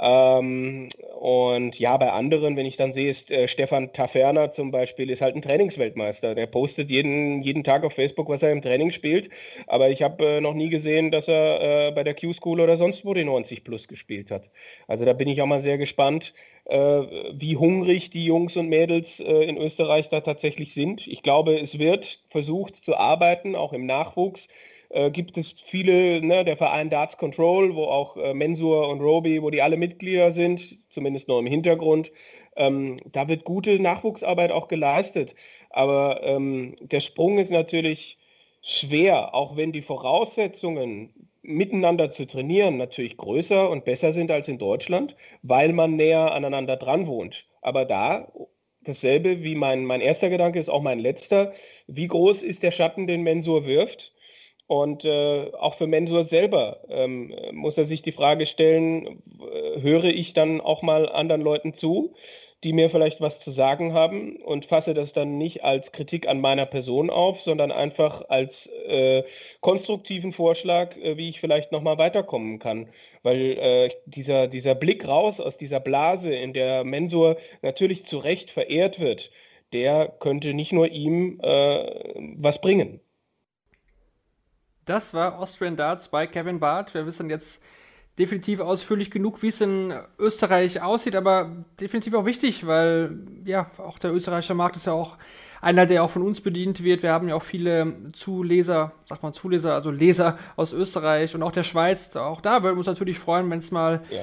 [0.00, 0.88] Ähm,
[1.20, 5.20] und ja, bei anderen, wenn ich dann sehe, ist äh, Stefan Taferner zum Beispiel, ist
[5.22, 6.34] halt ein Trainingsweltmeister.
[6.34, 9.30] Der postet jeden, jeden Tag auf Facebook, was er im Training spielt.
[9.66, 13.04] Aber ich habe äh, noch nie gesehen, dass er äh, bei der Q-School oder sonst
[13.04, 14.50] wo die 90 plus gespielt hat.
[14.88, 16.34] Also da bin ich auch mal sehr gespannt,
[16.64, 21.06] äh, wie hungrig die Jungs und Mädels äh, in Österreich da tatsächlich sind.
[21.06, 24.48] Ich glaube, es wird versucht zu arbeiten, auch im Nachwuchs
[24.94, 29.42] äh, gibt es viele, ne, der Verein Darts Control, wo auch äh, Mensur und Roby,
[29.42, 32.12] wo die alle Mitglieder sind, zumindest nur im Hintergrund.
[32.56, 35.34] Ähm, da wird gute Nachwuchsarbeit auch geleistet.
[35.70, 38.18] Aber ähm, der Sprung ist natürlich
[38.62, 44.58] schwer, auch wenn die Voraussetzungen miteinander zu trainieren natürlich größer und besser sind als in
[44.58, 47.44] Deutschland, weil man näher aneinander dran wohnt.
[47.60, 48.32] Aber da
[48.84, 51.52] dasselbe wie mein, mein erster Gedanke ist auch mein letzter.
[51.86, 54.13] Wie groß ist der Schatten, den Mensur wirft?
[54.66, 60.04] Und äh, auch für Mensur selber ähm, muss er sich die Frage stellen, äh, höre
[60.04, 62.14] ich dann auch mal anderen Leuten zu,
[62.64, 66.40] die mir vielleicht was zu sagen haben und fasse das dann nicht als Kritik an
[66.40, 69.22] meiner Person auf, sondern einfach als äh,
[69.60, 72.88] konstruktiven Vorschlag, äh, wie ich vielleicht nochmal weiterkommen kann.
[73.22, 78.50] Weil äh, dieser, dieser Blick raus aus dieser Blase, in der Mensur natürlich zu Recht
[78.50, 79.30] verehrt wird,
[79.74, 83.00] der könnte nicht nur ihm äh, was bringen.
[84.84, 86.94] Das war Austrian Darts bei Kevin Barth.
[86.94, 87.62] Wir wissen jetzt
[88.18, 93.98] definitiv ausführlich genug, wie es in Österreich aussieht, aber definitiv auch wichtig, weil ja, auch
[93.98, 95.16] der österreichische Markt ist ja auch
[95.60, 97.02] einer, der auch von uns bedient wird.
[97.02, 101.52] Wir haben ja auch viele Zuleser, sag mal Zuleser, also Leser aus Österreich und auch
[101.52, 102.14] der Schweiz.
[102.16, 104.20] Auch da würden wir uns natürlich freuen, wenn es mal ja.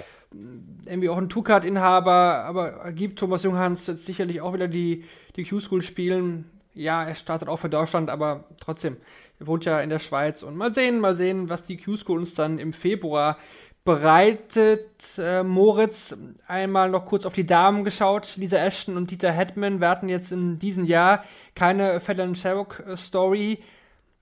[0.86, 3.18] irgendwie auch einen Two-Card-Inhaber aber gibt.
[3.18, 5.04] Thomas Junghans wird sicherlich auch wieder die,
[5.36, 8.98] die Q-School spielen Ja, er startet auch für Deutschland, aber trotzdem,
[9.46, 10.44] wohnt ja in der Schweiz.
[10.44, 13.38] Und mal sehen, mal sehen, was die Q-School uns dann im Februar
[13.84, 15.18] bereitet.
[15.18, 16.16] Äh, Moritz,
[16.48, 18.38] einmal noch kurz auf die Damen geschaut.
[18.38, 19.84] Lisa Ashton und Dieter Hetman.
[19.84, 21.24] Hatten jetzt in diesem Jahr
[21.56, 23.60] keine Fallon Sherrock-Story.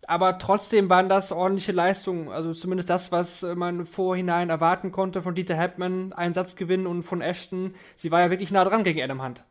[0.08, 2.30] Aber trotzdem waren das ordentliche Leistungen.
[2.30, 6.14] Also zumindest das, was man vorhinein erwarten konnte von Dieter Hetman.
[6.14, 7.76] Einsatzgewinn und von Ashton.
[7.98, 9.44] Sie war ja wirklich nah dran gegen Adam Hunt.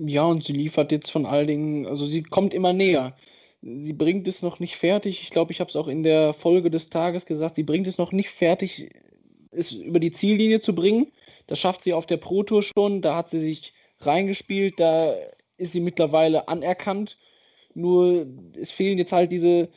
[0.00, 3.16] Ja, und sie liefert jetzt von all Dingen, also sie kommt immer näher.
[3.60, 5.22] Sie bringt es noch nicht fertig.
[5.22, 7.56] Ich glaube, ich habe es auch in der Folge des Tages gesagt.
[7.56, 8.90] Sie bringt es noch nicht fertig,
[9.50, 11.12] es über die Ziellinie zu bringen.
[11.48, 13.02] Das schafft sie auf der Pro Tour schon.
[13.02, 14.78] Da hat sie sich reingespielt.
[14.78, 15.14] Da
[15.56, 17.18] ist sie mittlerweile anerkannt.
[17.74, 18.26] Nur
[18.60, 19.68] es fehlen jetzt halt diese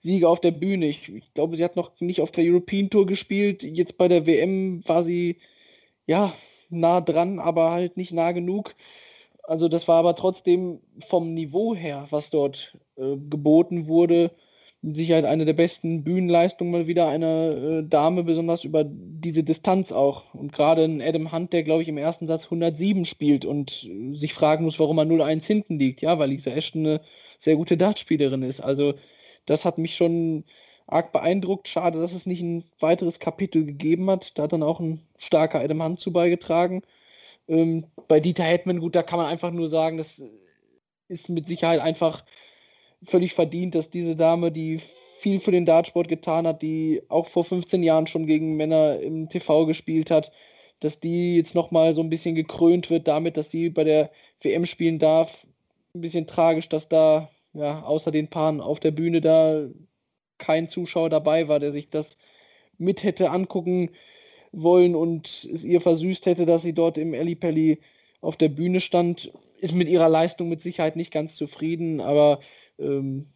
[0.00, 0.86] Siege auf der Bühne.
[0.86, 3.62] Ich, ich glaube, sie hat noch nicht auf der European Tour gespielt.
[3.62, 5.36] Jetzt bei der WM war sie
[6.06, 6.34] ja
[6.70, 8.74] nah dran, aber halt nicht nah genug.
[9.42, 14.30] Also das war aber trotzdem vom Niveau her, was dort äh, geboten wurde,
[14.82, 19.92] mit Sicherheit eine der besten Bühnenleistungen mal wieder einer äh, Dame, besonders über diese Distanz
[19.92, 20.34] auch.
[20.34, 24.16] Und gerade ein Adam Hunt, der glaube ich im ersten Satz 107 spielt und äh,
[24.16, 26.02] sich fragen muss, warum er 0-1 hinten liegt.
[26.02, 27.00] Ja, weil Lisa Ashton eine
[27.38, 28.60] sehr gute Dartspielerin ist.
[28.60, 28.94] Also
[29.46, 30.44] das hat mich schon
[30.86, 31.68] arg beeindruckt.
[31.68, 34.38] Schade, dass es nicht ein weiteres Kapitel gegeben hat.
[34.38, 36.82] Da hat dann auch ein starker Adam Hunt zu beigetragen.
[37.48, 40.20] Ähm, bei Dieter Hetman, gut, da kann man einfach nur sagen, das
[41.08, 42.24] ist mit Sicherheit einfach
[43.06, 44.80] völlig verdient, dass diese Dame, die
[45.20, 49.28] viel für den Dartsport getan hat, die auch vor 15 Jahren schon gegen Männer im
[49.28, 50.30] TV gespielt hat,
[50.80, 54.10] dass die jetzt nochmal so ein bisschen gekrönt wird damit, dass sie bei der
[54.42, 55.46] WM spielen darf.
[55.94, 59.66] Ein bisschen tragisch, dass da ja außer den Paaren auf der Bühne da
[60.38, 62.18] kein Zuschauer dabei war, der sich das
[62.78, 63.90] mit hätte angucken
[64.52, 67.80] wollen und es ihr versüßt hätte, dass sie dort im Ellipelli
[68.20, 69.32] auf der Bühne stand.
[69.58, 72.40] Ist mit ihrer Leistung mit Sicherheit nicht ganz zufrieden, aber
[72.78, 73.26] ähm,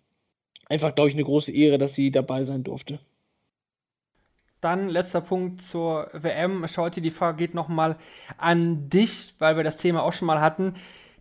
[0.67, 3.01] einfach, glaube ich, eine große Ehre, dass sie dabei sein durfte.
[4.61, 6.67] Dann letzter Punkt zur WM.
[6.69, 7.97] Schaute, die Frage geht nochmal
[8.37, 10.75] an dich, weil wir das Thema auch schon mal hatten.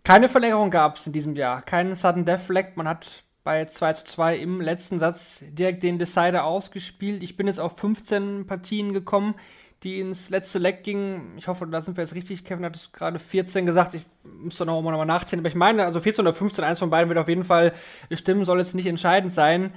[0.04, 1.62] Keine Verlängerung gab es in diesem Jahr.
[1.62, 2.76] Keinen Sudden Death Flag.
[2.76, 7.22] Man hat bei 2 zu 2 im letzten Satz direkt den Decider ausgespielt.
[7.22, 9.34] Ich bin jetzt auf 15 Partien gekommen
[9.82, 11.32] die ins letzte Leck ging.
[11.36, 12.44] Ich hoffe, da sind wir jetzt richtig.
[12.44, 13.94] Kevin hat es gerade 14 gesagt.
[13.94, 15.38] Ich muss da noch mal nachziehen.
[15.38, 17.72] Aber ich meine, also 14 oder 15, eins von beiden wird auf jeden Fall
[18.12, 19.72] stimmen, soll jetzt nicht entscheidend sein.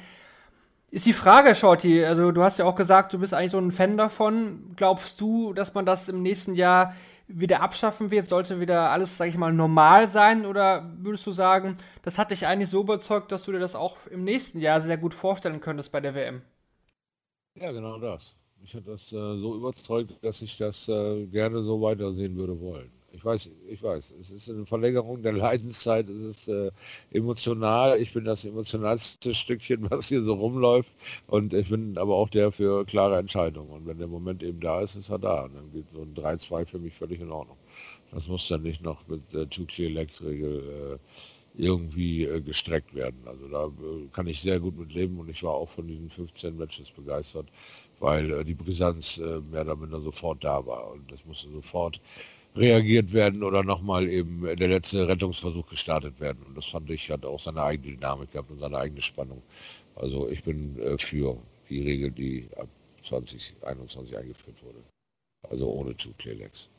[0.92, 3.72] Ist die Frage, Shorty, also du hast ja auch gesagt, du bist eigentlich so ein
[3.72, 4.74] Fan davon.
[4.76, 6.96] Glaubst du, dass man das im nächsten Jahr
[7.28, 8.28] wieder abschaffen wird?
[8.28, 10.46] Sollte wieder alles, sag ich mal, normal sein?
[10.46, 14.06] Oder würdest du sagen, das hat dich eigentlich so überzeugt, dass du dir das auch
[14.08, 16.42] im nächsten Jahr sehr gut vorstellen könntest bei der WM?
[17.56, 18.36] Ja, genau das.
[18.64, 22.90] Ich habe das äh, so überzeugt, dass ich das äh, gerne so weitersehen würde wollen.
[23.12, 26.72] Ich weiß, ich weiß, es ist eine Verlängerung der Leidenszeit, es ist äh,
[27.12, 28.00] emotional.
[28.00, 30.90] Ich bin das emotionalste Stückchen, was hier so rumläuft.
[31.28, 33.70] Und ich bin aber auch der für klare Entscheidungen.
[33.70, 35.44] Und wenn der Moment eben da ist, ist er da.
[35.44, 37.58] Und dann geht so ein 3-2 für mich völlig in Ordnung.
[38.12, 43.20] Das muss dann nicht noch mit der Two-Clear-Legs-Regel äh, irgendwie äh, gestreckt werden.
[43.26, 46.10] Also da äh, kann ich sehr gut mit leben und ich war auch von diesen
[46.10, 47.48] 15 Matches begeistert
[48.04, 52.02] weil äh, die Brisanz äh, mehr oder minder sofort da war und das musste sofort
[52.56, 56.44] reagiert werden oder nochmal eben der letzte Rettungsversuch gestartet werden.
[56.46, 59.42] Und das fand ich, hat auch seine eigene Dynamik gehabt und seine eigene Spannung.
[59.96, 61.38] Also ich bin äh, für
[61.70, 62.68] die Regel, die ab
[63.08, 64.84] 2021 eingeführt wurde.
[65.50, 66.70] Also ohne Two Clear Legs.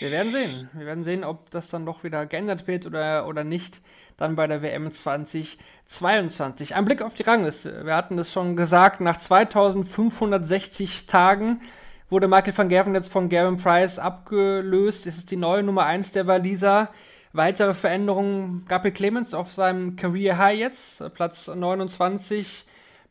[0.00, 0.70] Wir werden sehen.
[0.72, 3.82] Wir werden sehen, ob das dann doch wieder geändert wird oder, oder nicht.
[4.16, 6.74] Dann bei der WM 2022.
[6.74, 7.84] Ein Blick auf die Rangliste.
[7.84, 11.60] Wir hatten es schon gesagt, nach 2560 Tagen
[12.08, 15.06] wurde Michael van Gerven jetzt von Gavin Price abgelöst.
[15.06, 16.88] Es ist die neue Nummer 1 der Waliser.
[17.34, 18.64] Weitere Veränderungen.
[18.68, 22.64] Gabriel Clemens auf seinem Career High jetzt, Platz 29.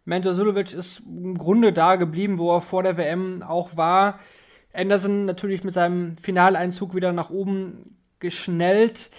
[0.05, 4.17] Mentor Sulovic ist im Grunde da geblieben, wo er vor der WM auch war.
[4.73, 9.09] Anderson natürlich mit seinem Finaleinzug wieder nach oben geschnellt.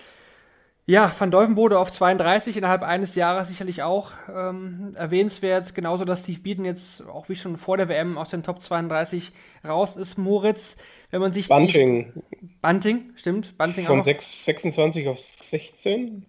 [0.87, 5.75] Ja, Van Deuvenbode auf 32 innerhalb eines Jahres sicherlich auch ähm, erwähnenswert.
[5.75, 9.31] Genauso, dass Steve Beaton jetzt auch wie schon vor der WM aus den Top 32
[9.65, 10.19] raus ist.
[10.19, 10.77] Moritz,
[11.11, 11.49] wenn man sich.
[11.49, 12.13] Bunting.
[12.61, 13.57] Bunting, stimmt.
[13.57, 14.05] Bunting Von auch.
[14.05, 16.27] 6, 26 auf 16?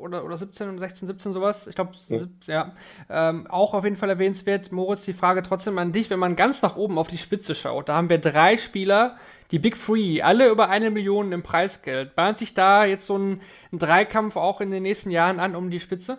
[0.00, 1.66] Oder, oder 17 16, 17 sowas.
[1.66, 2.26] Ich glaube, ja.
[2.46, 2.72] ja.
[3.08, 4.72] Ähm, auch auf jeden Fall erwähnenswert.
[4.72, 7.88] Moritz, die Frage trotzdem an dich, wenn man ganz nach oben auf die Spitze schaut,
[7.88, 9.16] da haben wir drei Spieler,
[9.50, 12.14] die Big Three, alle über eine Million im Preisgeld.
[12.14, 13.40] Bahnt sich da jetzt so ein,
[13.72, 16.18] ein Dreikampf auch in den nächsten Jahren an um die Spitze?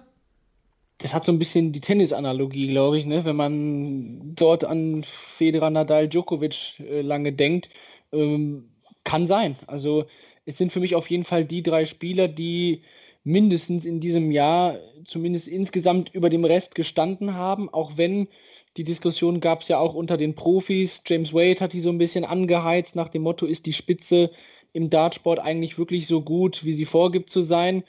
[0.99, 3.25] Das hat so ein bisschen die Tennisanalogie, glaube ich, ne?
[3.25, 5.03] wenn man dort an
[5.37, 7.69] Federer, Nadal, Djokovic äh, lange denkt.
[8.11, 8.69] Ähm,
[9.03, 9.55] kann sein.
[9.67, 10.05] Also
[10.45, 12.83] es sind für mich auf jeden Fall die drei Spieler, die
[13.23, 18.27] mindestens in diesem Jahr zumindest insgesamt über dem Rest gestanden haben, auch wenn
[18.77, 21.01] die Diskussion gab es ja auch unter den Profis.
[21.05, 24.31] James Wade hat die so ein bisschen angeheizt nach dem Motto, ist die Spitze
[24.73, 27.83] im Dartsport eigentlich wirklich so gut, wie sie vorgibt zu sein.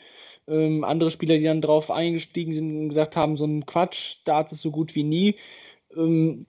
[0.49, 4.53] Ähm, andere Spieler, die dann drauf eingestiegen sind und gesagt haben, so ein Quatsch, Darts
[4.53, 5.37] ist so gut wie nie.
[5.97, 6.47] Ähm,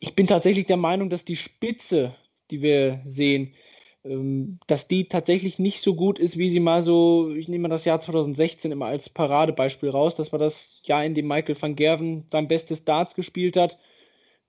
[0.00, 2.14] ich bin tatsächlich der Meinung, dass die Spitze,
[2.50, 3.54] die wir sehen,
[4.66, 7.84] dass die tatsächlich nicht so gut ist, wie sie mal so, ich nehme mal das
[7.84, 10.14] Jahr 2016 immer als Paradebeispiel raus.
[10.14, 13.78] Das war das Jahr, in dem Michael van Gerven sein bestes Darts gespielt hat.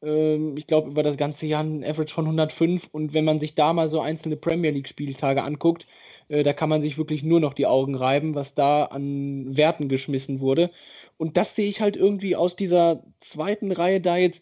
[0.02, 2.90] Ähm, ich glaube, über das ganze Jahr ein Average von 105.
[2.92, 5.88] Und wenn man sich da mal so einzelne Premier League-Spieltage anguckt,
[6.30, 9.90] äh, da kann man sich wirklich nur noch die Augen reiben, was da an Werten
[9.90, 10.72] geschmissen wurde.
[11.18, 14.42] Und das sehe ich halt irgendwie aus dieser zweiten Reihe da jetzt.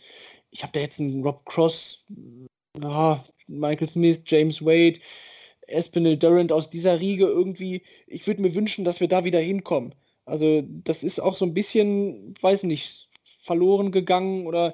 [0.52, 2.04] Ich habe da jetzt einen Rob Cross,
[2.82, 5.00] ja, Michael Smith, James Wade,
[5.68, 7.84] Espinel Durant aus dieser Riege irgendwie.
[8.08, 9.96] Ich würde mir wünschen, dass wir da wieder hinkommen.
[10.26, 13.10] Also das ist auch so ein bisschen, weiß nicht,
[13.44, 14.74] verloren gegangen oder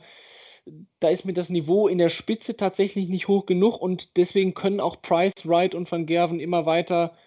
[0.99, 4.79] da ist mir das Niveau in der Spitze tatsächlich nicht hoch genug und deswegen können
[4.79, 7.17] auch Price, Wright und Van Gerven immer weiter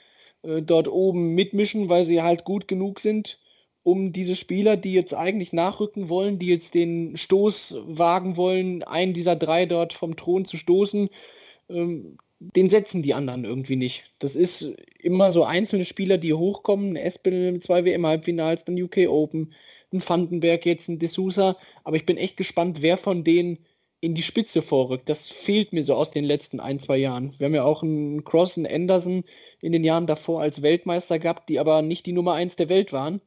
[0.42, 3.38] äh, dort oben mitmischen, weil sie halt gut genug sind,
[3.82, 9.14] um diese Spieler, die jetzt eigentlich nachrücken wollen, die jetzt den Stoß wagen wollen, einen
[9.14, 11.10] dieser drei dort vom Thron zu stoßen,
[11.68, 14.04] ähm, den setzen die anderen irgendwie nicht.
[14.18, 14.62] Das ist
[14.98, 19.54] immer so einzelne Spieler, die hochkommen, Espinel mit zwei WM-Halbfinals, dann UK Open,
[19.92, 23.58] ein Vandenberg, jetzt ein D'Souza, aber ich bin echt gespannt, wer von denen
[24.00, 25.08] in die Spitze vorrückt.
[25.08, 27.34] Das fehlt mir so aus den letzten ein, zwei Jahren.
[27.38, 29.24] Wir haben ja auch einen Cross, einen Anderson
[29.60, 32.92] in den Jahren davor als Weltmeister gehabt, die aber nicht die Nummer eins der Welt
[32.92, 33.22] waren.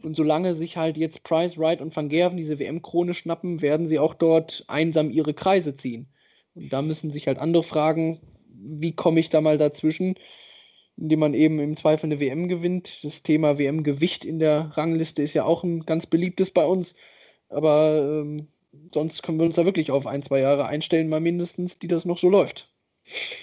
[0.00, 3.98] Und solange sich halt jetzt Price, Wright und Van Gerven diese WM-Krone schnappen, werden sie
[3.98, 6.06] auch dort einsam ihre Kreise ziehen.
[6.54, 10.16] Und da müssen sich halt andere fragen, wie komme ich da mal dazwischen?
[10.96, 13.02] indem man eben im Zweifel eine WM gewinnt.
[13.02, 16.94] Das Thema WM-Gewicht in der Rangliste ist ja auch ein ganz beliebtes bei uns.
[17.48, 18.48] Aber ähm,
[18.92, 22.04] sonst können wir uns da wirklich auf ein, zwei Jahre einstellen, mal mindestens, die das
[22.04, 22.68] noch so läuft.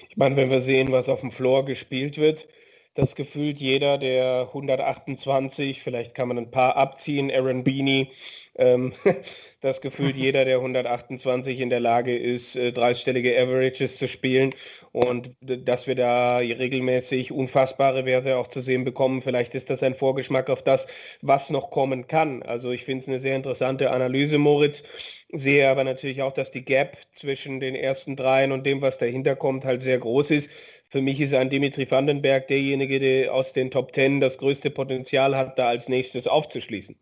[0.10, 2.48] Ich meine, wenn wir sehen, was auf dem Floor gespielt wird,
[2.96, 8.10] das gefühlt jeder der 128, vielleicht kann man ein paar abziehen, Aaron Beanie,
[8.60, 8.94] ähm,
[9.62, 14.54] dass gefühlt jeder der 128 in der Lage ist, äh, dreistellige Averages zu spielen
[14.92, 19.22] und dass wir da regelmäßig unfassbare Werte auch zu sehen bekommen.
[19.22, 20.88] Vielleicht ist das ein Vorgeschmack auf das,
[21.22, 22.44] was noch kommen kann.
[22.44, 24.84] Also ich finde es eine sehr interessante Analyse, Moritz.
[25.32, 29.36] Sehe aber natürlich auch, dass die Gap zwischen den ersten dreien und dem, was dahinter
[29.36, 30.50] kommt, halt sehr groß ist.
[30.90, 35.36] Für mich ist ein Dimitri Vandenberg derjenige, der aus den Top Ten das größte Potenzial
[35.38, 36.96] hat, da als nächstes aufzuschließen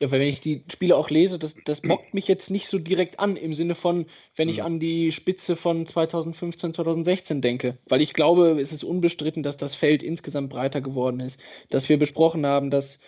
[0.00, 3.20] ja, wenn ich die Spiele auch lese, das, das bockt mich jetzt nicht so direkt
[3.20, 4.06] an, im Sinne von,
[4.36, 7.78] wenn ich an die Spitze von 2015, 2016 denke.
[7.88, 11.38] Weil ich glaube, es ist unbestritten, dass das Feld insgesamt breiter geworden ist.
[11.70, 12.98] Dass wir besprochen haben, dass,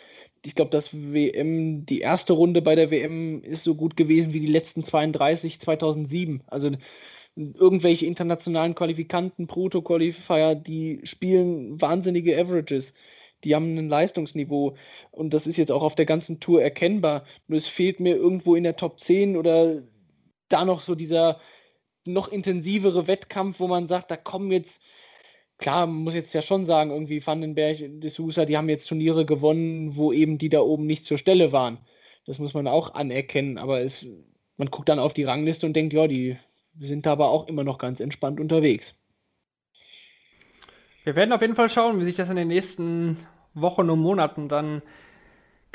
[0.44, 4.40] ich glaube, das WM, die erste Runde bei der WM ist so gut gewesen wie
[4.40, 6.42] die letzten 32 2007.
[6.46, 6.70] Also
[7.36, 12.94] irgendwelche internationalen Qualifikanten, Proto-Qualifier, die spielen wahnsinnige Averages
[13.44, 14.76] die haben ein Leistungsniveau
[15.10, 17.24] und das ist jetzt auch auf der ganzen Tour erkennbar.
[17.46, 19.82] Nur es fehlt mir irgendwo in der Top 10 oder
[20.48, 21.40] da noch so dieser
[22.06, 24.80] noch intensivere Wettkampf, wo man sagt, da kommen jetzt,
[25.58, 29.24] klar, man muss jetzt ja schon sagen, irgendwie Vandenberg, de Sousa, die haben jetzt Turniere
[29.24, 31.78] gewonnen, wo eben die da oben nicht zur Stelle waren.
[32.26, 34.04] Das muss man auch anerkennen, aber es,
[34.56, 36.36] man guckt dann auf die Rangliste und denkt, ja, die
[36.78, 38.94] sind da aber auch immer noch ganz entspannt unterwegs.
[41.04, 43.18] Wir werden auf jeden Fall schauen, wie sich das in den nächsten
[43.54, 44.82] Wochen und Monaten dann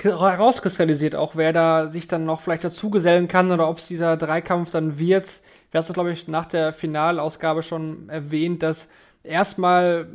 [0.01, 4.69] herauskristallisiert, auch wer da sich dann noch vielleicht dazugesellen kann oder ob es dieser Dreikampf
[4.69, 5.41] dann wird.
[5.71, 8.89] Wir haben es, glaube ich, nach der Finalausgabe schon erwähnt, dass
[9.23, 10.07] erstmal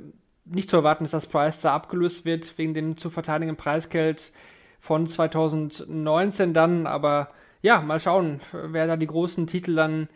[0.45, 4.32] nicht zu erwarten ist, dass Price da abgelöst wird wegen dem zu verteidigenden Preisgeld
[4.81, 6.86] von 2019 dann.
[6.86, 7.31] Aber
[7.62, 10.09] ja, mal schauen, wer da die großen Titel dann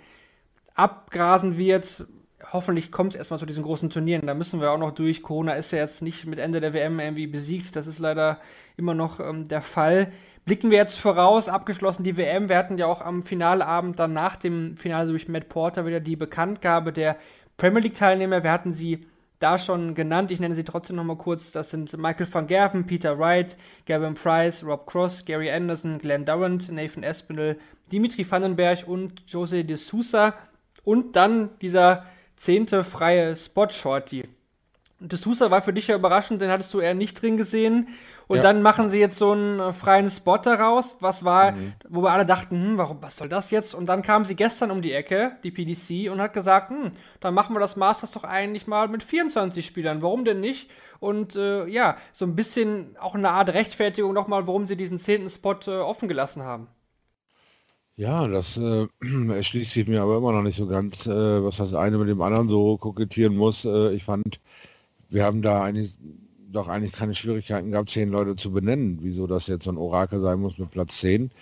[0.74, 2.06] abgrasen wird
[2.52, 4.26] hoffentlich kommt es erstmal zu diesen großen Turnieren.
[4.26, 5.22] Da müssen wir auch noch durch.
[5.22, 7.76] Corona ist ja jetzt nicht mit Ende der WM irgendwie besiegt.
[7.76, 8.40] Das ist leider
[8.76, 10.12] immer noch ähm, der Fall.
[10.44, 12.48] Blicken wir jetzt voraus, abgeschlossen die WM.
[12.48, 16.16] Wir hatten ja auch am Finalabend dann nach dem Finale durch Matt Porter wieder die
[16.16, 17.18] Bekanntgabe der
[17.58, 18.42] Premier League-Teilnehmer.
[18.42, 19.06] Wir hatten sie
[19.40, 20.30] da schon genannt.
[20.30, 21.52] Ich nenne sie trotzdem nochmal kurz.
[21.52, 23.56] Das sind Michael van Gerven, Peter Wright,
[23.86, 27.58] Gavin Price, Rob Cross, Gary Anderson, Glenn Durant, Nathan Espinel,
[27.92, 30.34] Dimitri Vandenberg und Jose de Sousa.
[30.82, 32.06] Und dann dieser
[32.38, 34.28] zehnte freie Spot Shorty.
[35.00, 37.88] D'Souza war für dich ja überraschend, den hattest du eher nicht drin gesehen.
[38.26, 38.42] Und Ja.
[38.42, 41.72] dann machen sie jetzt so einen äh, freien Spot daraus, was war, Mhm.
[41.88, 43.74] wo wir alle dachten, hm, warum, was soll das jetzt?
[43.74, 46.90] Und dann kam sie gestern um die Ecke, die PDC, und hat gesagt, hm,
[47.20, 50.02] dann machen wir das Masters doch eigentlich mal mit 24 Spielern.
[50.02, 50.70] Warum denn nicht?
[51.00, 55.30] Und äh, ja, so ein bisschen auch eine Art Rechtfertigung nochmal, warum sie diesen zehnten
[55.30, 56.66] Spot äh, offen gelassen haben.
[57.98, 58.86] Ja, das äh,
[59.32, 62.20] erschließt sich mir aber immer noch nicht so ganz, äh, was das eine mit dem
[62.22, 63.64] anderen so kokettieren muss.
[63.64, 64.38] Äh, ich fand,
[65.10, 65.96] wir haben da eigentlich
[66.52, 68.98] doch eigentlich keine Schwierigkeiten gehabt, zehn Leute zu benennen.
[69.02, 71.32] Wieso das jetzt so ein Orakel sein muss mit Platz 10.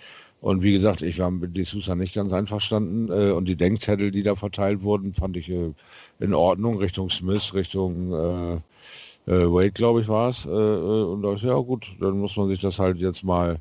[0.41, 3.09] Und wie gesagt, ich war mit D'Souza nicht ganz einverstanden.
[3.11, 5.73] Äh, und die Denkzettel, die da verteilt wurden, fand ich äh,
[6.19, 6.77] in Ordnung.
[6.79, 8.55] Richtung Smith, Richtung äh,
[9.31, 10.45] äh, Wade, glaube ich, war es.
[10.45, 13.59] Und da ist ja gut, dann muss man sich das halt jetzt mal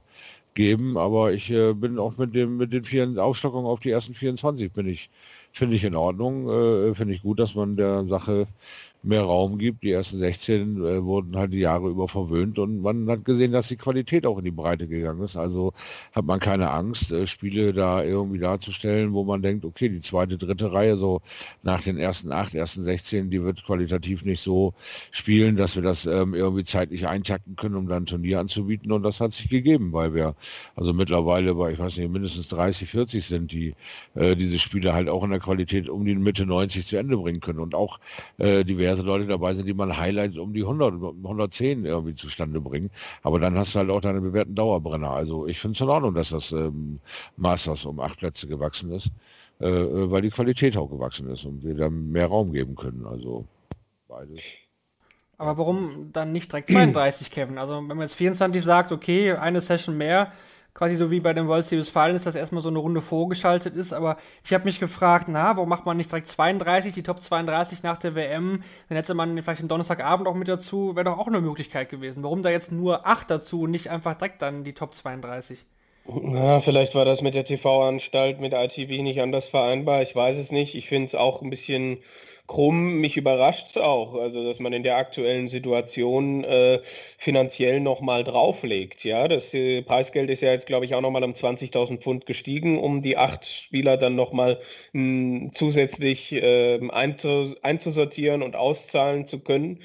[0.57, 4.15] geben, aber ich äh, bin auch mit dem mit den vier Aufstockungen auf die ersten
[4.15, 5.11] 24 bin ich
[5.53, 8.49] finde ich in Ordnung, äh, finde ich gut, dass man der Sache
[9.07, 9.83] mehr Raum gibt.
[9.83, 13.69] Die ersten 16 äh, wurden halt die Jahre über verwöhnt und man hat gesehen, dass
[13.69, 15.37] die Qualität auch in die Breite gegangen ist.
[15.37, 15.73] Also
[16.12, 20.39] hat man keine Angst, äh, Spiele da irgendwie darzustellen, wo man denkt, okay, die zweite,
[20.39, 21.20] dritte Reihe so
[21.62, 24.74] nach den ersten acht, ersten 16, die wird qualitativ nicht so
[25.11, 28.93] spielen, dass wir das ähm, irgendwie zeitlich eintakten können, um dann ein Turnier anzubieten.
[28.93, 30.35] Und das hat sich gegeben, weil wir
[30.74, 33.74] also mittlerweile bei, ich weiß nicht, mindestens 30, 40 sind, die
[34.15, 37.41] äh, diese Spiele halt auch in der Qualität um die Mitte 90 zu Ende bringen
[37.41, 37.61] können.
[37.61, 38.01] Und auch
[38.39, 38.65] äh,
[38.97, 42.90] diverse Leute dabei sind, die man Highlights um die 100, 110 irgendwie zustande bringen.
[43.23, 45.10] Aber dann hast du halt auch deine bewährten Dauerbrenner.
[45.10, 47.01] Also ich finde es in Ordnung, dass das ähm,
[47.36, 49.10] Masters um acht Plätze gewachsen ist,
[49.60, 53.06] äh, äh, weil die Qualität auch gewachsen ist und wir dann mehr Raum geben können.
[53.06, 53.44] Also
[54.09, 54.40] beides.
[55.39, 57.59] Aber warum dann nicht direkt 32, Kevin?
[57.59, 60.32] Also wenn man jetzt 24 sagt, okay, eine Session mehr,
[60.77, 63.94] quasi so wie bei den World Series Finals, dass erstmal so eine Runde vorgeschaltet ist,
[63.94, 67.82] aber ich habe mich gefragt, na, warum macht man nicht direkt 32, die Top 32
[67.82, 68.62] nach der WM?
[68.90, 72.23] Dann hätte man vielleicht den Donnerstagabend auch mit dazu, wäre doch auch eine Möglichkeit gewesen.
[72.23, 75.65] Warum da jetzt nur 8 dazu und nicht einfach direkt dann die Top 32?
[76.05, 80.03] Na, vielleicht war das mit der TV-Anstalt, mit ITV nicht anders vereinbar.
[80.03, 80.74] Ich weiß es nicht.
[80.74, 81.98] Ich finde es auch ein bisschen
[82.47, 83.01] krumm.
[83.01, 86.81] Mich überrascht es auch, also dass man in der aktuellen Situation äh,
[87.18, 89.05] finanziell nochmal drauflegt.
[89.05, 92.78] Ja, das äh, Preisgeld ist ja jetzt, glaube ich, auch nochmal um 20.000 Pfund gestiegen,
[92.78, 94.60] um die acht Spieler dann nochmal
[94.93, 99.82] mh, zusätzlich äh, einzu, einzusortieren und auszahlen zu können.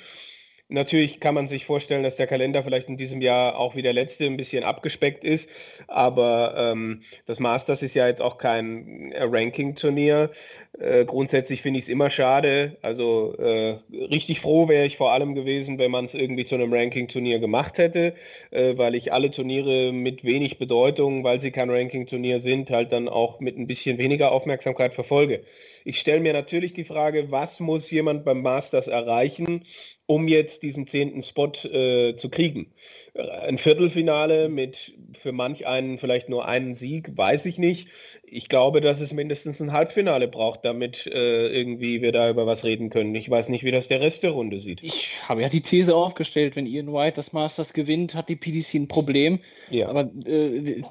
[0.74, 3.92] Natürlich kann man sich vorstellen, dass der Kalender vielleicht in diesem Jahr auch wie der
[3.92, 5.50] letzte ein bisschen abgespeckt ist,
[5.90, 10.32] aber ähm, das Masters ist ja jetzt auch kein äh, Ranking-Turnier.
[10.80, 12.78] Äh, grundsätzlich finde ich es immer schade.
[12.84, 16.72] Also äh, richtig froh wäre ich vor allem gewesen, wenn man es irgendwie zu einem
[16.72, 18.16] Ranking-Turnier gemacht hätte,
[18.52, 23.10] äh, weil ich alle Turniere mit wenig Bedeutung, weil sie kein Ranking-Turnier sind, halt dann
[23.10, 25.44] auch mit ein bisschen weniger Aufmerksamkeit verfolge.
[25.84, 29.66] Ich stelle mir natürlich die Frage, was muss jemand beim Masters erreichen,
[30.12, 32.68] um jetzt diesen zehnten Spot äh, zu kriegen.
[33.16, 37.88] Ein Viertelfinale mit für manch einen vielleicht nur einen Sieg, weiß ich nicht.
[38.26, 42.66] Ich glaube, dass es mindestens ein Halbfinale braucht, damit äh, irgendwie wir da über was
[42.66, 43.16] reden können.
[43.16, 44.84] Ich weiß nicht, wie das der Rest der Runde sieht.
[44.84, 48.74] Ich habe ja die These aufgestellt, wenn Ian White das Masters gewinnt, hat die PDC
[48.74, 49.40] ein Problem.
[49.70, 49.88] Ja.
[49.88, 50.82] Aber äh,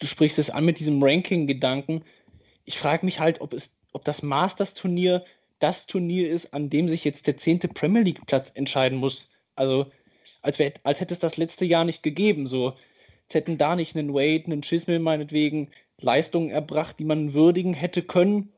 [0.00, 2.02] du sprichst es an mit diesem Ranking-Gedanken.
[2.66, 5.24] Ich frage mich halt, ob, es, ob das Masters-Turnier
[5.58, 9.28] das Turnier ist, an dem sich jetzt der zehnte Premier League-Platz entscheiden muss.
[9.54, 9.86] Also
[10.42, 12.46] als, wär, als hätte es das letzte Jahr nicht gegeben.
[12.46, 12.74] So,
[13.28, 18.02] es hätten da nicht einen Wade, einen Chisnell meinetwegen Leistungen erbracht, die man würdigen hätte
[18.02, 18.52] können.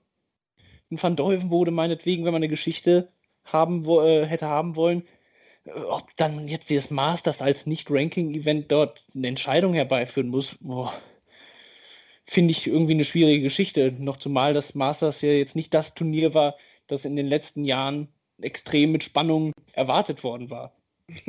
[0.90, 3.12] Ein Van Deuven wurde meinetwegen, wenn man eine Geschichte
[3.44, 5.02] haben wo, äh, hätte haben wollen,
[5.64, 10.56] äh, ob dann jetzt dieses Masters als Nicht-Ranking-Event dort eine Entscheidung herbeiführen muss,
[12.26, 13.92] finde ich irgendwie eine schwierige Geschichte.
[13.98, 16.56] Noch zumal das Masters ja jetzt nicht das Turnier war,
[16.88, 18.08] das in den letzten Jahren
[18.40, 20.72] extrem mit Spannung erwartet worden war.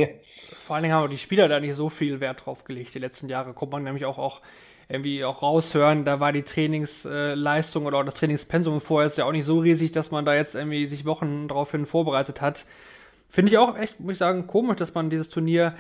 [0.55, 2.93] Vor allen Dingen haben die Spieler da nicht so viel Wert drauf gelegt.
[2.95, 4.41] Die letzten Jahre kommt man nämlich auch, auch
[4.89, 9.31] irgendwie auch raushören, da war die Trainingsleistung oder auch das Trainingspensum vorher jetzt ja auch
[9.31, 12.65] nicht so riesig, dass man da jetzt irgendwie sich Wochen daraufhin vorbereitet hat.
[13.27, 15.75] Finde ich auch echt, muss ich sagen, komisch, dass man dieses Turnier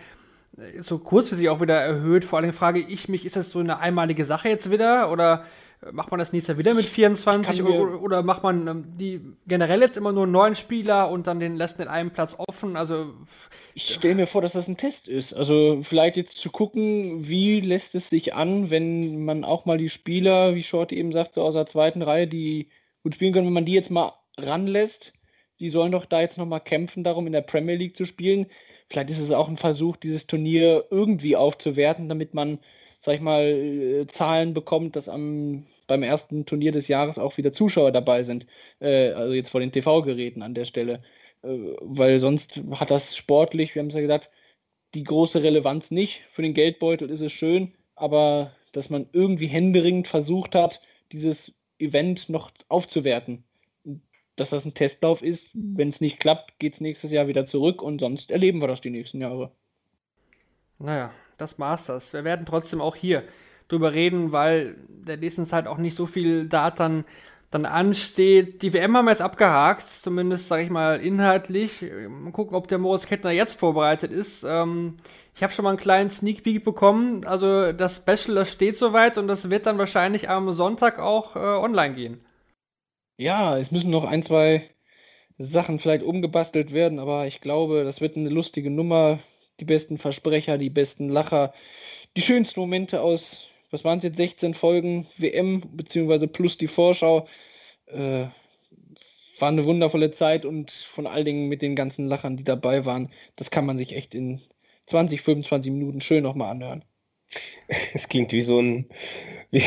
[0.57, 2.23] äh, so kurzfristig auch wieder erhöht.
[2.23, 5.43] Vor allem frage ich mich, ist das so eine einmalige Sache jetzt wieder oder
[5.91, 9.81] macht man das nächstes Jahr wieder mit 24 oder, oder, macht man ähm, die generell
[9.81, 12.75] jetzt immer nur neun Spieler und dann den lässt den einen Platz offen?
[12.75, 13.13] Also
[13.73, 15.33] ich stelle mir vor, dass das ein Test ist.
[15.33, 19.89] Also vielleicht jetzt zu gucken, wie lässt es sich an, wenn man auch mal die
[19.89, 22.69] Spieler, wie Shorty eben sagte, aus der zweiten Reihe, die
[23.03, 25.13] gut spielen können, wenn man die jetzt mal ranlässt,
[25.59, 28.47] die sollen doch da jetzt nochmal kämpfen, darum in der Premier League zu spielen.
[28.89, 32.59] Vielleicht ist es auch ein Versuch, dieses Turnier irgendwie aufzuwerten, damit man
[33.01, 37.53] sag ich mal, äh, Zahlen bekommt, dass am, beim ersten Turnier des Jahres auch wieder
[37.53, 38.45] Zuschauer dabei sind.
[38.79, 41.01] Äh, also jetzt vor den TV-Geräten an der Stelle.
[41.43, 41.47] äh,
[41.81, 44.29] weil sonst hat das sportlich, wir haben es ja gesagt,
[44.93, 46.21] die große Relevanz nicht.
[46.31, 50.81] Für den Geldbeutel ist es schön, aber dass man irgendwie händeringend versucht hat,
[51.11, 53.43] dieses Event noch aufzuwerten.
[54.35, 57.81] Dass das ein Testlauf ist, wenn es nicht klappt, geht es nächstes Jahr wieder zurück
[57.81, 59.51] und sonst erleben wir das die nächsten Jahre.
[60.77, 62.13] Naja, das Masters.
[62.13, 63.23] Wir werden trotzdem auch hier
[63.67, 67.05] drüber reden, weil der nächsten Zeit auch nicht so viel Daten
[67.51, 68.61] dann ansteht.
[68.61, 71.83] Die WM haben wir jetzt abgehakt, zumindest sage ich mal inhaltlich.
[72.07, 74.43] Mal gucken, ob der Moritz Kettner jetzt vorbereitet ist.
[74.47, 74.97] Ähm,
[75.35, 77.25] ich habe schon mal einen kleinen Sneak Peek bekommen.
[77.25, 81.39] Also das Special, das steht soweit und das wird dann wahrscheinlich am Sonntag auch äh,
[81.39, 82.21] online gehen.
[83.17, 84.69] Ja, es müssen noch ein, zwei
[85.37, 89.19] Sachen vielleicht umgebastelt werden, aber ich glaube, das wird eine lustige Nummer.
[89.59, 91.53] Die besten Versprecher, die besten Lacher,
[92.15, 97.27] die schönsten Momente aus was waren es jetzt, 16 Folgen WM, beziehungsweise plus die Vorschau.
[97.85, 98.25] Äh,
[99.39, 103.09] war eine wundervolle Zeit und von allen Dingen mit den ganzen Lachern, die dabei waren,
[103.37, 104.41] das kann man sich echt in
[104.87, 106.83] 20, 25 Minuten schön nochmal anhören.
[107.93, 108.89] Es klingt wie so ein,
[109.51, 109.63] wie,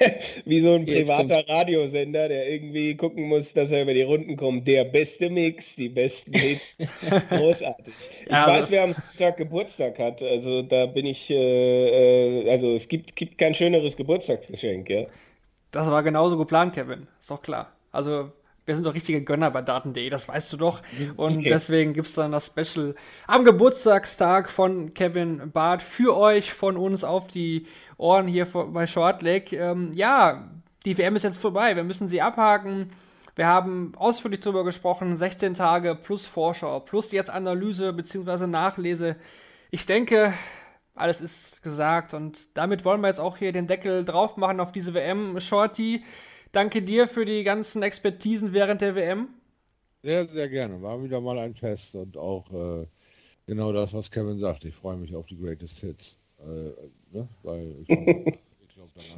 [0.44, 4.66] wie so ein privater Radiosender, der irgendwie gucken muss, dass er über die Runden kommt.
[4.66, 6.62] Der beste Mix, die besten Hits.
[7.28, 7.94] Großartig.
[8.24, 10.22] Ich ja, weiß, wer am Tag Geburtstag hat.
[10.22, 15.06] Also da bin ich, äh, äh, also es gibt, gibt kein schöneres Geburtstagsgeschenk, ja.
[15.70, 17.06] Das war genauso geplant, Kevin.
[17.18, 17.72] Ist doch klar.
[17.92, 18.32] Also
[18.66, 20.82] wir sind doch richtige Gönner bei Daten.de, das weißt du doch.
[21.16, 21.48] Und okay.
[21.48, 22.94] deswegen gibt es dann das Special
[23.26, 27.66] am Geburtstagstag von Kevin Barth für euch, von uns auf die
[27.96, 29.52] Ohren hier bei Shortleg.
[29.52, 30.50] Ähm, ja,
[30.84, 31.76] die WM ist jetzt vorbei.
[31.76, 32.92] Wir müssen sie abhaken.
[33.36, 35.16] Wir haben ausführlich darüber gesprochen.
[35.16, 38.46] 16 Tage plus Vorschau, plus jetzt Analyse bzw.
[38.46, 39.16] Nachlese.
[39.70, 40.32] Ich denke,
[40.94, 44.72] alles ist gesagt und damit wollen wir jetzt auch hier den Deckel drauf machen auf
[44.72, 45.38] diese WM.
[45.40, 46.04] Shorty,
[46.52, 49.28] danke dir für die ganzen Expertisen während der WM.
[50.02, 50.80] Sehr, sehr gerne.
[50.80, 52.86] War wieder mal ein Test und auch äh,
[53.46, 54.64] genau das, was Kevin sagt.
[54.64, 56.16] Ich freue mich auf die Greatest Hits.
[56.38, 56.70] Äh,
[57.16, 57.28] ne?
[57.42, 58.14] Weil ich glaube,
[58.74, 59.16] glaub, danach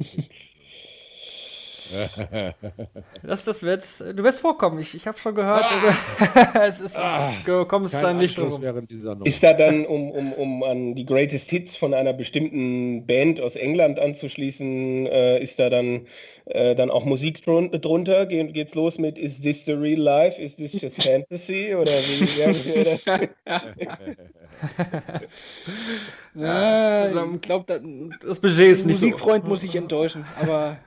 [3.23, 4.79] das, das wird, du wirst vorkommen.
[4.79, 8.61] Ich, ich habe schon gehört, ah, es ist, ah, du kommst da nicht drum.
[9.23, 13.55] Ist da dann, um, um, um an die Greatest Hits von einer bestimmten Band aus
[13.55, 16.07] England anzuschließen, äh, ist da dann,
[16.45, 18.25] äh, dann auch Musik drun drunter?
[18.25, 20.41] Ge geht's los mit Is this the real life?
[20.41, 21.75] Is this just fantasy?
[21.75, 23.05] Oder wie das?
[26.35, 27.81] ja, ich glaube,
[28.25, 29.49] das Budget ist nicht Musikfreund so.
[29.49, 30.77] muss ich enttäuschen, aber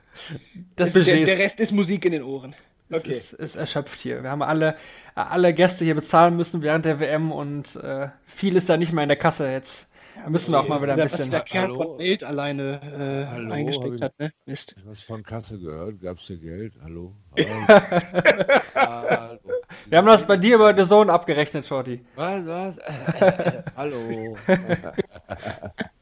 [0.75, 2.55] das Budget der, der Rest ist Musik in den Ohren.
[2.89, 3.09] Okay.
[3.09, 4.23] Es ist, ist, erschöpft hier.
[4.23, 4.75] Wir haben alle,
[5.15, 9.03] alle Gäste hier bezahlen müssen während der WM und äh, viel ist da nicht mehr
[9.03, 9.89] in der Kasse jetzt.
[10.23, 11.25] Da müssen wir auch mal wieder ein bisschen.
[11.25, 14.31] Was der Kerl von Geld alleine äh, Hallo, eingesteckt hat, ne?
[14.45, 14.75] Mist.
[14.85, 16.01] Was von Kasse gehört?
[16.01, 16.73] Gab es dir Geld?
[16.83, 17.13] Hallo?
[18.75, 19.39] Hallo.
[19.85, 22.01] Wir haben das bei dir über den Sohn abgerechnet, Shorty.
[22.15, 22.77] Was, was?
[23.75, 24.37] Hallo.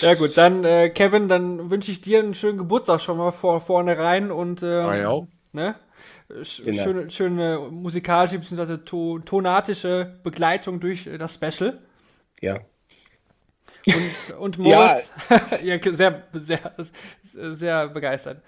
[0.00, 3.60] Ja gut, dann äh, Kevin, dann wünsche ich dir einen schönen Geburtstag schon mal vor,
[3.60, 5.22] vorne rein und äh, ah,
[5.52, 5.76] ne?
[6.42, 6.82] Sch genau.
[6.82, 8.78] schöne, schöne musikalische bzw.
[8.78, 11.78] To tonatische Begleitung durch äh, das Special.
[12.40, 12.60] Ja.
[13.86, 15.10] Und, und Moritz,
[15.62, 15.76] ja.
[15.76, 16.74] ja, sehr, sehr,
[17.54, 18.42] sehr begeistert.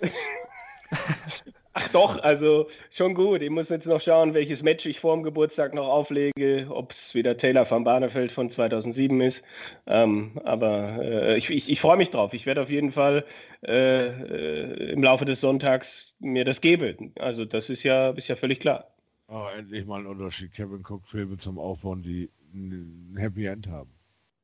[1.80, 3.40] Ach doch, also schon gut.
[3.40, 7.14] Ich muss jetzt noch schauen, welches Match ich vor dem Geburtstag noch auflege, ob es
[7.14, 9.44] wieder Taylor van Barneveld von 2007 ist.
[9.86, 12.34] Ähm, aber äh, ich, ich, ich freue mich drauf.
[12.34, 13.24] Ich werde auf jeden Fall
[13.64, 17.12] äh, äh, im Laufe des Sonntags mir das geben.
[17.20, 18.92] Also das ist ja, ist ja völlig klar.
[19.28, 20.52] Oh, endlich mal ein Unterschied.
[20.54, 23.90] Kevin guckt Filme zum Aufbauen, die ein Happy End haben.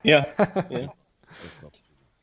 [0.04, 0.24] Ja.
[0.70, 0.94] ja.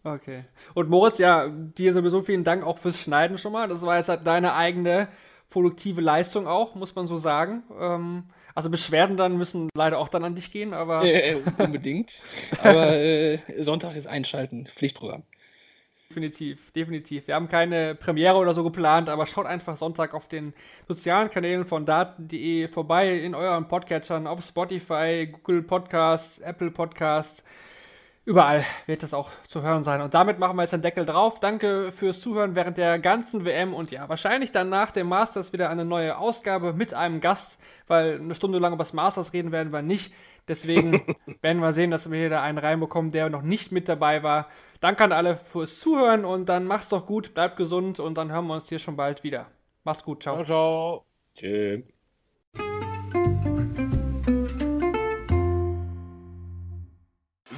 [0.04, 0.46] Okay.
[0.74, 3.68] Und Moritz, ja, dir sowieso vielen Dank auch fürs Schneiden schon mal.
[3.68, 5.08] Das war jetzt halt deine eigene
[5.50, 7.64] produktive Leistung auch, muss man so sagen.
[7.80, 8.24] Ähm,
[8.56, 11.04] also Beschwerden dann müssen leider auch dann an dich gehen, aber.
[11.04, 12.12] Äh, unbedingt.
[12.64, 15.24] aber äh, Sonntag ist einschalten, Pflichtprogramm.
[16.10, 17.28] Definitiv, definitiv.
[17.28, 20.54] Wir haben keine Premiere oder so geplant, aber schaut einfach Sonntag auf den
[20.86, 27.44] sozialen Kanälen von daten.de vorbei, in euren Podcatchern, auf Spotify, Google Podcasts, Apple Podcasts.
[28.24, 30.00] Überall wird das auch zu hören sein.
[30.02, 31.40] Und damit machen wir jetzt den Deckel drauf.
[31.40, 35.72] Danke fürs Zuhören während der ganzen WM und ja, wahrscheinlich dann nach dem Masters wieder
[35.72, 39.74] eine neue Ausgabe mit einem Gast, weil eine Stunde lang über das Masters reden werden
[39.74, 40.14] wir nicht.
[40.48, 41.02] Deswegen
[41.42, 44.50] werden wir sehen, dass wir hier da einen reinbekommen, der noch nicht mit dabei war.
[44.82, 48.46] Danke an alle fürs Zuhören und dann macht's doch gut, bleibt gesund und dann hören
[48.46, 49.48] wir uns hier schon bald wieder.
[49.84, 50.36] Mach's gut, ciao.
[50.36, 51.06] Ciao, ciao.
[51.36, 52.01] Tschüss.